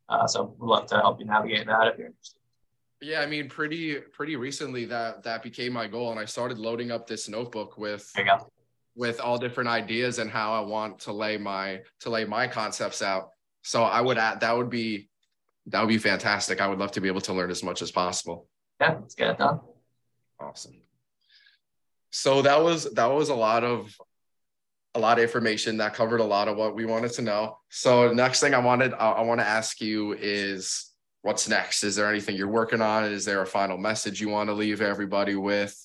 Uh, 0.08 0.26
so 0.26 0.56
we'd 0.58 0.68
love 0.68 0.88
to 0.88 0.96
help 0.96 1.20
you 1.20 1.26
navigate 1.26 1.68
that 1.68 1.88
if 1.88 1.98
you're 1.98 2.08
interested. 2.08 2.39
Yeah, 3.02 3.22
I 3.22 3.26
mean, 3.26 3.48
pretty 3.48 3.96
pretty 3.96 4.36
recently 4.36 4.86
that 4.86 5.24
that 5.24 5.42
became 5.42 5.74
my 5.74 5.88
goal, 5.88 6.12
and 6.12 6.20
I 6.20 6.26
started 6.26 6.58
loading 6.58 6.92
up 6.92 7.08
this 7.08 7.30
notebook 7.30 7.78
with 7.78 8.12
with 8.96 9.22
all 9.22 9.38
different 9.38 9.70
ideas 9.70 10.20
and 10.20 10.30
how 10.30 10.54
I 10.54 10.60
want 10.60 11.00
to 11.00 11.14
lay 11.14 11.38
my 11.38 11.82
to 12.02 12.10
lay 12.10 12.26
my 12.26 12.48
concepts 12.48 13.02
out 13.02 13.30
so 13.62 13.84
I 13.84 14.02
would 14.02 14.18
add 14.18 14.40
that 14.42 14.56
would 14.56 14.70
be 14.70 15.10
that 15.68 15.82
would 15.82 15.90
be 15.90 15.98
fantastic. 15.98 16.62
I 16.62 16.68
would 16.68 16.80
love 16.80 16.92
to 16.94 17.02
be 17.02 17.08
able 17.08 17.22
to 17.22 17.34
learn 17.34 17.52
as 17.52 17.64
much 17.64 17.82
as 17.82 17.92
possible. 17.92 18.48
Yeah, 18.82 18.98
let's 19.00 19.14
get 19.14 19.30
it 19.32 19.38
done. 19.38 19.60
Awesome. 20.40 20.82
So 22.12 22.42
that 22.42 22.64
was 22.64 22.92
that 22.94 23.08
was 23.08 23.30
a 23.30 23.36
lot 23.36 23.64
of 23.64 23.96
a 24.96 25.00
lot 25.00 25.20
of 25.20 25.24
information 25.24 25.78
that 25.78 25.94
covered 25.94 26.22
a 26.22 26.26
lot 26.26 26.48
of 26.48 26.58
what 26.58 26.74
we 26.76 26.86
wanted 26.86 27.12
to 27.14 27.22
know. 27.22 27.60
So 27.70 28.12
next 28.12 28.40
thing 28.40 28.54
I 28.54 28.60
wanted 28.60 28.94
I, 28.94 29.12
I 29.12 29.22
want 29.22 29.42
to 29.42 29.46
ask 29.46 29.80
you 29.82 30.14
is 30.14 30.89
what's 31.22 31.48
next? 31.50 31.84
Is 31.84 31.96
there 31.96 32.10
anything 32.10 32.36
you're 32.36 32.48
working 32.48 32.82
on? 32.82 33.04
Is 33.06 33.26
there 33.26 33.42
a 33.42 33.48
final 33.48 33.78
message 33.78 34.22
you 34.22 34.30
want 34.30 34.50
to 34.50 34.54
leave 34.54 34.82
everybody 34.82 35.36
with? 35.36 35.78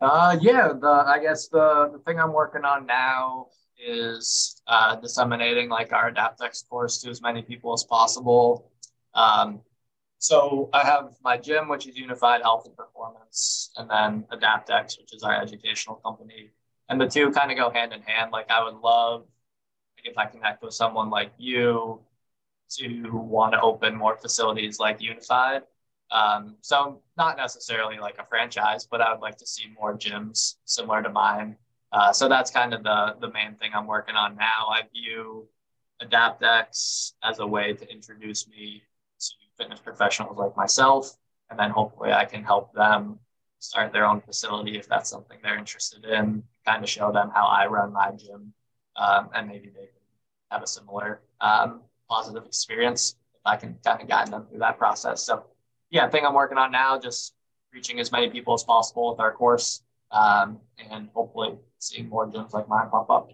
Uh, 0.00 0.36
yeah, 0.40 0.68
the 0.68 1.04
I 1.06 1.18
guess 1.20 1.48
the, 1.48 1.90
the 1.92 1.98
thing 1.98 2.18
I'm 2.18 2.32
working 2.32 2.64
on 2.64 2.86
now 2.86 3.48
is 3.86 4.62
uh, 4.66 4.96
disseminating 4.96 5.68
like 5.68 5.92
our 5.92 6.10
AdaptX 6.10 6.68
course 6.68 6.98
to 6.98 7.10
as 7.10 7.20
many 7.22 7.42
people 7.42 7.72
as 7.72 7.84
possible. 7.84 8.70
Um, 9.14 9.60
so 10.18 10.68
I 10.72 10.84
have 10.84 11.14
my 11.22 11.38
gym, 11.38 11.68
which 11.68 11.86
is 11.86 11.96
Unified 11.96 12.42
Health 12.42 12.66
and 12.66 12.76
Performance, 12.76 13.70
and 13.76 13.88
then 13.88 14.24
AdaptX, 14.32 14.98
which 14.98 15.14
is 15.14 15.22
our 15.22 15.40
educational 15.40 15.96
company. 15.96 16.50
And 16.88 17.00
the 17.00 17.06
two 17.06 17.30
kind 17.30 17.50
of 17.50 17.56
go 17.56 17.70
hand 17.70 17.92
in 17.92 18.02
hand. 18.02 18.30
Like 18.32 18.50
I 18.50 18.62
would 18.64 18.76
love 18.76 19.24
like, 19.96 20.10
if 20.10 20.18
I 20.18 20.26
connect 20.26 20.62
with 20.62 20.74
someone 20.74 21.08
like 21.08 21.32
you 21.38 22.00
to 22.78 23.10
want 23.12 23.52
to 23.52 23.60
open 23.60 23.94
more 23.96 24.16
facilities 24.16 24.78
like 24.78 25.00
Unified. 25.00 25.62
Um, 26.10 26.56
so 26.60 27.02
not 27.16 27.36
necessarily 27.36 27.98
like 27.98 28.18
a 28.18 28.24
franchise, 28.24 28.86
but 28.90 29.00
I 29.00 29.12
would 29.12 29.20
like 29.20 29.36
to 29.38 29.46
see 29.46 29.72
more 29.78 29.96
gyms 29.96 30.56
similar 30.64 31.02
to 31.02 31.10
mine 31.10 31.56
uh, 31.92 32.12
so 32.12 32.28
that's 32.28 32.50
kind 32.50 32.72
of 32.72 32.82
the, 32.82 33.16
the 33.20 33.30
main 33.32 33.54
thing 33.56 33.72
I'm 33.74 33.86
working 33.86 34.14
on 34.14 34.36
now. 34.36 34.68
I 34.70 34.82
view 34.92 35.48
AdaptX 36.02 37.12
as 37.22 37.40
a 37.40 37.46
way 37.46 37.74
to 37.74 37.90
introduce 37.90 38.48
me 38.48 38.82
to 39.18 39.34
fitness 39.58 39.80
professionals 39.80 40.38
like 40.38 40.56
myself. 40.56 41.16
And 41.50 41.58
then 41.58 41.70
hopefully 41.70 42.12
I 42.12 42.24
can 42.26 42.44
help 42.44 42.72
them 42.74 43.18
start 43.58 43.92
their 43.92 44.06
own 44.06 44.20
facility 44.20 44.78
if 44.78 44.88
that's 44.88 45.10
something 45.10 45.38
they're 45.42 45.58
interested 45.58 46.04
in, 46.04 46.44
kind 46.64 46.82
of 46.82 46.88
show 46.88 47.10
them 47.12 47.30
how 47.34 47.46
I 47.46 47.66
run 47.66 47.92
my 47.92 48.12
gym. 48.12 48.54
Um, 48.96 49.30
and 49.34 49.48
maybe 49.48 49.68
they 49.68 49.86
can 49.86 50.00
have 50.50 50.62
a 50.62 50.66
similar 50.66 51.22
um, 51.40 51.82
positive 52.10 52.44
experience 52.44 53.16
if 53.34 53.40
I 53.46 53.56
can 53.56 53.78
kind 53.84 54.02
of 54.02 54.08
guide 54.08 54.28
them 54.30 54.46
through 54.46 54.58
that 54.58 54.76
process. 54.76 55.22
So, 55.22 55.44
yeah, 55.90 56.08
thing 56.10 56.26
I'm 56.26 56.34
working 56.34 56.58
on 56.58 56.72
now, 56.72 56.98
just 56.98 57.34
reaching 57.72 58.00
as 58.00 58.12
many 58.12 58.28
people 58.28 58.52
as 58.52 58.64
possible 58.64 59.10
with 59.10 59.20
our 59.20 59.32
course 59.32 59.82
um, 60.10 60.58
and 60.90 61.08
hopefully 61.14 61.56
seeing 61.78 62.08
more 62.08 62.28
gyms 62.28 62.52
like 62.52 62.68
mine 62.68 62.90
pop 62.90 63.08
up. 63.10 63.30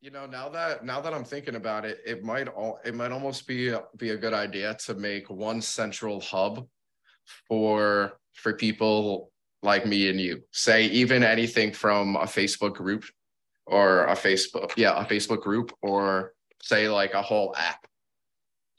You 0.00 0.10
know, 0.10 0.26
now 0.26 0.50
that 0.50 0.84
now 0.84 1.00
that 1.00 1.14
I'm 1.14 1.24
thinking 1.24 1.54
about 1.54 1.86
it, 1.86 1.98
it 2.04 2.22
might 2.22 2.46
all 2.48 2.78
it 2.84 2.94
might 2.94 3.10
almost 3.10 3.46
be 3.46 3.74
be 3.96 4.10
a 4.10 4.16
good 4.18 4.34
idea 4.34 4.76
to 4.84 4.94
make 4.94 5.30
one 5.30 5.62
central 5.62 6.20
hub 6.20 6.66
for 7.48 8.18
for 8.34 8.52
people 8.52 9.32
like 9.62 9.86
me 9.86 10.10
and 10.10 10.20
you. 10.20 10.42
Say 10.52 10.86
even 10.88 11.22
anything 11.22 11.72
from 11.72 12.16
a 12.16 12.24
Facebook 12.24 12.74
group 12.74 13.04
or 13.66 14.04
a 14.04 14.14
Facebook 14.14 14.72
yeah 14.76 15.00
a 15.00 15.06
Facebook 15.06 15.40
group 15.40 15.72
or 15.80 16.33
say 16.64 16.88
like 16.88 17.14
a 17.14 17.22
whole 17.22 17.54
app. 17.56 17.86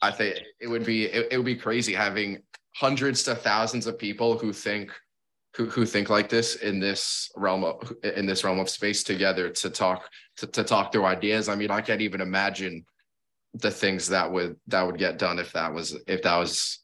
I 0.02 0.10
think 0.10 0.40
it 0.60 0.66
would 0.66 0.84
be 0.84 1.04
it, 1.04 1.28
it 1.32 1.36
would 1.36 1.46
be 1.46 1.56
crazy 1.56 1.94
having 1.94 2.38
hundreds 2.74 3.22
to 3.24 3.34
thousands 3.34 3.86
of 3.86 3.98
people 3.98 4.36
who 4.38 4.52
think 4.52 4.92
who, 5.56 5.66
who 5.66 5.86
think 5.86 6.10
like 6.10 6.28
this 6.28 6.56
in 6.56 6.80
this 6.80 7.30
realm 7.36 7.64
of 7.64 7.92
in 8.02 8.26
this 8.26 8.44
realm 8.44 8.58
of 8.58 8.68
space 8.68 9.02
together 9.02 9.48
to 9.48 9.70
talk 9.70 10.10
to, 10.36 10.46
to 10.48 10.64
talk 10.64 10.92
through 10.92 11.04
ideas. 11.04 11.48
I 11.48 11.54
mean, 11.54 11.70
I 11.70 11.80
can't 11.80 12.02
even 12.02 12.20
imagine 12.20 12.84
the 13.54 13.70
things 13.70 14.08
that 14.08 14.30
would 14.30 14.56
that 14.66 14.82
would 14.82 14.98
get 14.98 15.18
done 15.18 15.38
if 15.38 15.52
that 15.52 15.72
was 15.72 15.96
if 16.06 16.22
that 16.22 16.36
was 16.36 16.80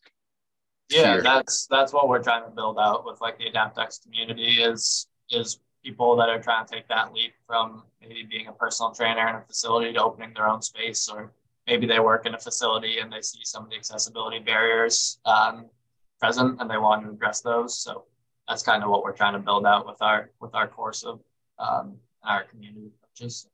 yeah 0.89 1.15
here. 1.15 1.23
that's 1.23 1.67
that's 1.67 1.93
what 1.93 2.09
we're 2.09 2.23
trying 2.23 2.45
to 2.45 2.51
build 2.51 2.79
out 2.79 3.05
with 3.05 3.21
like 3.21 3.37
the 3.39 3.45
adaptx 3.45 4.03
community 4.03 4.63
is 4.63 5.07
is 5.31 5.59
people 5.83 6.17
that 6.17 6.29
are 6.29 6.41
trying 6.41 6.67
to 6.67 6.75
take 6.75 6.89
that 6.89 7.13
leap 7.13 7.35
from 7.47 7.83
maybe 8.01 8.25
being 8.25 8.47
a 8.47 8.53
personal 8.53 8.93
trainer 8.93 9.29
in 9.29 9.37
a 9.37 9.43
facility 9.43 9.93
to 9.93 10.03
opening 10.03 10.33
their 10.35 10.49
own 10.49 10.63
space 10.63 11.09
or 11.09 11.33
maybe 11.67 11.87
they 11.87 12.01
work 12.01 12.27
in 12.27 12.35
a 12.35 12.39
facility 12.39 12.99
and 12.99 13.13
they 13.13 13.21
see 13.21 13.41
some 13.43 13.65
of 13.65 13.71
the 13.71 13.77
accessibility 13.77 14.39
barriers 14.39 15.19
um, 15.25 15.67
present 16.21 16.61
and 16.61 16.71
they 16.71 16.79
want 16.79 17.05
to 17.05 17.11
address 17.11 17.41
those 17.41 17.79
so 17.79 18.05
that's 18.49 18.63
kind 18.63 18.83
of 18.83 18.91
what 18.91 19.03
we're 19.03 19.17
trying 19.17 19.33
to 19.35 19.39
build 19.39 19.67
out 19.67 19.87
with 19.87 20.01
our 20.03 20.31
with 20.41 20.55
our 20.55 20.69
course 20.69 21.05
of 21.05 21.21
um, 21.59 21.97
our 22.25 22.45
community 22.45 22.91
coaches. 23.03 23.47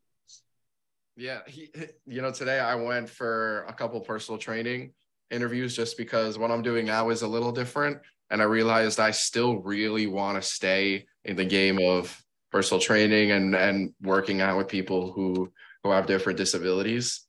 Yeah, 1.16 1.40
he, 1.46 1.70
you 2.06 2.22
know, 2.22 2.30
today 2.30 2.60
I 2.60 2.74
went 2.74 3.08
for 3.08 3.64
a 3.68 3.72
couple 3.72 4.00
personal 4.00 4.38
training 4.38 4.92
interviews 5.30 5.74
just 5.74 5.96
because 5.96 6.38
what 6.38 6.50
I'm 6.50 6.62
doing 6.62 6.86
now 6.86 7.10
is 7.10 7.22
a 7.22 7.28
little 7.28 7.52
different, 7.52 7.98
and 8.30 8.42
I 8.42 8.44
realized 8.44 9.00
I 9.00 9.10
still 9.10 9.58
really 9.58 10.06
want 10.06 10.40
to 10.40 10.48
stay 10.48 11.06
in 11.24 11.36
the 11.36 11.44
game 11.44 11.78
of 11.78 12.22
personal 12.50 12.80
training 12.80 13.30
and 13.30 13.54
and 13.54 13.92
working 14.02 14.40
out 14.40 14.56
with 14.56 14.68
people 14.68 15.12
who 15.12 15.52
who 15.82 15.90
have 15.90 16.06
different 16.06 16.38
disabilities. 16.38 17.26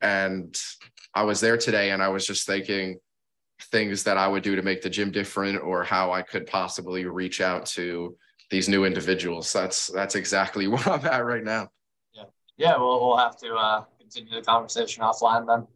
And 0.00 0.56
I 1.14 1.22
was 1.22 1.40
there 1.40 1.56
today, 1.56 1.90
and 1.90 2.02
I 2.02 2.08
was 2.08 2.26
just 2.26 2.46
thinking 2.46 2.98
things 3.70 4.04
that 4.04 4.18
I 4.18 4.28
would 4.28 4.42
do 4.42 4.56
to 4.56 4.62
make 4.62 4.82
the 4.82 4.90
gym 4.90 5.10
different 5.10 5.62
or 5.62 5.82
how 5.82 6.12
I 6.12 6.22
could 6.22 6.46
possibly 6.46 7.06
reach 7.06 7.40
out 7.40 7.64
to 7.66 8.16
these 8.50 8.68
new 8.68 8.84
individuals. 8.84 9.52
That's 9.52 9.86
that's 9.88 10.14
exactly 10.14 10.68
where 10.68 10.88
I'm 10.88 11.04
at 11.06 11.24
right 11.24 11.44
now. 11.44 11.68
Yeah. 12.12 12.24
Yeah, 12.56 12.76
we'll 12.76 13.06
we'll 13.06 13.16
have 13.16 13.38
to 13.38 13.54
uh, 13.54 13.84
continue 13.98 14.34
the 14.34 14.42
conversation 14.42 15.02
offline 15.02 15.46
then. 15.46 15.66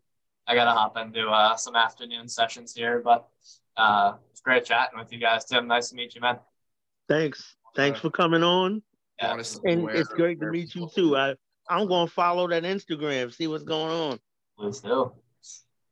I 0.47 0.55
gotta 0.55 0.73
hop 0.73 0.97
into 0.97 1.29
uh, 1.29 1.57
some 1.57 1.77
afternoon 1.77 2.29
sessions 2.29 2.75
here, 2.75 3.01
but 3.05 3.29
uh, 3.81 4.15
it's 4.31 4.41
great 4.41 4.65
chatting 4.65 4.99
with 4.99 5.13
you 5.13 5.19
guys, 5.19 5.45
Tim. 5.45 5.67
Nice 5.67 5.91
to 5.91 5.97
meet 5.97 6.15
you, 6.15 6.21
man. 6.21 6.39
Thanks. 7.09 7.57
Thanks 7.75 8.01
for 8.01 8.11
coming 8.11 8.43
on. 8.43 8.83
Yeah. 9.19 9.41
And 9.65 9.85
where, 9.85 9.95
it's 9.95 10.09
great 10.09 10.41
to 10.41 10.51
meet 10.51 10.75
you 10.75 10.89
too. 10.95 11.17
I 11.17 11.35
I'm 11.69 11.87
gonna 11.87 12.09
follow 12.09 12.49
that 12.49 12.65
Instagram, 12.65 13.33
see 13.33 13.47
what's 13.47 13.65
going 13.65 13.93
on. 13.93 14.19
Please 14.59 14.81
do. 14.81 15.13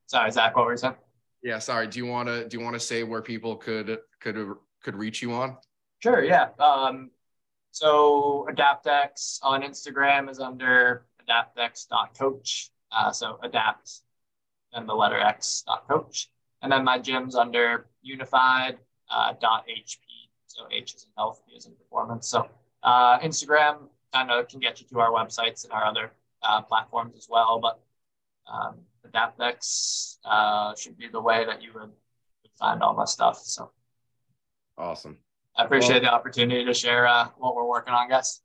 Sorry, 0.07 0.31
Zach, 0.31 0.57
what 0.57 0.67
were 0.67 0.73
you 0.73 0.79
saying? 0.79 0.95
Yeah, 1.43 1.59
sorry. 1.59 1.87
Do 1.87 1.99
you 1.99 2.07
want 2.07 2.29
to 2.29 2.49
do 2.49 2.59
you 2.59 2.65
want 2.65 2.75
to 2.75 2.81
say 2.81 3.05
where 3.05 3.23
people 3.23 3.57
could 3.57 3.99
could 4.21 4.55
could 4.83 4.97
reach 4.97 5.23
you 5.23 5.33
on? 5.33 5.57
Sure. 6.01 6.25
Yeah. 6.25 6.49
Um, 6.59 7.11
so 7.71 8.47
AdaptX 8.51 9.39
on 9.43 9.63
Instagram 9.63 10.29
is 10.31 10.41
under 10.41 11.05
adaptx.coach. 11.29 12.71
Uh, 12.91 13.13
so 13.13 13.39
adapt 13.43 14.01
and 14.73 14.89
the 14.89 14.95
letter 14.95 15.19
X 15.19 15.63
dot 15.67 15.87
coach. 15.89 16.29
And 16.63 16.73
then 16.73 16.85
my 16.85 16.99
gym's 16.99 17.37
under 17.37 17.87
unified 18.03 18.79
uh, 19.11 19.33
.hp. 19.35 20.01
So 20.47 20.65
H 20.71 20.95
is 20.95 21.05
in 21.05 21.11
health, 21.17 21.43
P 21.47 21.57
is 21.57 21.67
in 21.67 21.75
performance. 21.75 22.29
So 22.29 22.49
uh, 22.83 23.19
Instagram, 23.21 23.89
I 24.13 24.25
know 24.25 24.39
it 24.41 24.49
can 24.49 24.61
get 24.61 24.81
you 24.81 24.87
to 24.89 25.01
our 25.01 25.11
websites 25.11 25.65
and 25.65 25.73
our 25.73 25.85
other 25.85 26.13
uh, 26.43 26.63
platforms 26.63 27.15
as 27.17 27.29
well, 27.29 27.61
but 27.61 27.81
um, 28.53 28.77
AdaptX 29.07 30.19
uh, 30.25 30.75
should 30.75 30.97
be 30.97 31.09
the 31.09 31.21
way 31.21 31.45
that 31.45 31.63
you 31.63 31.71
would, 31.75 31.83
would, 31.83 32.53
find 32.59 32.83
all 32.83 32.95
my 32.95 33.05
stuff. 33.05 33.39
So 33.39 33.71
awesome. 34.77 35.19
I 35.57 35.65
appreciate 35.65 36.03
well, 36.03 36.13
the 36.13 36.13
opportunity 36.13 36.65
to 36.65 36.75
share 36.75 37.07
uh, 37.07 37.29
what 37.37 37.55
we're 37.55 37.69
working 37.69 37.95
on, 37.95 38.09
guys. 38.09 38.41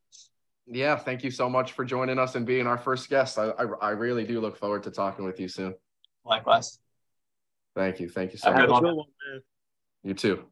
Yeah, 0.66 0.95
thank 0.95 1.24
you 1.24 1.32
so 1.32 1.49
much 1.49 1.74
for 1.74 1.84
joining 1.84 2.18
us 2.18 2.36
and 2.36 2.45
being 2.45 2.68
our 2.68 2.78
first 2.78 3.09
guest. 3.09 3.38
I, 3.38 3.49
I, 3.49 3.66
I 3.82 3.89
really 3.91 4.24
do 4.24 4.39
look 4.39 4.57
forward 4.57 4.84
to 4.84 4.91
talking 4.91 5.26
with 5.26 5.39
you 5.39 5.47
soon. 5.47 5.74
Likewise. 6.26 6.80
Thank 7.76 7.99
you. 7.99 8.09
Thank 8.09 8.34
you 8.34 8.39
so 8.39 8.51
much. 8.51 8.84
You 10.03 10.13
too. 10.13 10.45